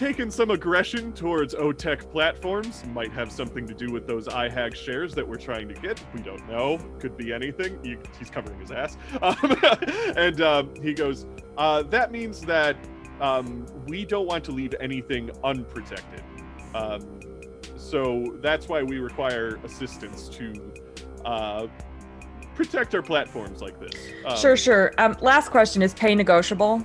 taken 0.00 0.30
some 0.30 0.50
aggression 0.50 1.12
towards 1.12 1.54
OTEC 1.54 2.10
platforms. 2.10 2.82
Might 2.86 3.12
have 3.12 3.30
something 3.30 3.66
to 3.66 3.74
do 3.74 3.92
with 3.92 4.06
those 4.06 4.28
iHag 4.28 4.74
shares 4.74 5.14
that 5.14 5.28
we're 5.28 5.36
trying 5.36 5.68
to 5.68 5.74
get. 5.74 6.02
We 6.14 6.22
don't 6.22 6.48
know. 6.48 6.78
Could 6.98 7.18
be 7.18 7.34
anything. 7.34 7.78
You, 7.84 7.98
he's 8.18 8.30
covering 8.30 8.58
his 8.58 8.70
ass. 8.70 8.96
Um, 9.22 9.60
and 10.16 10.40
um, 10.40 10.74
he 10.82 10.94
goes, 10.94 11.26
uh, 11.58 11.82
that 11.82 12.10
means 12.10 12.40
that 12.42 12.76
um, 13.20 13.66
we 13.86 14.06
don't 14.06 14.26
want 14.26 14.42
to 14.44 14.52
leave 14.52 14.74
anything 14.80 15.30
unprotected. 15.44 16.22
Um, 16.74 17.20
so 17.76 18.38
that's 18.40 18.66
why 18.68 18.82
we 18.82 18.98
require 18.98 19.60
assistance 19.64 20.30
to 20.30 20.72
uh, 21.26 21.66
protect 22.54 22.94
our 22.94 23.02
platforms 23.02 23.60
like 23.60 23.78
this. 23.78 23.92
Um, 24.24 24.38
Sure, 24.38 24.56
sure. 24.56 24.92
Um, 24.96 25.16
last 25.20 25.50
question 25.50 25.82
is 25.82 25.92
pay 25.92 26.14
negotiable. 26.14 26.82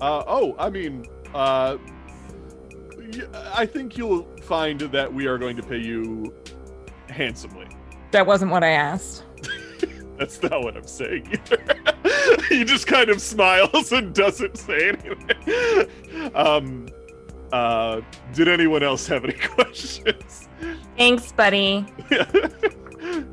Uh, 0.00 0.24
oh, 0.26 0.56
I 0.58 0.70
mean, 0.70 1.04
uh, 1.34 1.76
I 3.54 3.66
think 3.66 3.96
you'll 3.96 4.24
find 4.42 4.80
that 4.80 5.12
we 5.12 5.26
are 5.26 5.38
going 5.38 5.56
to 5.56 5.62
pay 5.62 5.78
you 5.78 6.34
handsomely. 7.08 7.68
That 8.10 8.26
wasn't 8.26 8.50
what 8.50 8.64
I 8.64 8.70
asked. 8.70 9.24
That's 10.18 10.42
not 10.42 10.62
what 10.62 10.76
I'm 10.76 10.86
saying 10.86 11.28
either. 11.32 12.42
he 12.48 12.64
just 12.64 12.86
kind 12.86 13.10
of 13.10 13.20
smiles 13.20 13.92
and 13.92 14.14
doesn't 14.14 14.56
say 14.56 14.88
anything. 14.88 16.34
um, 16.34 16.88
uh, 17.52 18.00
did 18.32 18.48
anyone 18.48 18.82
else 18.82 19.06
have 19.06 19.24
any 19.24 19.34
questions? 19.34 20.48
Thanks, 20.96 21.32
buddy. 21.32 21.86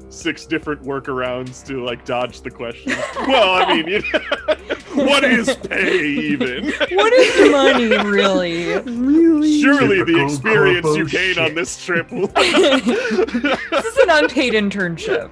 Six 0.09 0.45
different 0.45 0.84
workarounds 0.84 1.65
to 1.65 1.84
like 1.84 2.05
dodge 2.05 2.41
the 2.41 2.51
question. 2.51 2.93
well, 3.28 3.63
I 3.63 3.74
mean, 3.74 3.88
you 3.88 4.01
what 4.93 5.24
is 5.24 5.55
pay 5.55 6.05
even? 6.05 6.65
What 6.65 7.13
is 7.13 7.51
money, 7.51 8.09
really? 8.09 8.80
Really? 8.80 9.61
Surely 9.61 10.03
the 10.03 10.24
experience 10.24 10.86
you 10.95 11.05
corpo 11.05 11.09
gain 11.09 11.39
on 11.39 11.55
this 11.55 11.84
trip 11.84 12.11
will. 12.11 12.28
this 12.28 13.86
is 13.86 13.97
an 13.97 14.09
unpaid 14.09 14.53
internship. 14.53 15.30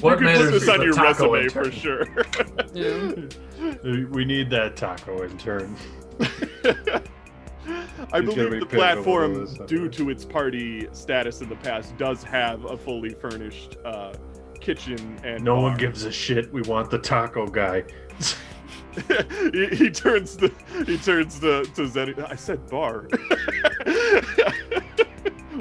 What 0.00 0.20
you 0.20 0.26
can 0.26 0.36
put 0.36 0.50
this 0.52 0.68
on 0.68 0.82
your 0.82 0.94
resume 0.94 1.44
intern. 1.44 1.64
for 1.64 1.70
sure. 1.70 2.06
Yeah. 2.74 3.12
We 4.10 4.24
need 4.24 4.50
that 4.50 4.76
taco 4.76 5.24
intern. 5.24 5.74
I 8.12 8.20
He's 8.20 8.34
believe 8.34 8.50
be 8.50 8.58
the 8.60 8.66
platform, 8.66 9.54
due 9.66 9.88
to 9.88 10.10
its 10.10 10.24
party 10.24 10.88
status 10.92 11.40
in 11.40 11.48
the 11.48 11.56
past, 11.56 11.96
does 11.96 12.22
have 12.24 12.64
a 12.64 12.76
fully 12.76 13.10
furnished 13.10 13.76
uh, 13.84 14.14
kitchen 14.60 15.18
and 15.24 15.44
No 15.44 15.60
one 15.60 15.76
gives 15.76 16.04
a 16.04 16.12
shit. 16.12 16.52
We 16.52 16.62
want 16.62 16.90
the 16.90 16.98
taco 16.98 17.46
guy. 17.46 17.84
he, 19.52 19.66
he 19.68 19.90
turns 19.90 20.36
the 20.36 20.52
he 20.86 20.98
turns 20.98 21.40
the 21.40 21.68
to 21.74 21.88
Zen. 21.88 22.14
I 22.22 22.36
said 22.36 22.68
bar. 22.70 23.02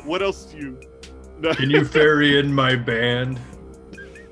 what 0.04 0.22
else 0.22 0.46
do 0.46 0.58
you? 0.58 0.80
No. 1.40 1.54
Can 1.54 1.70
you 1.70 1.84
ferry 1.84 2.40
in 2.40 2.54
my 2.54 2.76
band? 2.76 3.40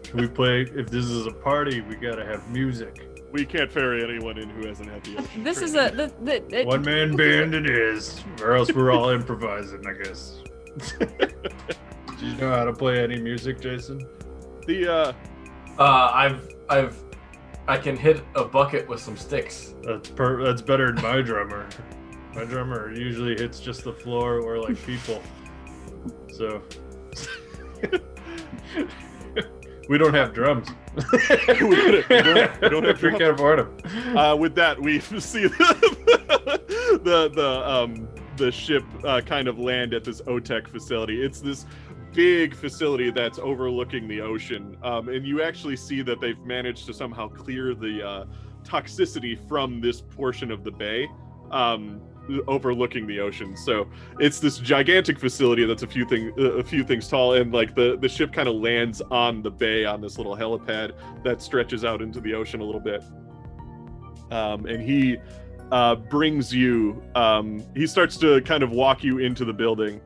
Can 0.03 0.21
we 0.21 0.27
play? 0.27 0.61
If 0.61 0.89
this 0.89 1.05
is 1.05 1.25
a 1.25 1.31
party, 1.31 1.81
we 1.81 1.95
gotta 1.95 2.25
have 2.25 2.47
music. 2.49 3.10
We 3.31 3.45
can't 3.45 3.71
ferry 3.71 4.03
anyone 4.03 4.37
in 4.37 4.49
who 4.49 4.67
hasn't 4.67 4.89
had 4.89 5.03
the 5.03 5.17
ocean. 5.17 5.43
This 5.43 5.61
is 5.61 5.73
a 5.75 5.89
the, 5.91 6.11
the, 6.23 6.59
it- 6.59 6.67
One 6.67 6.81
man 6.83 7.15
band 7.17 7.53
it 7.55 7.69
is, 7.69 8.23
or 8.41 8.55
else 8.55 8.71
we're 8.71 8.91
all 8.91 9.09
improvising, 9.09 9.85
I 9.87 9.93
guess. 10.03 10.39
Do 10.99 12.25
you 12.27 12.35
know 12.35 12.49
how 12.51 12.63
to 12.65 12.73
play 12.73 13.03
any 13.03 13.19
music, 13.19 13.59
Jason? 13.61 14.05
the 14.67 14.87
uh, 14.87 15.13
Uh, 15.79 16.11
I've 16.13 16.49
I've 16.69 17.03
I 17.67 17.77
can 17.77 17.95
hit 17.97 18.23
a 18.35 18.43
bucket 18.43 18.87
with 18.87 18.99
some 18.99 19.17
sticks. 19.17 19.73
That's 19.83 20.09
per- 20.09 20.43
that's 20.43 20.61
better 20.61 20.91
than 20.91 21.01
my 21.03 21.21
drummer. 21.21 21.67
My 22.35 22.43
drummer 22.45 22.93
usually 22.93 23.35
hits 23.35 23.59
just 23.59 23.83
the 23.83 23.91
floor 23.93 24.39
or 24.39 24.59
like 24.59 24.77
people. 24.85 25.21
So 26.33 26.61
we 29.91 29.97
don't 29.97 30.13
have 30.13 30.33
drums. 30.33 30.69
We 30.95 31.03
don't- 31.59 31.69
we 31.69 31.75
don't- 31.75 32.61
we 32.61 32.69
don't 32.69 32.83
have 32.85 33.01
we 33.01 33.09
drums. 33.09 33.17
can't 33.19 33.33
afford 33.35 33.59
them. 33.59 34.17
uh, 34.17 34.35
with 34.37 34.55
that, 34.55 34.81
we 34.81 34.99
see 35.19 35.47
the 35.47 36.99
the 37.03 37.29
the 37.35 37.69
um 37.69 38.07
the 38.37 38.51
ship 38.51 38.83
uh, 39.03 39.19
kind 39.19 39.47
of 39.49 39.59
land 39.59 39.93
at 39.93 40.03
this 40.05 40.21
OTEC 40.21 40.67
facility. 40.69 41.21
It's 41.21 41.41
this 41.41 41.65
big 42.13 42.55
facility 42.55 43.11
that's 43.11 43.37
overlooking 43.37 44.07
the 44.07 44.21
ocean, 44.21 44.77
um, 44.81 45.09
and 45.09 45.25
you 45.27 45.41
actually 45.43 45.75
see 45.75 46.01
that 46.03 46.21
they've 46.21 46.39
managed 46.45 46.85
to 46.85 46.93
somehow 46.93 47.27
clear 47.27 47.75
the 47.75 48.01
uh, 48.07 48.25
toxicity 48.63 49.37
from 49.49 49.81
this 49.81 49.99
portion 50.01 50.51
of 50.51 50.63
the 50.63 50.71
bay. 50.71 51.07
Um, 51.51 51.99
overlooking 52.47 53.07
the 53.07 53.19
ocean 53.19 53.55
so 53.57 53.87
it's 54.19 54.39
this 54.39 54.57
gigantic 54.59 55.19
facility 55.19 55.65
that's 55.65 55.83
a 55.83 55.87
few 55.87 56.05
thing 56.05 56.31
uh, 56.37 56.53
a 56.53 56.63
few 56.63 56.83
things 56.83 57.07
tall 57.07 57.33
and 57.33 57.51
like 57.51 57.75
the 57.75 57.97
the 57.99 58.07
ship 58.07 58.31
kind 58.31 58.47
of 58.47 58.55
lands 58.55 59.01
on 59.11 59.41
the 59.41 59.49
bay 59.49 59.85
on 59.85 59.99
this 60.01 60.17
little 60.17 60.35
helipad 60.35 60.93
that 61.23 61.41
stretches 61.41 61.83
out 61.83 62.01
into 62.01 62.21
the 62.21 62.33
ocean 62.33 62.61
a 62.61 62.63
little 62.63 62.81
bit 62.81 63.03
um, 64.31 64.65
and 64.65 64.81
he 64.81 65.17
uh, 65.71 65.95
brings 65.95 66.53
you 66.53 67.01
um, 67.15 67.65
he 67.75 67.87
starts 67.87 68.17
to 68.17 68.41
kind 68.41 68.63
of 68.63 68.71
walk 68.71 69.03
you 69.03 69.17
into 69.17 69.43
the 69.43 69.53
building 69.53 69.99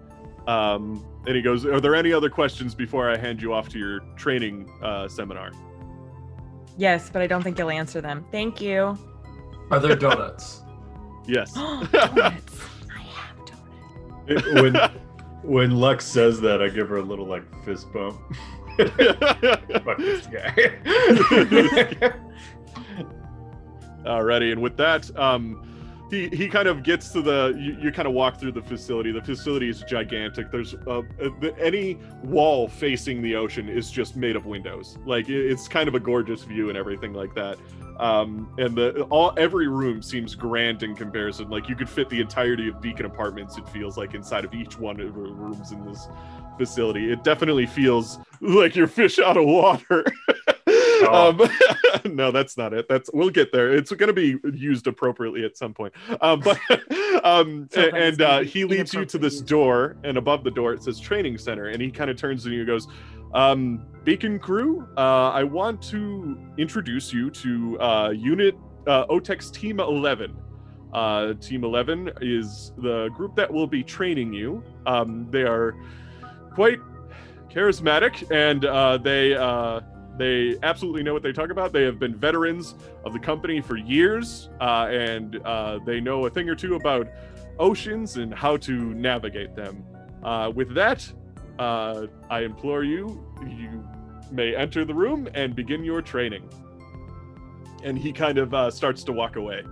um, 0.47 1.05
and 1.27 1.35
he 1.35 1.41
goes 1.41 1.65
are 1.65 1.81
there 1.81 1.95
any 1.95 2.13
other 2.13 2.29
questions 2.29 2.73
before 2.73 3.09
i 3.11 3.17
hand 3.17 3.41
you 3.41 3.53
off 3.53 3.67
to 3.69 3.77
your 3.77 3.99
training 4.15 4.69
uh, 4.81 5.07
seminar 5.07 5.51
Yes, 6.77 7.09
but 7.09 7.21
I 7.21 7.27
don't 7.27 7.41
think 7.41 7.57
you'll 7.57 7.69
answer 7.69 8.01
them. 8.01 8.25
Thank 8.31 8.59
you. 8.59 8.97
Are 9.71 9.79
there 9.79 9.95
donuts? 9.95 10.61
Yes 11.27 11.53
Donuts. 11.53 11.91
I 12.95 13.01
have 13.01 13.37
donuts. 14.25 14.61
when 14.61 14.75
when 15.45 15.71
Lux 15.71 16.05
says 16.05 16.41
that, 16.41 16.61
I 16.61 16.69
give 16.69 16.89
her 16.89 16.97
a 16.97 17.03
little 17.03 17.27
like 17.27 17.43
fist 17.63 17.91
bump. 17.93 18.19
Fuck 18.77 19.97
this 19.97 20.27
guy. 20.27 20.53
Alrighty, 24.05 24.51
and 24.51 24.61
with 24.61 24.75
that, 24.77 25.15
um, 25.17 25.61
he 26.09 26.29
he 26.29 26.47
kind 26.47 26.67
of 26.67 26.83
gets 26.83 27.09
to 27.09 27.21
the. 27.21 27.55
You, 27.57 27.77
you 27.79 27.91
kind 27.91 28.07
of 28.07 28.13
walk 28.13 28.39
through 28.39 28.53
the 28.53 28.61
facility. 28.61 29.11
The 29.11 29.21
facility 29.21 29.69
is 29.69 29.81
gigantic. 29.81 30.51
There's 30.51 30.73
uh, 30.87 31.01
uh, 31.21 31.29
any 31.59 31.99
wall 32.23 32.67
facing 32.67 33.21
the 33.21 33.35
ocean 33.35 33.69
is 33.69 33.89
just 33.89 34.15
made 34.15 34.35
of 34.35 34.45
windows. 34.45 34.97
Like 35.05 35.29
it's 35.29 35.67
kind 35.67 35.87
of 35.87 35.95
a 35.95 35.99
gorgeous 35.99 36.43
view 36.43 36.69
and 36.69 36.77
everything 36.77 37.13
like 37.13 37.33
that. 37.35 37.57
Um, 37.99 38.53
and 38.57 38.75
the 38.75 39.03
all 39.03 39.33
every 39.37 39.67
room 39.67 40.01
seems 40.01 40.35
grand 40.35 40.83
in 40.83 40.95
comparison. 40.95 41.49
Like 41.49 41.69
you 41.69 41.75
could 41.75 41.89
fit 41.89 42.09
the 42.09 42.19
entirety 42.19 42.67
of 42.67 42.81
Beacon 42.81 43.05
Apartments. 43.05 43.57
It 43.57 43.67
feels 43.69 43.97
like 43.97 44.13
inside 44.13 44.45
of 44.45 44.53
each 44.53 44.77
one 44.77 44.99
of 44.99 45.13
the 45.13 45.21
rooms 45.21 45.71
in 45.71 45.85
this 45.85 46.07
facility. 46.57 47.11
It 47.11 47.23
definitely 47.23 47.65
feels 47.65 48.19
like 48.41 48.75
you're 48.75 48.87
fish 48.87 49.19
out 49.19 49.37
of 49.37 49.45
water. 49.45 50.05
um, 51.03 51.41
no, 52.15 52.31
that's 52.31 52.57
not 52.57 52.73
it. 52.73 52.87
That's 52.87 53.09
we'll 53.13 53.29
get 53.29 53.51
there. 53.51 53.73
It's 53.73 53.91
going 53.91 54.07
to 54.07 54.13
be 54.13 54.37
used 54.53 54.87
appropriately 54.87 55.45
at 55.45 55.57
some 55.57 55.73
point. 55.73 55.93
Um, 56.21 56.39
but 56.39 56.59
um, 57.23 57.67
So 57.71 57.81
and, 57.81 57.91
funny, 57.91 58.03
and 58.03 58.13
it's 58.13 58.19
uh, 58.21 58.39
he 58.41 58.65
leads 58.65 58.93
you 58.93 59.05
to 59.05 59.17
this 59.17 59.41
door, 59.41 59.97
and 60.03 60.17
above 60.17 60.43
the 60.43 60.51
door 60.51 60.73
it 60.73 60.83
says 60.83 60.99
training 60.99 61.37
center, 61.37 61.67
and 61.67 61.81
he 61.81 61.91
kind 61.91 62.09
of 62.09 62.17
turns 62.17 62.43
to 62.43 62.51
you 62.51 62.59
and 62.59 62.67
goes. 62.67 62.87
Um, 63.33 63.85
Beacon 64.05 64.39
crew, 64.39 64.87
uh, 64.97 65.31
I 65.31 65.43
want 65.43 65.81
to 65.89 66.37
introduce 66.57 67.11
you 67.11 67.29
to 67.31 67.79
uh, 67.81 68.09
Unit 68.11 68.55
uh, 68.87 69.05
OTEC's 69.07 69.51
Team 69.51 69.79
11. 69.79 70.37
Uh, 70.93 71.33
Team 71.33 71.65
11 71.65 72.11
is 72.21 72.71
the 72.77 73.09
group 73.09 73.35
that 73.35 73.51
will 73.51 73.67
be 73.67 73.83
training 73.83 74.31
you. 74.31 74.63
Um, 74.85 75.27
they 75.31 75.43
are 75.43 75.75
quite 76.53 76.79
charismatic 77.49 78.29
and 78.31 78.65
uh, 78.65 78.97
they 78.97 79.33
uh, 79.33 79.81
they 80.17 80.55
absolutely 80.63 81.03
know 81.03 81.13
what 81.13 81.23
they 81.23 81.33
talk 81.33 81.49
about. 81.49 81.73
They 81.73 81.83
have 81.83 81.99
been 81.99 82.15
veterans 82.15 82.75
of 83.03 83.13
the 83.13 83.19
company 83.19 83.61
for 83.61 83.77
years 83.77 84.49
uh, 84.61 84.87
and 84.89 85.41
uh, 85.45 85.79
they 85.85 85.99
know 85.99 86.25
a 86.25 86.29
thing 86.29 86.47
or 86.49 86.55
two 86.55 86.75
about 86.75 87.07
oceans 87.59 88.17
and 88.17 88.33
how 88.33 88.57
to 88.57 88.71
navigate 88.93 89.55
them. 89.55 89.83
Uh, 90.23 90.51
with 90.53 90.73
that, 90.73 91.11
uh, 91.59 92.07
I 92.29 92.41
implore 92.41 92.83
you, 92.83 93.23
you 93.45 93.85
may 94.31 94.55
enter 94.55 94.85
the 94.85 94.93
room 94.93 95.27
and 95.33 95.55
begin 95.55 95.83
your 95.83 96.01
training. 96.01 96.49
And 97.83 97.97
he 97.97 98.11
kind 98.11 98.37
of 98.37 98.53
uh, 98.53 98.71
starts 98.71 99.03
to 99.03 99.11
walk 99.11 99.35
away. 99.35 99.63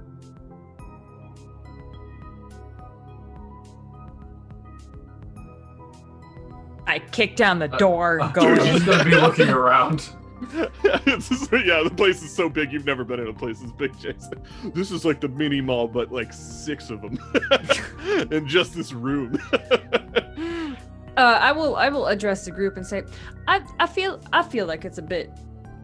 I 6.86 7.00
kick 7.00 7.36
down 7.36 7.60
the 7.60 7.74
Uh, 7.74 7.78
door, 7.78 8.20
Uh, 8.22 8.28
go 8.32 8.42
We're 8.46 8.80
gonna 8.86 9.04
be 9.04 9.12
looking 9.16 9.50
around. 9.50 10.10
It's 11.06 11.30
just- 11.30 11.52
yeah, 11.52 11.82
the 11.84 11.94
place 11.96 12.22
is 12.24 12.34
so 12.34 12.50
big. 12.50 12.72
You've 12.72 12.86
never 12.86 13.04
been 13.04 13.20
in 13.20 13.28
a 13.28 13.34
place 13.34 13.62
as 13.64 13.72
big, 13.74 13.98
Jason. 14.00 14.42
This 14.74 14.92
is 14.92 15.06
like 15.06 15.22
the 15.22 15.28
mini 15.30 15.62
mall, 15.62 15.88
but 15.88 16.12
like 16.12 16.32
six 16.34 16.90
of 16.90 17.02
them 17.02 17.18
in 18.32 18.48
just 18.48 18.76
this 18.76 18.94
room. 18.94 19.38
Uh, 21.16 21.38
I 21.40 21.52
will 21.52 21.76
I 21.76 21.90
will 21.90 22.08
address 22.08 22.44
the 22.44 22.50
group 22.50 22.76
and 22.76 22.86
say, 22.86 23.04
I 23.48 23.62
I 23.80 23.86
feel 23.86 24.20
I 24.34 24.42
feel 24.42 24.66
like 24.66 24.84
it's 24.84 24.98
a 24.98 25.02
bit 25.04 25.30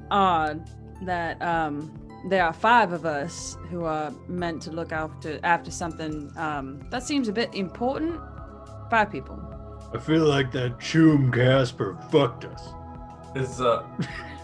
odd 0.10 0.68
that 1.04 1.40
um 1.40 1.94
there 2.30 2.44
are 2.44 2.52
five 2.52 2.94
of 2.94 3.06
us 3.06 3.56
who 3.70 3.86
are 3.86 4.12
meant 4.28 4.60
to 4.64 4.72
look 4.72 4.92
after 4.92 5.40
after 5.44 5.70
something 5.70 6.32
um 6.36 6.82
that 6.90 7.04
seems 7.04 7.28
a 7.28 7.32
bit 7.32 7.54
important. 7.54 8.20
Five 8.90 9.12
people. 9.12 9.40
I 9.94 10.00
feel 10.00 10.26
like 10.26 10.52
that 10.54 10.80
Choom 10.80 11.32
Casper 11.32 11.96
fucked 12.12 12.46
us. 12.46 12.70
Is 13.36 13.62
uh, 13.62 13.84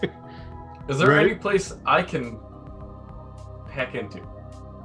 is 0.88 0.98
there 0.98 1.10
Right. 1.10 1.26
any 1.26 1.34
place 1.34 1.74
I 1.84 2.02
can 2.02 2.38
hack 3.70 3.94
into? 3.94 4.20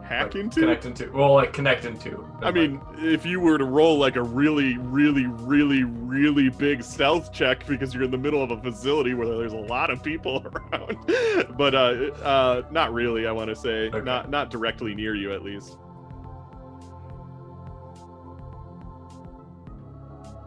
Hack 0.03 0.33
Like, 0.33 0.35
into? 0.35 0.59
Connect 0.61 0.85
into? 0.85 1.09
Well, 1.11 1.33
like 1.35 1.53
connect 1.53 1.85
into. 1.85 2.27
I 2.41 2.51
mean, 2.51 2.81
if 2.97 3.25
you 3.25 3.39
were 3.39 3.57
to 3.57 3.63
roll 3.63 3.97
like 3.97 4.17
a 4.17 4.21
really, 4.23 4.77
really, 4.77 5.25
really, 5.27 5.83
really 5.83 6.49
big 6.49 6.83
stealth 6.83 7.31
check 7.31 7.65
because 7.65 7.93
you're 7.93 8.03
in 8.03 8.11
the 8.11 8.17
middle 8.17 8.43
of 8.43 8.51
a 8.51 8.57
facility 8.61 9.13
where 9.13 9.27
there's 9.27 9.53
a 9.53 9.57
lot 9.57 9.89
of 9.89 10.03
people 10.03 10.43
around, 10.73 10.97
but 11.57 11.73
uh, 11.75 11.77
uh, 12.23 12.63
not 12.71 12.91
really. 12.93 13.25
I 13.27 13.31
want 13.31 13.49
to 13.49 13.55
say 13.55 13.87
Okay. 13.89 14.01
not 14.01 14.29
not 14.29 14.49
directly 14.49 14.93
near 14.95 15.15
you 15.15 15.31
at 15.33 15.43
least. 15.43 15.77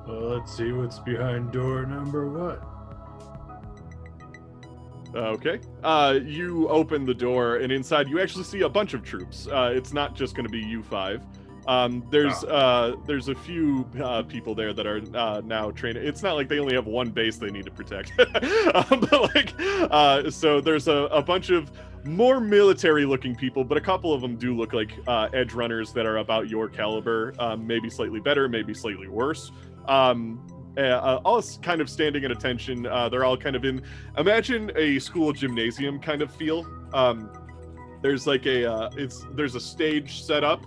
Well, 0.06 0.20
let's 0.36 0.54
see 0.54 0.72
what's 0.72 0.98
behind 0.98 1.52
door 1.52 1.86
number 1.86 2.28
one. 2.28 2.58
Okay. 5.14 5.60
Uh, 5.82 6.18
you 6.24 6.68
open 6.68 7.04
the 7.04 7.14
door, 7.14 7.56
and 7.56 7.72
inside 7.72 8.08
you 8.08 8.20
actually 8.20 8.44
see 8.44 8.62
a 8.62 8.68
bunch 8.68 8.94
of 8.94 9.02
troops. 9.02 9.46
Uh, 9.46 9.72
it's 9.74 9.92
not 9.92 10.14
just 10.14 10.34
going 10.34 10.46
to 10.46 10.52
be 10.52 10.60
you 10.60 10.82
five. 10.82 11.24
Um, 11.66 12.04
there's 12.10 12.44
uh, 12.44 12.94
there's 13.06 13.28
a 13.28 13.34
few 13.34 13.88
uh, 14.02 14.22
people 14.22 14.54
there 14.54 14.72
that 14.72 14.86
are 14.86 15.00
uh, 15.14 15.40
now 15.44 15.70
trained. 15.70 15.96
It's 15.96 16.22
not 16.22 16.34
like 16.34 16.48
they 16.48 16.58
only 16.58 16.74
have 16.74 16.86
one 16.86 17.10
base 17.10 17.36
they 17.38 17.50
need 17.50 17.64
to 17.64 17.70
protect. 17.70 18.12
um, 18.74 19.00
but 19.00 19.34
like, 19.34 19.54
uh, 19.58 20.30
so 20.30 20.60
there's 20.60 20.88
a, 20.88 21.08
a 21.10 21.22
bunch 21.22 21.50
of 21.50 21.70
more 22.04 22.38
military-looking 22.38 23.34
people, 23.34 23.64
but 23.64 23.78
a 23.78 23.80
couple 23.80 24.12
of 24.12 24.20
them 24.20 24.36
do 24.36 24.54
look 24.54 24.74
like 24.74 24.92
uh, 25.06 25.28
edge 25.32 25.54
runners 25.54 25.92
that 25.94 26.04
are 26.04 26.18
about 26.18 26.48
your 26.48 26.68
caliber. 26.68 27.32
Um, 27.38 27.66
maybe 27.66 27.88
slightly 27.88 28.20
better, 28.20 28.46
maybe 28.48 28.74
slightly 28.74 29.08
worse. 29.08 29.50
Um, 29.86 30.44
uh, 30.76 30.80
uh, 30.80 31.20
all 31.24 31.42
kind 31.62 31.80
of 31.80 31.88
standing 31.88 32.24
at 32.24 32.30
attention. 32.30 32.86
Uh, 32.86 33.08
they're 33.08 33.24
all 33.24 33.36
kind 33.36 33.56
of 33.56 33.64
in 33.64 33.82
imagine 34.18 34.70
a 34.76 34.98
school 34.98 35.32
gymnasium 35.32 35.98
kind 35.98 36.22
of 36.22 36.34
feel. 36.34 36.66
Um 36.92 37.30
there's 38.02 38.26
like 38.26 38.44
a 38.46 38.70
uh, 38.70 38.90
it's 38.96 39.26
there's 39.34 39.54
a 39.54 39.60
stage 39.60 40.22
set 40.22 40.44
up 40.44 40.66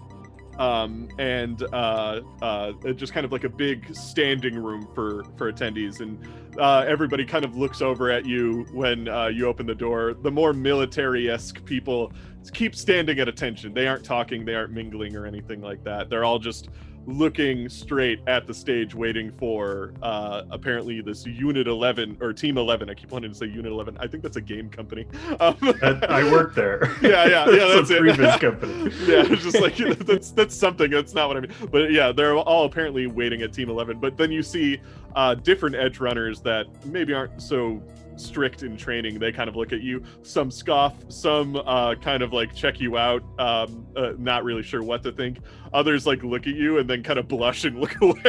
um 0.59 1.07
and 1.19 1.61
uh 1.71 2.21
uh 2.41 2.71
just 2.95 3.13
kind 3.13 3.25
of 3.25 3.31
like 3.31 3.43
a 3.43 3.49
big 3.49 3.95
standing 3.95 4.55
room 4.55 4.87
for 4.95 5.23
for 5.37 5.51
attendees. 5.51 5.99
And 5.99 6.17
everybody 6.59 7.25
kind 7.25 7.45
of 7.45 7.55
looks 7.55 7.81
over 7.81 8.09
at 8.09 8.25
you 8.25 8.65
when 8.71 9.05
you 9.35 9.45
open 9.45 9.67
the 9.67 9.75
door. 9.75 10.15
The 10.15 10.31
more 10.31 10.53
military-esque 10.53 11.63
people 11.65 12.11
keep 12.51 12.75
standing 12.75 13.19
at 13.19 13.27
attention. 13.27 13.73
They 13.73 13.87
aren't 13.87 14.03
talking. 14.03 14.45
They 14.45 14.55
aren't 14.55 14.71
mingling 14.71 15.15
or 15.15 15.25
anything 15.25 15.61
like 15.61 15.83
that. 15.83 16.09
They're 16.09 16.25
all 16.25 16.39
just 16.39 16.69
looking 17.07 17.69
straight 17.69 18.19
at 18.27 18.45
the 18.45 18.53
stage, 18.53 18.93
waiting 18.93 19.31
for 19.31 19.93
uh, 20.03 20.43
apparently 20.51 20.99
this 21.01 21.25
Unit 21.25 21.65
11 21.65 22.17
or 22.19 22.33
Team 22.33 22.57
11. 22.57 22.89
I 22.89 22.93
keep 22.93 23.11
wanting 23.11 23.31
to 23.31 23.37
say 23.37 23.45
Unit 23.45 23.71
11. 23.71 23.97
I 23.97 24.07
think 24.07 24.21
that's 24.21 24.35
a 24.35 24.41
game 24.41 24.69
company. 24.69 25.05
Um, 25.39 25.55
I, 25.61 26.23
worked 26.31 26.55
there. 26.55 26.95
Yeah, 27.01 27.25
yeah, 27.25 27.49
yeah, 27.49 27.67
that's 27.75 27.89
a 27.91 27.97
it. 27.97 27.99
previous 27.99 28.37
company. 28.39 28.73
yeah, 29.05 29.23
it's 29.27 29.43
just 29.43 29.61
like 29.61 29.77
that's 29.99 30.31
that's 30.31 30.55
something. 30.55 30.89
That's 30.89 31.13
not 31.13 31.27
what 31.27 31.37
I 31.37 31.41
mean. 31.41 31.53
But 31.71 31.91
yeah, 31.91 32.11
they're 32.11 32.35
all 32.35 32.65
apparently 32.65 33.05
waiting 33.07 33.43
at 33.43 33.53
Team 33.53 33.69
Eleven. 33.69 33.99
But 33.99 34.17
then 34.17 34.31
you 34.31 34.41
see 34.41 34.79
uh, 35.15 35.35
different 35.35 35.75
edge 35.75 35.99
runners 35.99 36.41
that 36.41 36.67
maybe 36.85 37.13
aren't 37.13 37.39
so 37.41 37.81
strict 38.17 38.63
in 38.63 38.75
training. 38.77 39.19
They 39.19 39.31
kind 39.31 39.47
of 39.49 39.55
look 39.55 39.71
at 39.73 39.81
you. 39.81 40.03
Some 40.23 40.51
scoff. 40.51 40.95
Some 41.09 41.55
uh, 41.55 41.95
kind 41.95 42.21
of 42.23 42.33
like 42.33 42.53
check 42.55 42.79
you 42.79 42.97
out. 42.97 43.23
Um, 43.39 43.85
uh, 43.95 44.13
not 44.17 44.43
really 44.43 44.63
sure 44.63 44.83
what 44.83 45.03
to 45.03 45.11
think. 45.11 45.39
Others 45.73 46.05
like 46.07 46.23
look 46.23 46.47
at 46.47 46.55
you 46.55 46.79
and 46.79 46.89
then 46.89 47.03
kind 47.03 47.19
of 47.19 47.27
blush 47.27 47.63
and 47.65 47.79
look 47.81 47.99
away. 48.01 48.21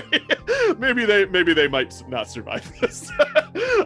maybe 0.79 1.05
they 1.05 1.25
maybe 1.27 1.53
they 1.55 1.69
might 1.69 1.95
not 2.09 2.29
survive 2.31 2.71
this. 2.81 3.11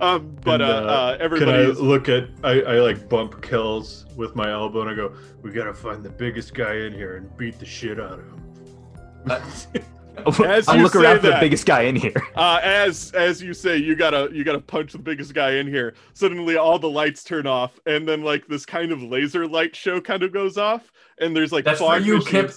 um, 0.01 0.37
but 0.45 0.61
uh, 0.61 0.65
And, 0.65 0.65
uh, 0.65 0.67
uh, 0.93 1.13
Can 1.17 1.23
everybody. 1.25 1.53
I 1.53 1.61
is- 1.71 1.81
look 1.81 2.09
at? 2.09 2.29
I, 2.43 2.61
I 2.63 2.75
like 2.81 3.09
bump 3.09 3.43
Kells 3.43 4.07
with 4.17 4.35
my 4.37 4.51
elbow 4.51 4.83
and 4.83 4.91
I 4.91 4.95
go, 4.95 5.15
"We 5.43 5.51
gotta 5.53 5.73
find 5.75 6.03
the 6.05 6.11
biggest 6.11 6.55
guy 6.55 6.75
in 6.75 6.93
here 6.93 7.17
and 7.17 7.35
beat 7.37 7.59
the 7.59 7.67
shit 7.67 7.99
out 8.01 8.19
of 8.21 8.25
him." 8.27 8.39
As 10.45 10.69
I'll 10.69 10.77
you 10.77 10.83
look 10.83 10.95
around 10.95 11.17
say 11.17 11.29
for 11.29 11.35
the 11.35 11.41
biggest 11.41 11.67
guy 11.67 11.83
in 11.83 11.97
here. 11.97 12.15
uh, 12.37 12.61
as 12.63 13.13
as 13.13 13.43
you 13.43 13.55
say, 13.55 13.77
you 13.77 13.97
gotta 13.97 14.29
you 14.33 14.45
gotta 14.45 14.61
punch 14.61 14.93
the 14.93 14.99
biggest 14.99 15.35
guy 15.35 15.53
in 15.53 15.67
here. 15.67 15.95
Suddenly, 16.15 16.57
all 16.57 16.79
the 16.79 16.91
lights 16.91 17.25
turn 17.25 17.47
off, 17.47 17.79
and 17.87 18.07
then 18.07 18.23
like 18.23 18.47
this 18.47 18.67
kind 18.67 18.93
of 18.93 19.03
laser 19.03 19.47
light 19.47 19.75
show 19.75 20.01
kind 20.01 20.23
of 20.23 20.33
goes 20.33 20.59
off, 20.59 20.93
and 21.19 21.35
there's 21.35 21.53
like 21.53 21.65
That's 21.65 21.81
for 21.81 21.87
fog 21.87 22.05
you, 22.05 22.21
Kip. 22.23 22.53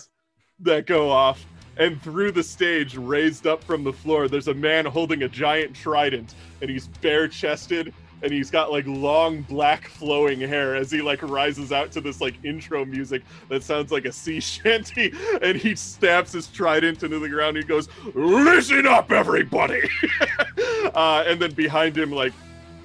that 0.60 0.86
go 0.86 1.10
off. 1.10 1.46
And 1.78 2.02
through 2.02 2.32
the 2.32 2.44
stage, 2.44 2.96
raised 2.96 3.48
up 3.48 3.62
from 3.62 3.84
the 3.84 3.92
floor, 3.92 4.30
there's 4.30 4.48
a 4.48 4.54
man 4.54 4.86
holding 4.86 5.24
a 5.24 5.28
giant 5.28 5.76
trident, 5.76 6.34
and 6.62 6.70
he's 6.70 6.88
bare 6.88 7.28
chested, 7.28 7.94
and 8.22 8.32
he's 8.32 8.50
got 8.50 8.72
like 8.72 8.86
long 8.88 9.42
black 9.44 9.88
flowing 9.88 10.40
hair 10.40 10.76
as 10.76 10.92
he 10.92 11.02
like 11.02 11.22
rises 11.22 11.72
out 11.72 11.92
to 11.92 12.02
this 12.02 12.22
like 12.22 12.36
intro 12.44 12.86
music 12.86 13.22
that 13.50 13.64
sounds 13.64 13.92
like 13.92 14.06
a 14.06 14.12
sea 14.12 14.40
shanty, 14.40 15.14
and 15.42 15.58
he 15.58 15.76
stabs 15.76 16.32
his 16.32 16.48
trident 16.48 17.04
into 17.04 17.20
the 17.20 17.30
ground. 17.30 17.58
And 17.58 17.64
he 17.64 17.68
goes, 17.68 17.88
"Listen 18.14 18.88
up, 18.88 19.12
everybody!" 19.12 19.90
uh, 20.96 21.24
and 21.28 21.40
then 21.42 21.54
behind 21.54 21.98
him, 21.98 22.12
like 22.12 22.34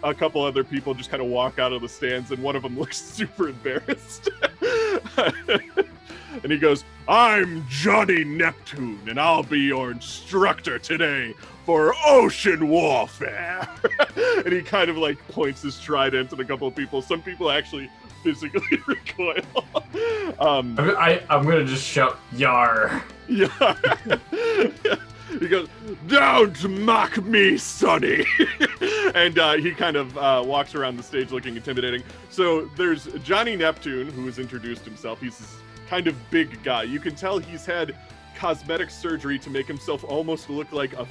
a 0.03 0.15
couple 0.15 0.43
other 0.43 0.65
people 0.65 0.95
just 0.95 1.11
kind 1.11 1.23
of 1.23 1.29
walk 1.29 1.59
out 1.59 1.73
of 1.73 1.83
the 1.83 1.89
stands, 1.89 2.31
and 2.31 2.43
one 2.43 2.57
of 2.57 2.63
them 2.63 2.79
looks 2.79 3.01
super 3.01 3.49
embarrassed. 3.49 4.31
And 6.43 6.51
he 6.53 6.59
goes, 6.59 6.85
I'm 7.09 7.67
Johnny 7.69 8.25
Neptune, 8.25 9.01
and 9.09 9.19
I'll 9.19 9.43
be 9.43 9.61
your 9.61 9.91
instructor 9.91 10.79
today 10.79 11.35
for 11.67 11.95
ocean 12.07 12.69
warfare. 12.69 13.69
and 14.45 14.53
he 14.53 14.63
kind 14.63 14.91
of 14.91 14.97
like 14.97 15.19
points 15.29 15.63
his 15.63 15.79
trident 15.81 16.33
at 16.33 16.41
a 16.41 16.45
couple 16.45 16.69
of 16.69 16.75
people. 16.75 17.03
Some 17.03 17.23
people 17.23 17.51
actually 17.51 17.91
physically 18.23 18.79
recoil. 18.87 19.43
um, 20.39 20.77
I'm, 20.79 20.97
I, 20.97 21.23
I'm 21.29 21.45
gonna 21.45 21.65
just 21.65 21.85
shout 21.85 22.19
Yar. 22.33 23.03
yeah. 23.29 23.77
he 25.39 25.49
goes, 25.49 25.69
Don't 26.07 26.69
mock 26.83 27.23
me, 27.25 27.57
Sonny. 27.57 28.25
and 29.15 29.39
uh, 29.39 29.55
he 29.55 29.73
kind 29.73 29.97
of 29.97 30.17
uh, 30.19 30.43
walks 30.45 30.75
around 30.75 30.97
the 30.97 31.03
stage 31.03 31.33
looking 31.33 31.57
intimidating. 31.57 32.03
So 32.31 32.67
there's 32.77 33.07
Johnny 33.25 33.57
Neptune, 33.57 34.09
who 34.09 34.27
has 34.27 34.39
introduced 34.39 34.85
himself. 34.85 35.21
He's 35.21 35.57
kind 35.91 36.07
of 36.07 36.15
big 36.31 36.63
guy. 36.63 36.85
You 36.85 37.01
can 37.01 37.17
tell 37.17 37.39
he's 37.39 37.67
had 37.67 37.97
cosmetic 38.37 38.91
surgery 38.91 39.41
to 39.41 39.51
make 39.51 39.67
himself 39.67 40.05
almost 40.05 40.49
look 40.49 40.71
like 40.73 40.93
a. 40.95 41.07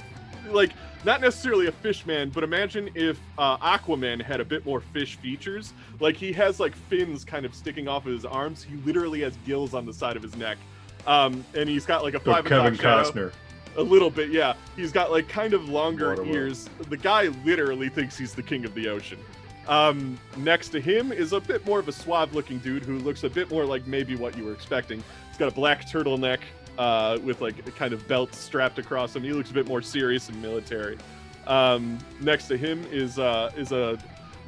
Like, 0.50 0.70
not 1.04 1.20
necessarily 1.20 1.66
a 1.66 1.72
fish 1.72 2.06
man, 2.06 2.30
but 2.30 2.42
imagine 2.42 2.88
if 2.94 3.20
uh, 3.36 3.58
Aquaman 3.58 4.22
had 4.22 4.40
a 4.40 4.44
bit 4.44 4.64
more 4.64 4.80
fish 4.80 5.16
features. 5.16 5.74
Like, 6.00 6.16
he 6.16 6.32
has 6.32 6.58
like 6.58 6.74
fins 6.74 7.24
kind 7.26 7.44
of 7.44 7.54
sticking 7.54 7.88
off 7.88 8.06
of 8.06 8.12
his 8.12 8.24
arms. 8.24 8.62
He 8.64 8.76
literally 8.76 9.20
has 9.20 9.36
gills 9.46 9.74
on 9.74 9.84
the 9.84 9.92
side 9.92 10.16
of 10.16 10.22
his 10.22 10.34
neck. 10.36 10.56
Um, 11.06 11.44
and 11.54 11.68
he's 11.68 11.84
got 11.84 12.02
like 12.02 12.14
a 12.14 12.24
So 12.24 12.32
five 12.32 12.46
Kevin 12.46 12.74
o'clock 12.74 13.06
shadow. 13.06 13.30
Costner. 13.30 13.32
A 13.76 13.82
little 13.82 14.10
bit, 14.10 14.30
yeah. 14.30 14.54
He's 14.76 14.92
got 14.92 15.10
like 15.10 15.28
kind 15.28 15.52
of 15.52 15.68
longer 15.68 16.16
Waterworld. 16.16 16.34
ears. 16.34 16.70
The 16.88 16.96
guy 16.96 17.28
literally 17.44 17.90
thinks 17.90 18.16
he's 18.16 18.34
the 18.34 18.42
king 18.42 18.64
of 18.64 18.74
the 18.74 18.88
ocean. 18.88 19.18
Um, 19.70 20.18
next 20.36 20.70
to 20.70 20.80
him 20.80 21.12
is 21.12 21.32
a 21.32 21.40
bit 21.40 21.64
more 21.64 21.78
of 21.78 21.86
a 21.86 21.92
suave 21.92 22.34
looking 22.34 22.58
dude 22.58 22.82
who 22.82 22.98
looks 22.98 23.22
a 23.22 23.30
bit 23.30 23.48
more 23.52 23.64
like 23.64 23.86
maybe 23.86 24.16
what 24.16 24.36
you 24.36 24.44
were 24.44 24.52
expecting. 24.52 25.02
He's 25.28 25.38
got 25.38 25.46
a 25.46 25.54
black 25.54 25.86
turtleneck 25.86 26.40
uh, 26.76 27.18
with 27.22 27.40
like 27.40 27.66
a 27.66 27.70
kind 27.70 27.92
of 27.92 28.06
belt 28.08 28.34
strapped 28.34 28.80
across 28.80 29.14
him. 29.14 29.22
He 29.22 29.32
looks 29.32 29.50
a 29.50 29.54
bit 29.54 29.68
more 29.68 29.80
serious 29.80 30.28
and 30.28 30.42
military. 30.42 30.98
Um, 31.46 31.98
next 32.20 32.48
to 32.48 32.56
him 32.56 32.84
is 32.90 33.20
uh, 33.20 33.52
is 33.56 33.70
a 33.70 33.96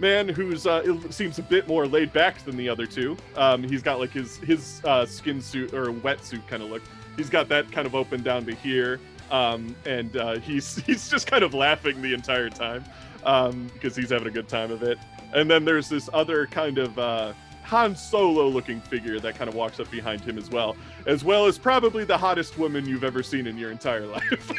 man 0.01 0.29
who's 0.29 0.67
uh, 0.67 0.83
seems 1.11 1.39
a 1.39 1.43
bit 1.43 1.69
more 1.69 1.87
laid 1.87 2.13
back 2.13 2.45
than 2.45 2.57
the 2.57 2.69
other 2.69 2.85
two. 2.85 3.17
Um, 3.37 3.63
he's 3.63 3.83
got 3.83 4.01
like 4.01 4.11
his 4.11 4.39
his 4.39 4.83
uh, 4.85 5.07
skin 5.07 5.41
suit 5.41 5.73
or 5.73 5.87
wetsuit 5.87 6.49
kind 6.49 6.65
of 6.65 6.71
look. 6.71 6.83
He's 7.17 7.31
got 7.31 7.49
that 7.49 7.71
kind 7.71 7.87
of 7.87 7.95
open 7.95 8.25
down 8.25 8.45
to 8.47 8.55
here, 8.57 8.99
um, 9.31 9.77
and 9.87 10.17
uh, 10.17 10.41
he's 10.41 10.77
he's 10.87 11.09
just 11.09 11.29
kind 11.29 11.45
of 11.45 11.55
laughing 11.55 12.03
the 12.03 12.13
entire 12.13 12.51
time 12.51 12.85
um, 13.25 13.71
because 13.75 13.95
he's 13.97 14.11
having 14.11 14.29
a 14.29 14.31
good 14.31 14.49
time 14.49 14.71
of 14.71 14.83
it. 14.83 14.99
And 15.35 15.51
then 15.51 15.65
there's 15.65 15.89
this 15.89 16.09
other 16.13 16.47
kind 16.47 16.79
of 16.79 16.99
uh, 16.99 17.33
Han 17.65 17.97
Solo 17.97 18.49
looking 18.49 18.81
figure 18.81 19.19
that 19.21 19.35
kind 19.37 19.49
of 19.49 19.55
walks 19.55 19.81
up 19.81 19.91
behind 19.91 20.21
him 20.21 20.37
as 20.37 20.51
well, 20.51 20.77
as 21.07 21.25
well 21.25 21.47
as 21.47 21.57
probably 21.59 22.05
the 22.05 22.19
hottest 22.19 22.59
woman 22.59 22.85
you've 22.87 23.05
ever 23.05 23.23
seen 23.23 23.47
in 23.47 23.57
your 23.57 23.71
entire 23.71 24.07
life. 24.07 24.51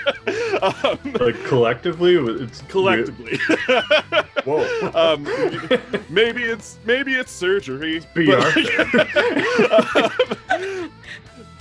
um, 0.63 0.97
Like 1.19 1.35
collectively, 1.45 2.15
it's 2.15 2.61
collectively. 2.63 3.37
Whoa. 4.45 4.91
um, 4.95 5.23
maybe 6.09 6.43
it's 6.43 6.77
maybe 6.85 7.13
it's 7.13 7.31
surgery. 7.31 8.01
B. 8.15 8.25
but- 8.25 10.11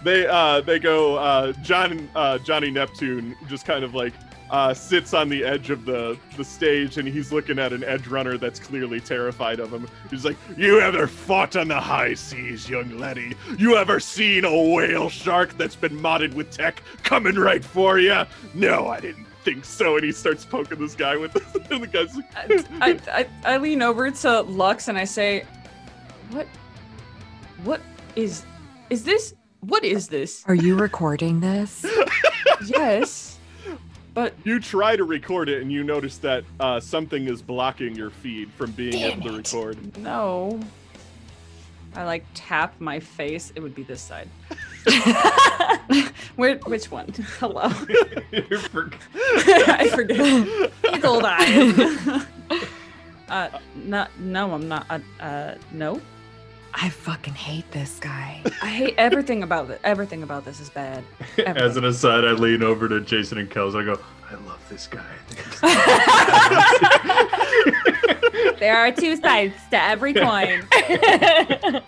they 0.05 0.27
uh 0.27 0.61
they 0.63 0.79
go 0.81 1.17
uh 1.17 1.53
John 1.63 2.09
uh 2.17 2.39
Johnny 2.39 2.71
Neptune 2.73 3.37
just 3.49 3.65
kind 3.65 3.85
of 3.85 3.95
like 3.95 4.13
uh 4.53 4.75
sits 4.75 5.15
on 5.15 5.31
the 5.31 5.43
edge 5.43 5.71
of 5.71 5.87
the 5.87 6.17
the 6.37 6.45
stage 6.45 6.99
and 6.99 7.09
he's 7.09 7.33
looking 7.33 7.59
at 7.59 7.73
an 7.73 7.83
edge 7.83 8.07
runner 8.07 8.37
that's 8.37 8.61
clearly 8.61 9.01
terrified 9.01 9.59
of 9.59 9.73
him. 9.73 9.89
He's 10.11 10.25
like, 10.25 10.37
"You 10.57 10.79
ever 10.81 11.07
fought 11.07 11.57
on 11.57 11.69
the 11.69 11.81
high 11.81 12.15
seas, 12.15 12.69
young 12.69 12.99
laddie? 12.99 13.35
You 13.59 13.77
ever 13.77 13.99
seen 13.99 14.45
a 14.45 14.63
whale 14.75 15.09
shark 15.09 15.57
that's 15.57 15.75
been 15.75 15.99
modded 15.99 16.35
with 16.35 16.51
tech 16.51 16.83
coming 17.03 17.37
right 17.37 17.65
for 17.65 17.99
you? 17.99 18.25
No, 18.55 18.89
I 18.89 19.01
didn't 19.01 19.27
think 19.43 19.65
so." 19.65 19.97
And 19.97 20.05
he 20.05 20.13
starts 20.13 20.45
poking 20.45 20.79
this 20.79 20.95
guy 20.95 21.17
with 21.17 21.35
and 21.71 21.83
the 21.83 21.87
guy's 21.87 22.15
like, 22.15 22.67
I, 22.81 23.27
I, 23.45 23.55
I 23.55 23.57
lean 23.57 23.81
over 23.81 24.11
to 24.11 24.43
Lux 24.43 24.89
and 24.89 24.99
I 24.99 25.05
say, 25.05 25.47
"What? 26.31 26.47
What 27.65 27.81
is? 28.17 28.45
Is 28.91 29.05
this? 29.05 29.35
What 29.61 29.85
is 29.85 30.09
this? 30.09 30.45
Are 30.47 30.55
you 30.55 30.77
recording 30.77 31.41
this? 31.41 31.87
yes, 32.67 33.32
but 34.15 34.35
You 34.45 34.61
try 34.61 34.97
to 34.97 35.05
record 35.05 35.49
it 35.49 35.63
and 35.63 35.71
you 35.73 35.83
notice 35.85 36.19
that 36.19 36.45
uh, 36.61 36.81
something 36.81 37.29
is 37.29 37.41
blocking 37.43 37.95
your 37.97 38.11
feed 38.11 38.51
from 38.53 38.71
being 38.73 38.93
Damn 38.93 39.13
able 39.23 39.31
to 39.31 39.35
it. 39.37 39.37
record. 39.77 39.99
no." 39.99 40.61
I 41.95 42.05
like 42.05 42.25
tap 42.33 42.75
my 42.81 43.01
face. 43.01 43.53
It 43.55 43.61
would 43.61 43.75
be 43.75 43.83
this 43.83 44.01
side. 44.01 44.27
Where? 46.37 46.57
Which 46.61 46.91
one? 46.91 47.09
Hello. 47.39 47.65
I 49.13 49.89
forget. 49.93 50.73
He's 50.91 51.05
old 51.05 51.25
eyes. 51.27 52.27
uh, 53.29 53.59
no, 53.75 54.07
no, 54.19 54.53
I'm 54.55 54.69
not. 54.69 54.87
Uh, 54.89 54.99
uh, 55.23 55.55
no. 55.71 56.01
I 56.75 56.89
fucking 56.89 57.35
hate 57.35 57.71
this 57.71 57.99
guy. 57.99 58.43
I 58.63 58.67
hate 58.67 58.95
everything 58.97 59.43
about 59.43 59.71
it. 59.71 59.81
Everything 59.85 60.23
about 60.23 60.45
this 60.45 60.61
is 60.61 60.71
bad. 60.71 61.05
As 61.47 61.77
an 61.77 61.85
aside, 61.85 62.25
I 62.25 62.33
lean 62.33 62.63
over 62.63 62.89
to 62.89 63.01
Jason 63.01 63.39
and 63.39 63.51
Kells. 63.51 63.75
I 63.75 63.85
go, 63.85 63.99
I 64.31 64.35
love 64.47 64.65
this 64.69 64.87
guy. 64.87 65.05
there 68.59 68.77
are 68.77 68.91
two 68.91 69.17
sides 69.17 69.55
to 69.71 69.83
every 69.83 70.15
coin. 70.15 70.67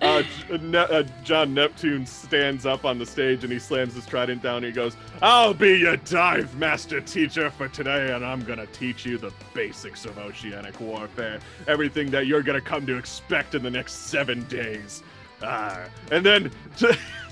Uh, 0.00 0.22
ne- 0.60 0.78
uh, 0.78 1.02
John 1.24 1.54
Neptune 1.54 2.06
stands 2.06 2.66
up 2.66 2.84
on 2.84 2.98
the 2.98 3.06
stage 3.06 3.42
and 3.42 3.52
he 3.52 3.58
slams 3.58 3.94
his 3.94 4.06
trident 4.06 4.42
down 4.42 4.58
and 4.58 4.66
he 4.66 4.72
goes, 4.72 4.96
I'll 5.22 5.54
be 5.54 5.78
your 5.78 5.96
dive 5.96 6.54
master 6.56 7.00
teacher 7.00 7.50
for 7.50 7.68
today, 7.68 8.12
and 8.12 8.24
I'm 8.24 8.42
gonna 8.44 8.66
teach 8.66 9.04
you 9.04 9.18
the 9.18 9.32
basics 9.54 10.04
of 10.04 10.18
oceanic 10.18 10.80
warfare. 10.80 11.40
Everything 11.66 12.10
that 12.12 12.26
you're 12.26 12.42
gonna 12.42 12.60
come 12.60 12.86
to 12.86 12.96
expect 12.96 13.54
in 13.54 13.62
the 13.62 13.70
next 13.70 13.92
seven 14.08 14.44
days. 14.44 15.02
Ah. 15.42 15.84
And 16.10 16.24
then, 16.24 16.50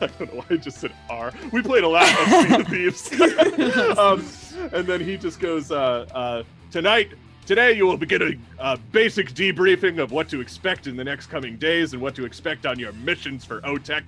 I 0.01 0.07
don't 0.07 0.21
know 0.21 0.41
why 0.41 0.45
I 0.51 0.57
just 0.57 0.79
said 0.79 0.93
R. 1.09 1.33
We 1.53 1.63
played 1.63 1.85
a 1.85 1.89
lot 1.89 2.09
of 2.09 2.29
Sea 2.29 2.55
of 2.55 2.69
Thieves. 2.69 3.21
um, 3.99 4.27
and 4.73 4.87
then 4.87 5.01
he 5.01 5.17
just 5.17 5.41
goes, 5.41 5.71
uh, 5.71 6.07
uh, 6.13 6.43
Tonight, 6.71 7.13
Today, 7.47 7.75
you 7.75 7.87
will 7.87 7.97
be 7.97 8.07
getting 8.07 8.45
a 8.59 8.77
basic 8.77 9.31
debriefing 9.31 10.03
of 10.03 10.11
what 10.11 10.29
to 10.31 10.41
expect 10.41 10.89
in 10.89 10.97
the 10.97 11.05
next 11.05 11.29
coming 11.29 11.57
days 11.57 11.93
and 11.93 12.03
what 12.03 12.17
to 12.17 12.25
expect 12.25 12.67
on 12.67 12.77
your 12.77 12.93
missions 12.95 13.45
for 13.45 13.61
OTEC. 13.61 14.03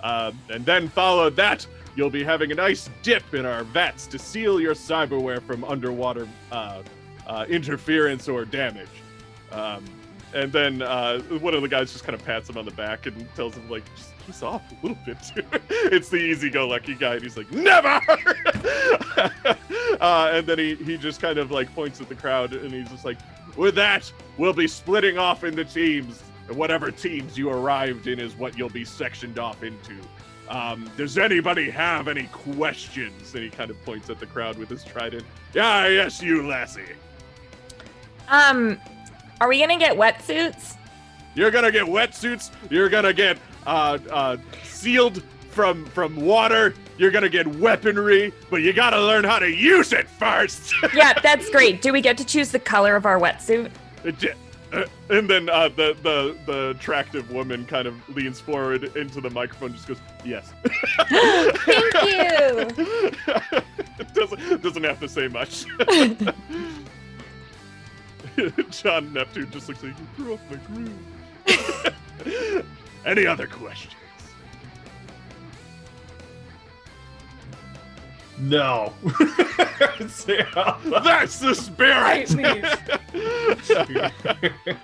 Uh, 0.00 0.32
and 0.48 0.66
then 0.66 0.88
follow 0.88 1.30
that 1.30 1.64
you'll 1.94 2.10
be 2.10 2.24
having 2.24 2.50
a 2.50 2.54
nice 2.56 2.90
dip 3.04 3.32
in 3.32 3.46
our 3.46 3.62
vats 3.62 4.08
to 4.08 4.18
seal 4.18 4.60
your 4.60 4.74
cyberware 4.74 5.40
from 5.40 5.62
underwater 5.62 6.26
uh, 6.50 6.82
uh, 7.28 7.46
interference 7.48 8.28
or 8.28 8.44
damage. 8.44 8.88
Um, 9.52 9.84
and 10.34 10.50
then 10.50 10.82
uh, 10.82 11.20
one 11.38 11.54
of 11.54 11.62
the 11.62 11.68
guys 11.68 11.92
just 11.92 12.02
kind 12.02 12.18
of 12.18 12.24
pats 12.24 12.48
him 12.48 12.58
on 12.58 12.64
the 12.64 12.72
back 12.72 13.06
and 13.06 13.24
tells 13.36 13.54
him 13.54 13.70
like, 13.70 13.84
just 13.94 14.10
ease 14.30 14.42
off 14.42 14.62
a 14.70 14.86
little 14.86 14.98
bit. 15.04 15.16
too. 15.22 15.44
it's 15.68 16.08
the 16.08 16.16
easy-go-lucky 16.16 16.94
guy, 16.94 17.14
and 17.14 17.22
he's 17.22 17.36
like, 17.36 17.50
never. 17.52 17.88
uh, 20.00 20.30
and 20.32 20.46
then 20.46 20.58
he 20.58 20.74
he 20.76 20.96
just 20.96 21.20
kind 21.20 21.38
of 21.38 21.50
like 21.50 21.72
points 21.74 22.00
at 22.00 22.08
the 22.08 22.14
crowd, 22.14 22.52
and 22.52 22.72
he's 22.72 22.88
just 22.88 23.04
like, 23.04 23.18
with 23.56 23.74
that, 23.74 24.10
we'll 24.38 24.52
be 24.52 24.68
splitting 24.68 25.18
off 25.18 25.44
into 25.44 25.64
teams. 25.64 26.22
And 26.48 26.56
whatever 26.56 26.90
teams 26.90 27.38
you 27.38 27.50
arrived 27.50 28.06
in 28.06 28.18
is 28.18 28.34
what 28.36 28.56
you'll 28.56 28.70
be 28.70 28.84
sectioned 28.84 29.38
off 29.38 29.62
into. 29.62 29.94
Um, 30.48 30.90
does 30.96 31.16
anybody 31.16 31.70
have 31.70 32.08
any 32.08 32.24
questions? 32.32 33.34
And 33.34 33.44
he 33.44 33.50
kind 33.50 33.70
of 33.70 33.82
points 33.84 34.10
at 34.10 34.18
the 34.18 34.26
crowd 34.26 34.58
with 34.58 34.68
his 34.68 34.82
trident. 34.82 35.24
Yeah, 35.54 35.86
yes, 35.86 36.20
you 36.20 36.46
lassie. 36.46 36.82
Um, 38.28 38.80
are 39.40 39.48
we 39.48 39.60
gonna 39.60 39.78
get 39.78 39.96
wetsuits? 39.96 40.76
You're 41.34 41.52
gonna 41.52 41.70
get 41.70 41.84
wetsuits. 41.84 42.50
You're 42.68 42.88
gonna 42.88 43.12
get 43.12 43.38
uh, 43.66 43.98
uh, 44.10 44.36
sealed 44.62 45.22
from 45.50 45.84
from 45.86 46.16
water. 46.16 46.74
You're 46.98 47.10
gonna 47.10 47.28
get 47.28 47.46
weaponry, 47.46 48.32
but 48.50 48.62
you 48.62 48.72
gotta 48.72 49.00
learn 49.00 49.24
how 49.24 49.38
to 49.38 49.50
use 49.50 49.92
it 49.92 50.08
first. 50.08 50.72
Yeah, 50.94 51.12
that's 51.20 51.48
great. 51.50 51.82
Do 51.82 51.92
we 51.92 52.00
get 52.00 52.18
to 52.18 52.24
choose 52.24 52.50
the 52.50 52.58
color 52.58 52.94
of 52.96 53.06
our 53.06 53.18
wetsuit? 53.18 53.70
It 54.04 54.18
j- 54.18 54.34
uh, 54.72 54.84
and 55.08 55.28
then 55.28 55.48
uh, 55.48 55.68
the 55.68 55.96
the 56.02 56.36
the 56.46 56.70
attractive 56.70 57.30
woman 57.32 57.64
kind 57.66 57.88
of 57.88 57.94
leans 58.14 58.38
forward 58.40 58.84
into 58.96 59.20
the 59.20 59.30
microphone, 59.30 59.72
just 59.72 59.88
goes, 59.88 59.98
"Yes." 60.24 60.52
Thank 61.08 61.94
you. 62.04 63.10
doesn't 64.14 64.62
doesn't 64.62 64.84
have 64.84 65.00
to 65.00 65.08
say 65.08 65.26
much. 65.28 65.64
John 68.70 69.12
Neptune 69.12 69.50
just 69.50 69.68
looks 69.68 69.82
like 69.82 69.98
you 69.98 70.06
threw 70.16 70.34
off 70.34 70.40
my 70.50 70.56
groove. 70.56 70.92
Any 73.06 73.26
other 73.26 73.46
questions? 73.46 73.94
No. 78.38 78.92
Say 80.08 80.44
out 80.56 80.84
loud. 80.86 81.04
That's 81.04 81.38
the 81.38 81.54
spirit. 81.54 82.34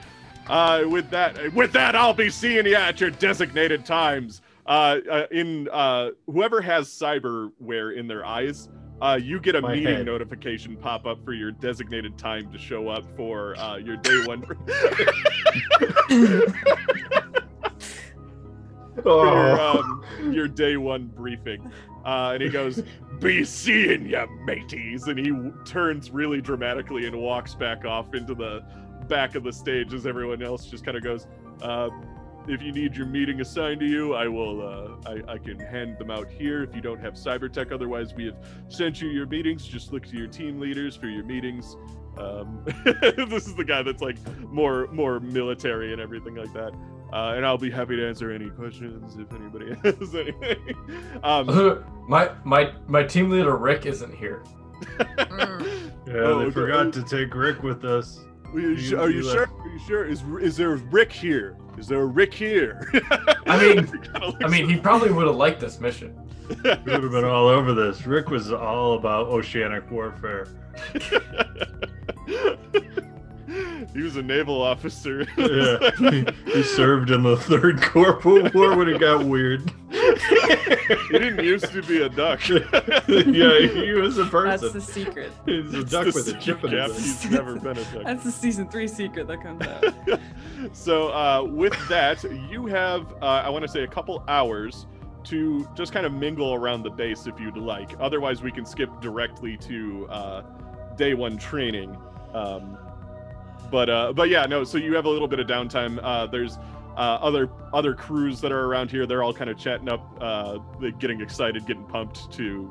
Uh, 0.48 0.84
with 0.88 1.10
that, 1.10 1.52
with 1.54 1.72
that, 1.72 1.96
I'll 1.96 2.14
be 2.14 2.30
seeing 2.30 2.66
you 2.66 2.76
at 2.76 3.00
your 3.00 3.10
designated 3.10 3.84
times. 3.84 4.42
Uh, 4.64 4.98
uh, 5.10 5.26
in 5.32 5.68
uh, 5.72 6.10
whoever 6.26 6.60
has 6.60 6.86
cyberware 6.88 7.96
in 7.96 8.06
their 8.06 8.24
eyes, 8.24 8.68
uh, 9.02 9.18
you 9.20 9.40
get 9.40 9.56
a 9.56 9.60
My 9.60 9.74
meeting 9.74 9.96
head. 9.96 10.06
notification 10.06 10.76
pop 10.76 11.04
up 11.04 11.24
for 11.24 11.32
your 11.32 11.50
designated 11.50 12.16
time 12.16 12.52
to 12.52 12.58
show 12.58 12.88
up 12.88 13.04
for 13.16 13.56
uh, 13.58 13.76
your 13.78 13.96
day 13.96 14.24
one. 14.24 14.44
for 19.06 19.24
your, 19.26 19.60
Oh. 19.60 20.02
um, 20.22 20.32
your 20.32 20.48
day 20.48 20.76
one 20.76 21.06
briefing. 21.06 21.70
Uh, 22.04 22.32
and 22.34 22.42
he 22.42 22.48
goes, 22.48 22.82
"Be 23.20 23.44
seeing 23.44 24.06
ya, 24.06 24.26
mateys!" 24.44 25.08
And 25.08 25.18
he 25.18 25.30
w- 25.30 25.52
turns 25.64 26.10
really 26.10 26.40
dramatically 26.40 27.06
and 27.06 27.16
walks 27.16 27.54
back 27.54 27.84
off 27.84 28.14
into 28.14 28.34
the 28.34 28.62
back 29.08 29.34
of 29.34 29.42
the 29.44 29.52
stage 29.52 29.92
as 29.94 30.06
everyone 30.06 30.42
else 30.42 30.66
just 30.66 30.84
kind 30.84 30.96
of 30.96 31.02
goes. 31.02 31.26
Uh, 31.62 31.88
if 32.48 32.62
you 32.62 32.70
need 32.70 32.94
your 32.96 33.06
meeting 33.06 33.40
assigned 33.40 33.80
to 33.80 33.86
you, 33.86 34.14
I 34.14 34.28
will. 34.28 34.62
Uh, 35.04 35.10
I, 35.28 35.32
I 35.32 35.38
can 35.38 35.58
hand 35.58 35.98
them 35.98 36.10
out 36.12 36.30
here. 36.30 36.62
If 36.62 36.76
you 36.76 36.80
don't 36.80 37.00
have 37.00 37.14
cyber 37.14 37.52
tech, 37.52 37.72
otherwise 37.72 38.14
we 38.14 38.26
have 38.26 38.36
sent 38.68 39.00
you 39.02 39.08
your 39.08 39.26
meetings. 39.26 39.66
Just 39.66 39.92
look 39.92 40.06
to 40.06 40.16
your 40.16 40.28
team 40.28 40.60
leaders 40.60 40.94
for 40.94 41.08
your 41.08 41.24
meetings. 41.24 41.76
Um, 42.18 42.64
this 43.16 43.46
is 43.48 43.54
the 43.56 43.64
guy 43.64 43.82
that's 43.82 44.00
like 44.02 44.16
more 44.48 44.86
more 44.92 45.18
military 45.18 45.92
and 45.92 46.00
everything 46.00 46.36
like 46.36 46.52
that. 46.54 46.72
Uh, 47.12 47.34
and 47.36 47.46
I'll 47.46 47.56
be 47.58 47.70
happy 47.70 47.96
to 47.96 48.06
answer 48.06 48.30
any 48.32 48.50
questions 48.50 49.16
if 49.16 49.32
anybody 49.32 49.74
has 49.84 50.14
anything. 50.14 50.76
Um, 51.22 51.84
my 52.08 52.30
my 52.44 52.72
my 52.88 53.02
team 53.04 53.30
leader 53.30 53.56
Rick 53.56 53.86
isn't 53.86 54.14
here. 54.14 54.42
Mm. 54.90 55.92
Yeah, 56.06 56.12
Oh, 56.14 56.38
they 56.38 56.44
okay. 56.46 56.50
forgot 56.52 56.92
to 56.94 57.02
take 57.02 57.34
Rick 57.34 57.62
with 57.62 57.84
us. 57.84 58.20
are 58.52 58.60
you, 58.60 58.70
You- 58.70 59.00
are 59.00 59.08
you 59.10 59.16
you 59.18 59.22
sure? 59.22 59.40
left. 59.40 59.52
Are 59.52 59.68
you 59.68 59.78
sure? 59.80 60.04
Is 60.04 60.22
is 60.40 60.56
there 60.56 60.76
Rick 60.76 61.12
here? 61.12 61.56
Is 61.78 61.86
there 61.88 62.00
a 62.00 62.06
Rick 62.06 62.34
here? 62.34 62.90
I 63.46 63.56
mean- 63.58 63.86
He 63.86 64.44
I 64.44 64.48
mean, 64.48 64.68
he 64.68 64.76
probably 64.76 65.10
would 65.12 65.26
have 65.26 65.36
liked 65.36 65.60
this 65.60 65.80
mission. 65.80 66.14
We 66.48 66.54
would 66.70 67.02
have 67.02 67.10
been 67.12 67.24
all 67.24 67.48
over 67.48 67.72
this. 67.74 68.06
Rick 68.06 68.30
was 68.30 68.52
all 68.52 68.94
about 68.94 69.26
oceanic 69.26 69.90
warfare. 69.90 70.46
he 73.94 74.02
was 74.02 74.16
a 74.16 74.22
naval 74.22 74.60
officer. 74.62 75.26
Yeah, 75.36 75.90
he, 75.98 76.26
he 76.52 76.62
served 76.62 77.10
in 77.10 77.22
the 77.22 77.36
Third 77.36 77.80
Corps 77.80 78.20
War 78.24 78.76
when 78.76 78.88
it 78.88 78.98
got 78.98 79.24
weird. 79.24 79.70
he 79.90 81.18
didn't 81.18 81.44
used 81.44 81.70
to 81.72 81.82
be 81.82 82.02
a 82.02 82.08
duck. 82.08 82.46
yeah, 82.48 83.60
he 83.60 83.92
was 83.92 84.18
a 84.18 84.24
person. 84.26 84.60
That's 84.60 84.72
the 84.72 84.80
secret. 84.80 85.30
He's 85.44 85.72
a 85.72 85.84
duck 85.84 86.06
with 86.06 86.28
a 86.28 86.38
chip 86.38 86.64
in 86.64 86.72
his 86.72 87.22
He's 87.22 87.30
never 87.30 87.56
been 87.56 87.78
a 87.78 87.84
duck. 87.84 88.04
That's 88.04 88.24
the 88.24 88.32
season 88.32 88.68
three 88.68 88.88
secret 88.88 89.28
that 89.28 89.42
comes 89.42 89.62
out. 89.66 90.20
so 90.72 91.08
uh, 91.12 91.44
with 91.44 91.76
that, 91.88 92.22
you 92.50 92.66
have 92.66 93.12
uh, 93.22 93.26
I 93.44 93.48
want 93.48 93.62
to 93.62 93.68
say 93.68 93.84
a 93.84 93.88
couple 93.88 94.24
hours 94.26 94.86
to 95.24 95.68
just 95.74 95.92
kind 95.92 96.06
of 96.06 96.12
mingle 96.12 96.54
around 96.54 96.82
the 96.82 96.90
base 96.90 97.26
if 97.26 97.38
you'd 97.38 97.56
like. 97.56 97.94
Otherwise, 98.00 98.42
we 98.42 98.50
can 98.50 98.64
skip 98.64 98.90
directly 99.00 99.56
to 99.58 100.06
uh, 100.08 100.42
day 100.96 101.14
one 101.14 101.36
training. 101.36 101.96
Um, 102.32 102.78
but 103.70 103.88
uh, 103.90 104.12
but 104.12 104.28
yeah, 104.28 104.46
no. 104.46 104.64
So 104.64 104.78
you 104.78 104.94
have 104.94 105.04
a 105.04 105.10
little 105.10 105.28
bit 105.28 105.38
of 105.40 105.46
downtime. 105.46 105.98
Uh, 106.02 106.26
there's 106.26 106.58
uh, 106.96 107.18
other 107.20 107.48
other 107.72 107.94
crews 107.94 108.40
that 108.40 108.52
are 108.52 108.64
around 108.66 108.90
here. 108.90 109.06
They're 109.06 109.22
all 109.22 109.34
kind 109.34 109.50
of 109.50 109.58
chatting 109.58 109.88
up, 109.88 110.16
uh, 110.20 110.58
they're 110.80 110.90
getting 110.92 111.20
excited, 111.20 111.66
getting 111.66 111.84
pumped 111.84 112.32
to. 112.34 112.70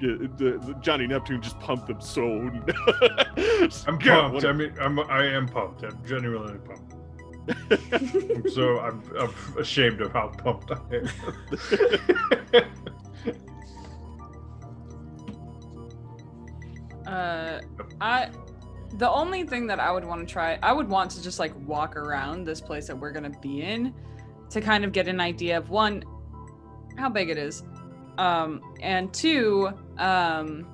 get- 0.00 0.38
the, 0.38 0.58
the 0.66 0.74
Johnny 0.80 1.06
Neptune 1.06 1.42
just 1.42 1.58
pumped 1.60 1.86
them 1.86 2.00
so. 2.00 2.22
I'm 3.86 3.98
God, 3.98 4.32
pumped. 4.32 4.34
what 4.34 4.44
I 4.46 4.50
a- 4.50 4.54
mean, 4.54 4.74
I'm 4.80 4.98
I 5.00 5.24
am 5.26 5.46
pumped. 5.46 5.82
I'm 5.84 5.98
genuinely 6.06 6.58
pumped. 6.58 6.94
So 8.52 8.78
I'm, 8.78 9.02
I'm 9.18 9.32
ashamed 9.58 10.00
of 10.02 10.12
how 10.12 10.28
pumped 10.28 10.70
I 10.70 10.78
am. 10.94 12.64
Uh, 17.06 17.60
I 18.00 18.28
the 18.94 19.08
only 19.08 19.44
thing 19.44 19.66
that 19.68 19.78
I 19.78 19.92
would 19.92 20.04
want 20.04 20.26
to 20.26 20.32
try, 20.32 20.58
I 20.62 20.72
would 20.72 20.88
want 20.88 21.10
to 21.12 21.22
just 21.22 21.38
like 21.38 21.52
walk 21.66 21.96
around 21.96 22.44
this 22.44 22.60
place 22.60 22.86
that 22.88 22.96
we're 22.96 23.12
gonna 23.12 23.30
be 23.40 23.62
in 23.62 23.94
to 24.50 24.60
kind 24.60 24.84
of 24.84 24.92
get 24.92 25.06
an 25.06 25.20
idea 25.20 25.56
of 25.58 25.70
one, 25.70 26.02
how 26.96 27.08
big 27.08 27.30
it 27.30 27.38
is, 27.38 27.62
um, 28.18 28.60
and 28.80 29.12
two, 29.14 29.70
um, 29.98 30.66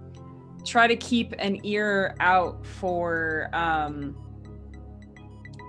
try 0.65 0.87
to 0.87 0.97
keep 0.97 1.35
an 1.39 1.61
ear 1.65 2.17
out 2.21 2.67
for 2.67 3.51
um, 3.53 4.17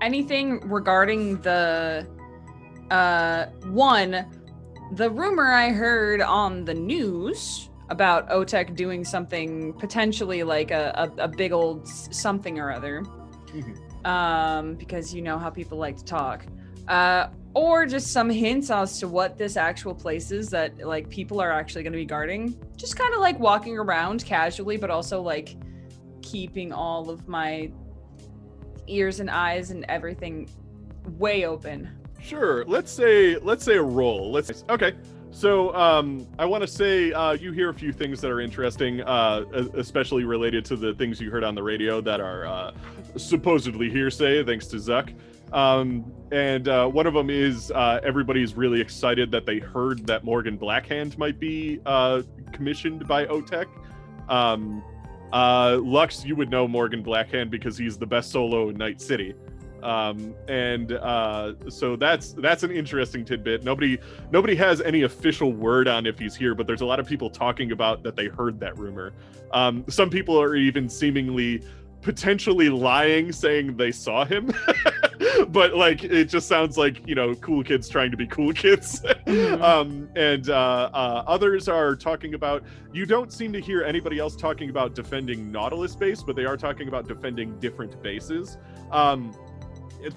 anything 0.02 0.60
regarding 0.70 1.41
the 1.41 2.08
uh, 2.89 3.48
one, 3.66 4.26
the 4.93 5.10
rumor 5.10 5.52
I 5.52 5.72
heard 5.72 6.22
on 6.22 6.64
the 6.64 6.74
news 6.74 7.70
about 7.90 8.30
OTEC 8.30 8.76
doing 8.76 9.04
something 9.06 9.74
potentially 9.74 10.44
like 10.44 10.72
a, 10.72 11.12
a, 11.18 11.24
a 11.24 11.28
big 11.28 11.52
old 11.52 11.88
something 11.88 12.60
or 12.60 12.72
other. 12.72 13.04
Um, 14.06 14.76
because 14.76 15.14
you 15.14 15.22
know 15.22 15.38
how 15.38 15.50
people 15.50 15.78
like 15.78 15.98
to 15.98 16.06
talk. 16.06 16.46
Uh, 16.88 17.28
or 17.54 17.86
just 17.86 18.12
some 18.14 18.30
hints 18.30 18.70
as 18.70 19.00
to 19.00 19.08
what 19.08 19.38
this 19.38 19.58
actual 19.58 19.96
place 19.96 20.32
is 20.32 20.50
that 20.50 20.78
like 20.78 21.10
people 21.10 21.42
are 21.42 21.52
actually 21.52 21.84
going 21.84 21.94
to 21.94 21.98
be 21.98 22.06
guarding. 22.06 22.56
Just 22.76 22.98
kind 22.98 23.14
of 23.14 23.20
like 23.20 23.40
walking 23.40 23.78
around 23.78 24.24
casually, 24.24 24.78
but 24.78 24.90
also 24.90 25.22
like 25.22 25.56
keeping 26.22 26.72
all 26.72 27.10
of 27.10 27.28
my 27.28 27.72
ears 28.88 29.20
and 29.20 29.30
eyes 29.30 29.72
and 29.72 29.86
everything 29.90 30.50
way 31.18 31.46
open. 31.46 31.90
Sure. 32.22 32.64
Let's 32.66 32.92
say 32.92 33.38
let's 33.38 33.64
say 33.64 33.78
a 33.78 33.84
roll. 33.84 34.32
Let's 34.32 34.64
okay. 34.70 34.94
So 35.32 35.74
um, 35.76 36.28
I 36.40 36.46
want 36.46 36.62
to 36.62 36.68
say 36.68 37.12
uh, 37.12 37.34
you 37.34 37.52
hear 37.52 37.70
a 37.70 37.74
few 37.74 37.92
things 37.92 38.22
that 38.22 38.32
are 38.32 38.40
interesting, 38.42 39.02
uh, 39.02 39.44
especially 39.76 40.24
related 40.24 40.66
to 40.66 40.76
the 40.76 40.94
things 40.96 41.22
you 41.22 41.30
heard 41.30 41.44
on 41.44 41.54
the 41.54 41.62
radio 41.62 42.02
that 42.02 42.20
are 42.20 42.46
uh, 42.46 42.72
supposedly 43.18 43.90
hearsay, 43.90 44.44
thanks 44.44 44.68
to 44.68 44.78
Zuck. 44.78 45.14
Um, 45.54 46.12
and 46.32 46.68
uh, 46.68 46.88
one 46.88 47.08
of 47.08 47.14
them 47.14 47.30
is 47.30 47.72
uh, 47.72 48.00
everybody's 48.04 48.56
really 48.56 48.82
excited 48.82 49.32
that 49.32 49.46
they 49.46 49.60
heard 49.60 50.06
that 50.08 50.24
Morgan 50.24 50.58
Blackhand 50.58 51.18
might 51.18 51.40
be 51.40 51.80
uh, 51.86 52.24
commissioned 52.52 53.08
by 53.08 53.26
OTEC. 53.26 53.68
Um, 54.30 54.84
Lux, 55.32 56.26
you 56.26 56.36
would 56.36 56.50
know 56.50 56.68
Morgan 56.68 57.04
Blackhand 57.04 57.50
because 57.50 57.78
he's 57.78 57.98
the 57.98 58.08
best 58.08 58.32
solo 58.32 58.70
in 58.70 58.78
Night 58.78 59.02
City. 59.02 59.36
Um, 59.88 60.36
and 60.50 60.92
uh, 60.92 61.54
so 61.70 61.96
that's 61.96 62.34
that's 62.34 62.64
an 62.64 62.72
interesting 62.72 63.24
tidbit. 63.24 63.64
Nobody 63.64 63.98
nobody 64.32 64.54
has 64.56 64.82
any 64.82 65.04
official 65.04 65.54
word 65.54 65.88
on 65.88 66.06
if 66.06 66.20
he's 66.20 66.36
here, 66.36 66.54
but 66.54 66.68
there's 66.68 66.82
a 66.82 66.86
lot 66.86 67.00
of 67.00 67.08
people 67.08 67.30
talking 67.30 67.72
about 67.72 68.04
that 68.04 68.18
they 68.18 68.26
heard 68.26 68.60
that 68.60 68.78
rumor. 68.78 69.14
Um, 69.54 69.86
some 69.88 70.10
people 70.10 70.40
are 70.42 70.56
even 70.56 70.90
seemingly 70.90 71.64
potentially 72.02 72.68
lying, 72.68 73.32
saying 73.32 73.78
they 73.78 73.94
saw 73.94 74.26
him. 74.26 74.54
but 75.48 75.76
like 75.76 76.04
it 76.04 76.26
just 76.26 76.50
sounds 76.50 76.78
like 76.78 77.08
you 77.08 77.16
know 77.16 77.34
cool 77.36 77.64
kids 77.64 77.88
trying 77.88 78.12
to 78.12 78.18
be 78.18 78.28
cool 78.28 78.52
kids. 78.52 79.02
Mhm. 79.26 79.62
um, 79.72 80.10
and 80.18 80.50
uh, 80.50 80.90
uh, 80.94 81.24
others 81.28 81.70
are 81.70 81.96
talking 81.96 82.34
about. 82.34 82.62
You 82.92 83.06
don't 83.06 83.32
seem 83.32 83.54
to 83.54 83.62
hear 83.62 83.84
anybody 83.84 84.20
else 84.20 84.36
talking 84.36 84.70
about 84.70 84.96
defending 84.96 85.50
Nautilus 85.50 85.96
base, 85.96 86.24
but 86.24 86.36
they 86.36 86.46
are 86.46 86.58
talking 86.58 86.90
about 86.90 87.08
defending 87.08 87.58
different 87.60 88.02
bases. 88.04 88.58
Um, 88.92 89.34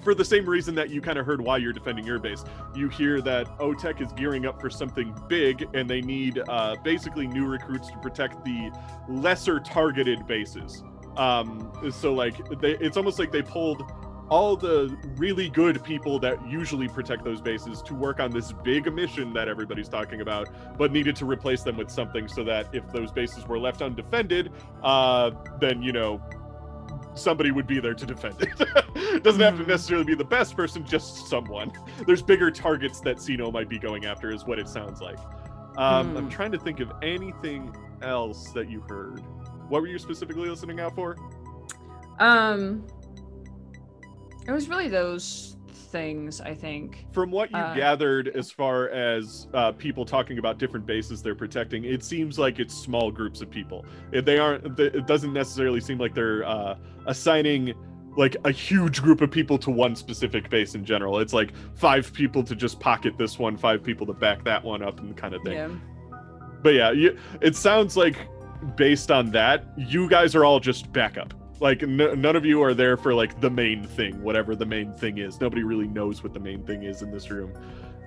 for 0.03 0.13
the 0.13 0.25
same 0.25 0.47
reason 0.47 0.75
that 0.75 0.89
you 0.89 1.01
kind 1.01 1.17
of 1.17 1.25
heard 1.25 1.41
why 1.41 1.57
you're 1.57 1.73
defending 1.73 2.05
your 2.05 2.19
base, 2.19 2.43
you 2.75 2.89
hear 2.89 3.21
that 3.21 3.57
OTEC 3.59 4.01
is 4.01 4.11
gearing 4.13 4.45
up 4.45 4.59
for 4.59 4.69
something 4.69 5.15
big, 5.27 5.67
and 5.73 5.89
they 5.89 6.01
need 6.01 6.41
uh, 6.47 6.75
basically 6.83 7.27
new 7.27 7.45
recruits 7.45 7.89
to 7.89 7.97
protect 7.97 8.43
the 8.45 8.71
lesser 9.07 9.59
targeted 9.59 10.25
bases. 10.27 10.83
Um, 11.17 11.71
so 11.91 12.13
like 12.13 12.37
they, 12.61 12.77
it's 12.77 12.97
almost 12.97 13.19
like 13.19 13.31
they 13.31 13.41
pulled 13.41 13.83
all 14.31 14.55
the 14.55 14.97
really 15.17 15.49
good 15.49 15.83
people 15.83 16.17
that 16.17 16.37
usually 16.49 16.87
protect 16.87 17.25
those 17.25 17.41
bases 17.41 17.81
to 17.81 17.93
work 17.93 18.21
on 18.21 18.31
this 18.31 18.53
big 18.63 18.91
mission 18.93 19.33
that 19.33 19.49
everybody's 19.49 19.89
talking 19.89 20.21
about, 20.21 20.47
but 20.77 20.93
needed 20.93 21.17
to 21.17 21.25
replace 21.25 21.63
them 21.63 21.75
with 21.75 21.91
something 21.91 22.29
so 22.29 22.41
that 22.41 22.73
if 22.73 22.89
those 22.93 23.11
bases 23.11 23.45
were 23.45 23.59
left 23.59 23.81
undefended, 23.81 24.49
uh, 24.83 25.31
then 25.59 25.81
you 25.81 25.91
know 25.91 26.21
somebody 27.13 27.51
would 27.51 27.67
be 27.67 27.79
there 27.79 27.93
to 27.93 28.05
defend 28.05 28.35
it. 28.41 29.23
Doesn't 29.23 29.41
have 29.41 29.57
to 29.57 29.63
Mhm. 29.63 29.67
necessarily 29.67 30.05
be 30.05 30.15
the 30.15 30.23
best 30.23 30.55
person, 30.55 30.85
just 30.85 31.27
someone. 31.27 31.71
There's 32.05 32.21
bigger 32.21 32.49
targets 32.51 32.99
that 33.01 33.17
CINO 33.17 33.51
might 33.51 33.69
be 33.69 33.77
going 33.79 34.05
after, 34.05 34.31
is 34.31 34.45
what 34.45 34.59
it 34.59 34.67
sounds 34.69 35.01
like. 35.01 35.17
Um, 35.77 36.15
I'm 36.17 36.23
Hmm. 36.23 36.29
trying 36.29 36.51
to 36.53 36.59
think 36.59 36.79
of 36.79 36.91
anything 37.01 37.75
else 38.01 38.51
that 38.51 38.69
you 38.69 38.81
heard. 38.81 39.19
What 39.69 39.81
were 39.81 39.87
you 39.87 39.99
specifically 39.99 40.49
listening 40.49 40.79
out 40.79 40.95
for? 40.95 41.15
Um, 42.19 42.85
it 44.47 44.51
was 44.51 44.67
really 44.69 44.87
those 44.89 45.57
things. 45.91 46.41
I 46.41 46.53
think. 46.53 47.05
From 47.11 47.31
what 47.31 47.51
you 47.51 47.57
Uh, 47.57 47.75
gathered, 47.75 48.29
as 48.29 48.49
far 48.51 48.89
as 48.89 49.47
uh, 49.53 49.71
people 49.73 50.05
talking 50.05 50.37
about 50.39 50.57
different 50.57 50.85
bases 50.85 51.21
they're 51.21 51.35
protecting, 51.35 51.83
it 51.85 52.03
seems 52.03 52.39
like 52.39 52.59
it's 52.59 52.73
small 52.73 53.11
groups 53.11 53.41
of 53.41 53.49
people. 53.49 53.85
If 54.11 54.25
they 54.25 54.39
aren't, 54.39 54.79
it 54.79 55.05
doesn't 55.07 55.33
necessarily 55.33 55.81
seem 55.81 55.97
like 55.97 56.13
they're 56.15 56.45
uh, 56.45 56.75
assigning 57.05 57.73
like 58.17 58.35
a 58.43 58.51
huge 58.51 59.01
group 59.01 59.21
of 59.21 59.31
people 59.31 59.57
to 59.57 59.71
one 59.71 59.95
specific 59.95 60.49
base 60.49 60.75
in 60.75 60.83
general. 60.83 61.19
It's 61.19 61.33
like 61.33 61.53
five 61.75 62.11
people 62.11 62.43
to 62.43 62.55
just 62.55 62.79
pocket 62.79 63.17
this 63.17 63.39
one, 63.39 63.55
five 63.57 63.83
people 63.83 64.05
to 64.07 64.13
back 64.13 64.43
that 64.43 64.63
one 64.63 64.83
up, 64.83 64.99
and 64.99 65.15
kind 65.15 65.33
of 65.33 65.41
thing. 65.43 65.53
Yeah. 65.53 65.69
But 66.61 66.73
yeah, 66.73 66.91
you, 66.91 67.17
it 67.41 67.55
sounds 67.55 67.95
like 67.95 68.17
based 68.75 69.11
on 69.11 69.31
that, 69.31 69.65
you 69.77 70.09
guys 70.09 70.35
are 70.35 70.45
all 70.45 70.59
just 70.59 70.91
backup. 70.91 71.33
Like 71.61 71.83
n- 71.83 72.19
none 72.19 72.35
of 72.35 72.43
you 72.43 72.61
are 72.63 72.73
there 72.73 72.97
for 72.97 73.13
like 73.13 73.39
the 73.39 73.49
main 73.49 73.83
thing, 73.83 74.21
whatever 74.23 74.55
the 74.55 74.65
main 74.65 74.93
thing 74.93 75.19
is. 75.19 75.39
Nobody 75.39 75.63
really 75.63 75.87
knows 75.87 76.23
what 76.23 76.33
the 76.33 76.39
main 76.39 76.63
thing 76.65 76.83
is 76.83 77.03
in 77.03 77.11
this 77.11 77.29
room. 77.29 77.53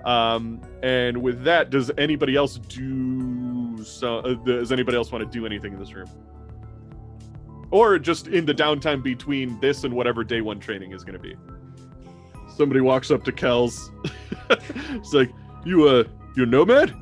Um, 0.03 0.61
and 0.83 1.17
with 1.23 1.43
that, 1.45 1.69
does 1.69 1.89
anybody 1.97 2.35
else 2.35 2.57
do 2.57 3.81
so? 3.83 4.17
Uh, 4.19 4.33
does 4.33 4.71
anybody 4.73 4.97
else 4.97 5.11
want 5.11 5.23
to 5.23 5.29
do 5.39 5.45
anything 5.45 5.73
in 5.73 5.79
this 5.79 5.93
room? 5.93 6.09
Or 7.71 7.97
just 7.97 8.27
in 8.27 8.45
the 8.45 8.53
downtime 8.53 9.01
between 9.01 9.59
this 9.61 9.85
and 9.85 9.93
whatever 9.93 10.23
day 10.23 10.41
one 10.41 10.59
training 10.59 10.91
is 10.91 11.03
going 11.03 11.17
to 11.17 11.23
be. 11.23 11.35
Somebody 12.55 12.81
walks 12.81 13.09
up 13.09 13.23
to 13.23 13.31
Kells. 13.31 13.89
it's 14.49 15.13
like, 15.13 15.31
you 15.65 15.87
uh, 15.87 16.03
you 16.35 16.43
a 16.43 16.45
nomad? 16.45 16.93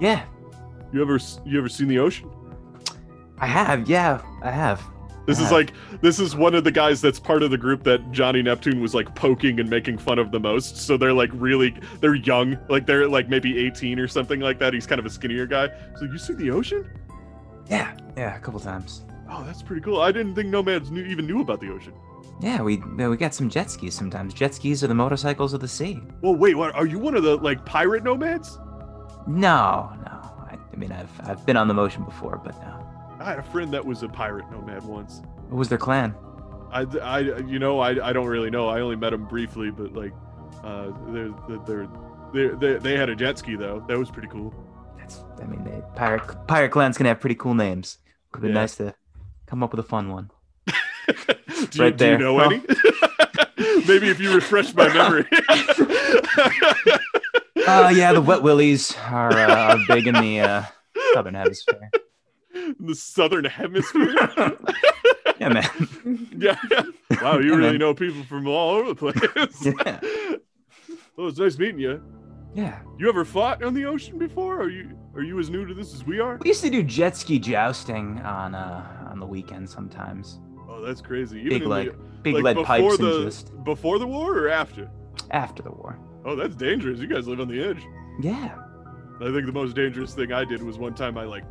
Yeah, 0.00 0.24
You 0.92 1.02
ever 1.02 1.20
you 1.44 1.58
ever 1.58 1.68
seen 1.68 1.86
the 1.88 1.98
ocean? 2.00 2.30
I 3.38 3.46
have. 3.46 3.88
Yeah, 3.88 4.22
I 4.42 4.50
have. 4.50 4.82
This 5.26 5.40
is 5.40 5.50
like 5.50 5.72
this 6.02 6.20
is 6.20 6.36
one 6.36 6.54
of 6.54 6.64
the 6.64 6.70
guys 6.70 7.00
that's 7.00 7.18
part 7.18 7.42
of 7.42 7.50
the 7.50 7.56
group 7.56 7.82
that 7.84 8.12
Johnny 8.12 8.42
Neptune 8.42 8.80
was 8.80 8.94
like 8.94 9.14
poking 9.14 9.58
and 9.58 9.70
making 9.70 9.98
fun 9.98 10.18
of 10.18 10.30
the 10.30 10.40
most. 10.40 10.76
So 10.76 10.96
they're 10.96 11.14
like 11.14 11.30
really 11.32 11.74
they're 12.00 12.14
young, 12.14 12.58
like 12.68 12.86
they're 12.86 13.08
like 13.08 13.28
maybe 13.28 13.58
18 13.66 13.98
or 13.98 14.06
something 14.06 14.40
like 14.40 14.58
that. 14.58 14.74
He's 14.74 14.86
kind 14.86 14.98
of 14.98 15.06
a 15.06 15.10
skinnier 15.10 15.46
guy. 15.46 15.68
So 15.96 16.04
you 16.04 16.18
see 16.18 16.34
the 16.34 16.50
ocean? 16.50 16.90
Yeah, 17.70 17.96
yeah, 18.16 18.36
a 18.36 18.40
couple 18.40 18.60
times. 18.60 19.04
Oh, 19.30 19.42
that's 19.44 19.62
pretty 19.62 19.80
cool. 19.80 20.00
I 20.00 20.12
didn't 20.12 20.34
think 20.34 20.48
nomads 20.48 20.90
knew, 20.90 21.04
even 21.04 21.26
knew 21.26 21.40
about 21.40 21.60
the 21.60 21.70
ocean. 21.70 21.94
Yeah, 22.40 22.60
we 22.60 22.76
we 22.76 23.16
got 23.16 23.32
some 23.32 23.48
jet 23.48 23.70
skis 23.70 23.94
sometimes. 23.94 24.34
Jet 24.34 24.54
skis 24.54 24.84
are 24.84 24.88
the 24.88 24.94
motorcycles 24.94 25.54
of 25.54 25.60
the 25.60 25.68
sea. 25.68 26.02
Well, 26.20 26.34
wait, 26.34 26.54
what? 26.54 26.74
Are 26.74 26.86
you 26.86 26.98
one 26.98 27.14
of 27.14 27.22
the 27.22 27.36
like 27.36 27.64
pirate 27.64 28.04
nomads? 28.04 28.58
No, 29.26 29.90
no. 30.04 30.10
I, 30.50 30.58
I 30.72 30.76
mean, 30.76 30.92
I've 30.92 31.10
I've 31.20 31.46
been 31.46 31.56
on 31.56 31.68
the 31.68 31.74
motion 31.74 32.04
before, 32.04 32.40
but 32.44 32.60
no. 32.60 32.83
I 33.20 33.24
had 33.24 33.38
a 33.38 33.42
friend 33.42 33.72
that 33.72 33.84
was 33.84 34.02
a 34.02 34.08
pirate 34.08 34.50
nomad 34.50 34.82
once. 34.84 35.22
What 35.48 35.58
was 35.58 35.68
their 35.68 35.78
clan? 35.78 36.14
I, 36.72 36.82
I 37.02 37.18
you 37.20 37.58
know, 37.58 37.78
I, 37.80 38.08
I 38.08 38.12
don't 38.12 38.26
really 38.26 38.50
know. 38.50 38.68
I 38.68 38.80
only 38.80 38.96
met 38.96 39.12
him 39.12 39.24
briefly, 39.26 39.70
but 39.70 39.92
like, 39.94 40.12
uh, 40.64 40.90
they're 41.08 41.30
they're 41.66 41.88
they 42.32 42.48
they 42.48 42.78
they 42.78 42.96
had 42.96 43.08
a 43.08 43.14
jet 43.16 43.38
ski 43.38 43.54
though. 43.56 43.84
That 43.88 43.98
was 43.98 44.10
pretty 44.10 44.28
cool. 44.28 44.52
That's 44.98 45.20
I 45.40 45.44
mean, 45.46 45.62
they, 45.64 45.80
pirate 45.94 46.22
pirate 46.48 46.70
clans 46.70 46.96
can 46.96 47.06
have 47.06 47.20
pretty 47.20 47.36
cool 47.36 47.54
names. 47.54 47.98
Could 48.32 48.42
be 48.42 48.48
Yeah. 48.48 48.54
nice 48.54 48.76
to 48.76 48.94
come 49.46 49.62
up 49.62 49.70
with 49.72 49.80
a 49.80 49.88
fun 49.88 50.08
one. 50.10 50.30
do, 50.66 50.74
you, 51.72 51.82
Right 51.84 51.96
do 51.96 52.04
you 52.04 52.10
there. 52.10 52.18
know 52.18 52.38
Huh. 52.38 52.50
any? 52.50 52.62
Maybe 53.86 54.08
if 54.08 54.18
you 54.18 54.34
refresh 54.34 54.74
my 54.74 54.92
memory. 54.92 55.26
Uh, 57.66 57.90
yeah, 57.94 58.12
the 58.12 58.20
wet 58.20 58.42
willies 58.42 58.94
are, 59.10 59.32
uh, 59.32 59.74
are 59.74 59.78
big 59.88 60.06
in 60.06 60.14
the 60.14 60.38
uh, 60.40 60.62
southern 61.14 61.32
hemisphere. 61.32 61.90
The 62.80 62.94
southern 62.94 63.44
hemisphere. 63.44 64.14
Yeah, 65.40 65.48
man. 65.48 66.28
yeah. 66.38 66.56
Wow, 67.20 67.38
you 67.40 67.50
Yeah, 67.50 67.56
really 67.56 67.70
man. 67.72 67.78
know 67.78 67.92
people 67.92 68.22
from 68.22 68.46
all 68.46 68.70
over 68.76 68.94
the 68.94 68.94
place. 68.94 69.66
Yeah. 69.84 70.00
Well, 71.16 71.26
it's 71.28 71.38
nice 71.38 71.58
meeting 71.58 71.80
you. 71.80 72.00
Yeah. 72.54 72.80
You 72.98 73.08
ever 73.08 73.24
fought 73.24 73.62
on 73.64 73.74
the 73.74 73.84
ocean 73.84 74.16
before? 74.16 74.60
Are 74.62 74.68
you 74.70 74.96
are 75.14 75.22
you 75.22 75.38
as 75.40 75.50
new 75.50 75.66
to 75.66 75.74
this 75.74 75.92
as 75.92 76.06
we 76.06 76.20
are? 76.20 76.38
We 76.40 76.48
used 76.50 76.62
to 76.62 76.70
do 76.70 76.84
jet 76.84 77.16
ski 77.16 77.40
jousting 77.40 78.20
on 78.20 78.54
uh 78.54 79.08
on 79.10 79.18
the 79.18 79.26
weekend 79.26 79.68
sometimes. 79.68 80.38
Oh, 80.68 80.80
that's 80.82 81.00
crazy. 81.00 81.38
Even 81.40 81.48
Big 81.50 81.62
in 81.62 81.68
leg, 81.68 81.86
the, 81.88 81.98
big 82.22 82.34
like 82.36 82.56
lead 82.56 82.64
pipes 82.64 82.98
the 82.98 83.16
and 83.16 83.24
just 83.24 83.64
before 83.64 83.98
the 83.98 84.06
war 84.06 84.38
or 84.38 84.48
after? 84.48 84.88
after 85.32 85.62
the 85.64 85.70
war. 85.72 85.98
Oh, 86.24 86.36
that's 86.36 86.54
dangerous. 86.54 87.00
You 87.00 87.08
guys 87.08 87.26
live 87.26 87.40
on 87.40 87.48
the 87.48 87.60
edge. 87.62 87.82
Yeah. 88.20 88.56
I 89.20 89.32
think 89.32 89.46
the 89.46 89.52
most 89.52 89.74
dangerous 89.74 90.14
thing 90.14 90.32
I 90.32 90.44
did 90.44 90.62
was 90.62 90.78
one 90.78 90.94
time 90.94 91.18
I 91.18 91.24
like 91.24 91.44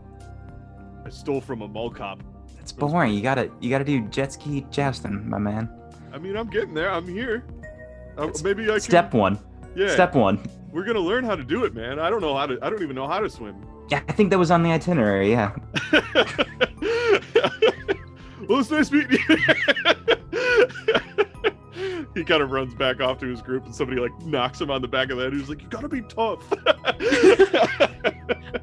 I 1.06 1.10
stole 1.10 1.41
from 1.41 1.62
a 1.62 1.68
mall 1.68 1.89
cop. 1.89 2.24
It's 2.60 2.72
boring. 2.72 3.14
You 3.14 3.22
gotta 3.22 3.51
you 3.60 3.70
gotta 3.70 3.84
do 3.84 4.01
jet 4.08 4.34
ski 4.34 4.66
jousting, 4.72 5.30
my 5.30 5.38
man. 5.38 5.70
I 6.14 6.18
mean, 6.18 6.38
I'm 6.38 6.49
getting 6.49 6.74
there. 6.74 6.89
I'm 6.89 7.08
here. 7.08 7.45
Uh, 8.18 8.30
maybe 8.43 8.66
I 8.66 8.74
can. 8.74 8.82
Step 8.82 9.14
one. 9.14 9.39
Yeah. 9.76 9.89
Step 9.89 10.16
one. 10.16 10.39
We're 10.72 10.86
gonna 10.86 10.99
learn 10.99 11.24
how 11.24 11.36
to 11.36 11.43
do 11.43 11.66
it, 11.66 11.74
man. 11.74 11.99
I 11.99 12.10
don't 12.10 12.22
know 12.22 12.36
how 12.36 12.45
to. 12.45 12.58
I 12.62 12.70
don't 12.70 12.82
even 12.82 12.95
know 12.95 13.08
how 13.08 13.20
to 13.20 13.30
swim. 13.30 13.56
Yeah, 13.89 14.01
I 14.08 14.14
think 14.14 14.30
that 14.30 14.39
was 14.39 14.49
on 14.49 14.64
the 14.64 14.72
itinerary. 14.72 15.32
Yeah. 15.32 15.54
well, 18.47 18.60
it's 18.60 18.72
nice 18.72 18.91
meeting 18.91 19.20
you. 19.28 19.36
he 22.16 22.24
kind 22.24 22.41
of 22.41 22.51
runs 22.51 22.74
back 22.76 23.01
off 23.01 23.20
to 23.20 23.26
his 23.26 23.41
group, 23.41 23.66
and 23.66 23.76
somebody 23.76 23.99
like 23.99 24.18
knocks 24.22 24.62
him 24.62 24.72
on 24.72 24.82
the 24.82 24.88
back 24.88 25.10
of 25.10 25.18
the 25.18 25.24
head. 25.24 25.34
He's 25.34 25.49
like, 25.49 25.62
"You 25.62 25.68
gotta 25.68 25.89
be 25.89 26.01
tough." 26.01 26.41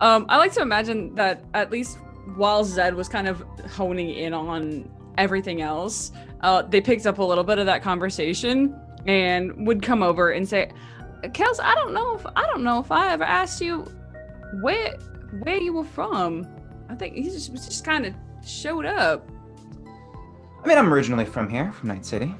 Um, 0.00 0.24
I 0.30 0.38
like 0.38 0.52
to 0.52 0.62
imagine 0.62 1.14
that 1.16 1.44
at 1.52 1.70
least 1.70 1.98
while 2.36 2.64
Zed 2.64 2.94
was 2.94 3.08
kind 3.08 3.28
of 3.28 3.42
honing 3.70 4.10
in 4.10 4.34
on 4.34 4.90
everything 5.18 5.60
else, 5.62 6.12
uh, 6.42 6.62
they 6.62 6.80
picked 6.80 7.06
up 7.06 7.18
a 7.18 7.24
little 7.24 7.44
bit 7.44 7.58
of 7.58 7.66
that 7.66 7.82
conversation 7.82 8.78
and 9.06 9.66
would 9.66 9.82
come 9.82 10.02
over 10.02 10.30
and 10.30 10.48
say, 10.48 10.70
"Kells, 11.32 11.60
I 11.60 11.74
don't 11.74 11.92
know 11.92 12.14
if 12.14 12.26
I 12.36 12.46
don't 12.46 12.62
know 12.62 12.80
if 12.80 12.90
I 12.90 13.12
ever 13.12 13.24
asked 13.24 13.60
you 13.60 13.86
where 14.60 14.94
where 15.40 15.58
you 15.58 15.72
were 15.72 15.84
from. 15.84 16.46
I 16.88 16.94
think 16.94 17.14
he 17.14 17.24
just 17.24 17.52
just 17.52 17.84
kind 17.84 18.06
of 18.06 18.14
showed 18.46 18.84
up. 18.84 19.28
I 20.62 20.68
mean, 20.68 20.76
I'm 20.76 20.92
originally 20.92 21.24
from 21.24 21.48
here, 21.48 21.72
from 21.72 21.88
Night 21.88 22.04
City. 22.04 22.34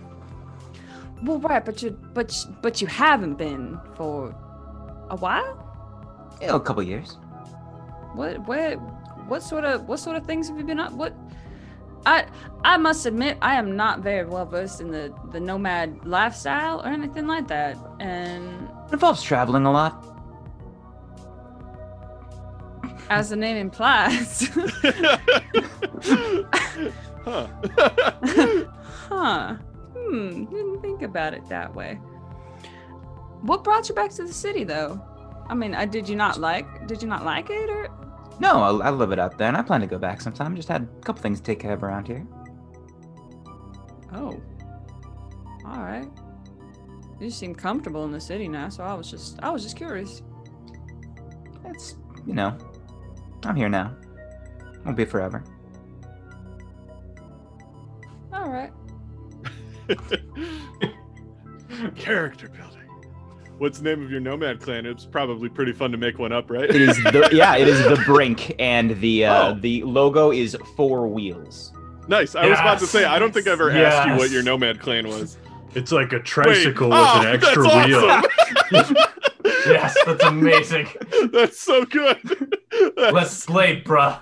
Well, 1.23 1.39
right, 1.39 1.65
but 1.65 1.83
you 1.83 1.91
but 2.15 2.35
but 2.63 2.81
you 2.81 2.87
haven't 2.87 3.35
been 3.35 3.79
for 3.95 4.35
a 5.11 5.17
while. 5.17 5.67
Yeah, 6.41 6.57
a 6.57 6.61
couple 6.61 6.83
years. 6.83 7.19
What 8.15 8.47
where 8.47 8.77
what 9.31 9.43
sort 9.45 9.65
of 9.65 9.89
what 9.89 10.01
sort 10.01 10.17
of 10.17 10.27
things 10.27 10.49
have 10.49 10.59
you 10.59 10.65
been 10.65 10.81
up? 10.81 10.93
What 10.93 11.15
I 12.05 12.27
I 12.65 12.77
must 12.77 13.07
admit 13.07 13.39
I 13.41 13.55
am 13.55 13.77
not 13.77 14.01
very 14.01 14.27
well 14.27 14.45
versed 14.45 14.81
in 14.81 14.91
the 14.91 15.15
the 15.31 15.39
nomad 15.39 16.05
lifestyle 16.05 16.81
or 16.81 16.89
anything 16.89 17.27
like 17.29 17.47
that. 17.49 17.79
And 18.01 18.69
It 18.89 18.95
involves 18.95 19.23
traveling 19.23 19.67
a 19.67 19.73
lot. 19.73 20.07
as 23.09 23.31
the 23.31 23.37
name 23.37 23.57
implies, 23.57 24.49
huh. 27.25 27.49
huh? 29.09 29.57
Hmm, 29.97 30.45
didn't 30.45 30.81
think 30.81 31.03
about 31.03 31.35
it 31.35 31.49
that 31.49 31.75
way. 31.75 31.95
What 33.43 33.65
brought 33.65 33.89
you 33.89 33.97
back 33.97 34.11
to 34.13 34.23
the 34.25 34.33
city, 34.33 34.63
though? 34.63 35.03
I 35.49 35.55
mean, 35.55 35.75
uh, 35.75 35.87
did 35.87 36.09
you 36.09 36.15
not 36.15 36.39
like? 36.39 36.87
Did 36.87 37.03
you 37.03 37.09
not 37.09 37.25
like 37.25 37.51
it, 37.51 37.69
or? 37.69 37.89
No, 38.41 38.81
I, 38.81 38.87
I 38.87 38.89
love 38.89 39.13
it 39.13 39.19
out 39.19 39.37
there, 39.37 39.49
and 39.49 39.57
I 39.57 39.63
plan 39.63 39.83
to 39.83 39.87
go 39.87 39.99
back 39.99 40.23
sometime. 40.23 40.57
Just 40.57 40.69
had 40.69 40.83
a 40.83 40.87
couple 41.05 41.23
things 41.23 41.41
to 41.41 41.45
take 41.45 41.61
care 41.61 41.75
of 41.75 41.83
around 41.83 42.07
here. 42.07 42.27
Oh. 44.15 44.41
All 45.67 45.83
right. 45.83 46.09
You 47.21 47.31
seem 47.31 47.55
comfortable 47.55 48.05
in 48.07 48.13
the 48.13 48.21
city 48.21 48.49
now, 48.49 48.71
so 48.71 48.83
I 48.83 48.95
was 48.95 49.11
just, 49.11 49.39
I 49.43 49.51
was 49.51 49.63
just 49.63 49.77
curious. 49.77 50.23
It's, 51.67 51.97
you 52.27 52.33
know, 52.33 52.57
I'm 53.45 53.57
here 53.57 53.69
now. 53.69 53.95
Won't 54.87 54.97
be 54.97 55.05
forever. 55.05 55.45
All 58.33 58.49
right. 58.49 58.73
Character 61.95 62.49
building. 62.49 62.70
What's 63.61 63.77
the 63.79 63.85
name 63.85 64.03
of 64.03 64.11
your 64.11 64.21
nomad 64.21 64.59
clan? 64.63 64.87
It's 64.87 65.05
probably 65.05 65.51
pretty 65.51 65.73
fun 65.73 65.91
to 65.93 65.99
make 65.99 66.19
one 66.19 66.33
up, 66.33 66.51
right? 66.51 66.65
It 66.71 66.81
is 66.81 66.97
the 66.97 67.29
yeah, 67.35 67.57
it 67.57 67.69
is 67.69 67.79
the 67.85 68.03
brink, 68.07 68.55
and 68.59 68.99
the 69.03 69.27
uh, 69.27 69.49
Oh. 69.51 69.55
the 69.61 69.83
logo 69.85 70.33
is 70.33 70.57
four 70.77 71.07
wheels. 71.07 71.71
nice. 72.09 72.35
I 72.35 72.47
was 72.49 72.59
about 72.59 72.79
to 72.79 72.87
say 72.87 73.05
I 73.05 73.19
don't 73.19 73.35
think 73.35 73.47
I 73.47 73.51
ever 73.51 73.71
asked 73.71 74.09
you 74.09 74.15
what 74.17 74.31
your 74.31 74.43
nomad 74.43 74.81
clan 74.81 75.07
was. 75.09 75.37
It's 75.75 75.93
like 75.93 76.13
a 76.13 76.17
Wait. 76.17 76.25
tricycle 76.25 76.89
with 76.89 76.97
Ah, 76.99 77.21
an 77.21 77.27
extra 77.35 77.63
that's 77.63 77.87
wheel. 77.87 78.11
awesome. 78.81 78.97
Yes, 79.67 79.95
that's 80.07 80.25
amazing. 80.25 80.89
that's 81.33 81.61
so 81.61 81.85
good. 81.85 82.17
Let's 82.97 83.31
slay, 83.33 83.83
bruh. 83.83 84.19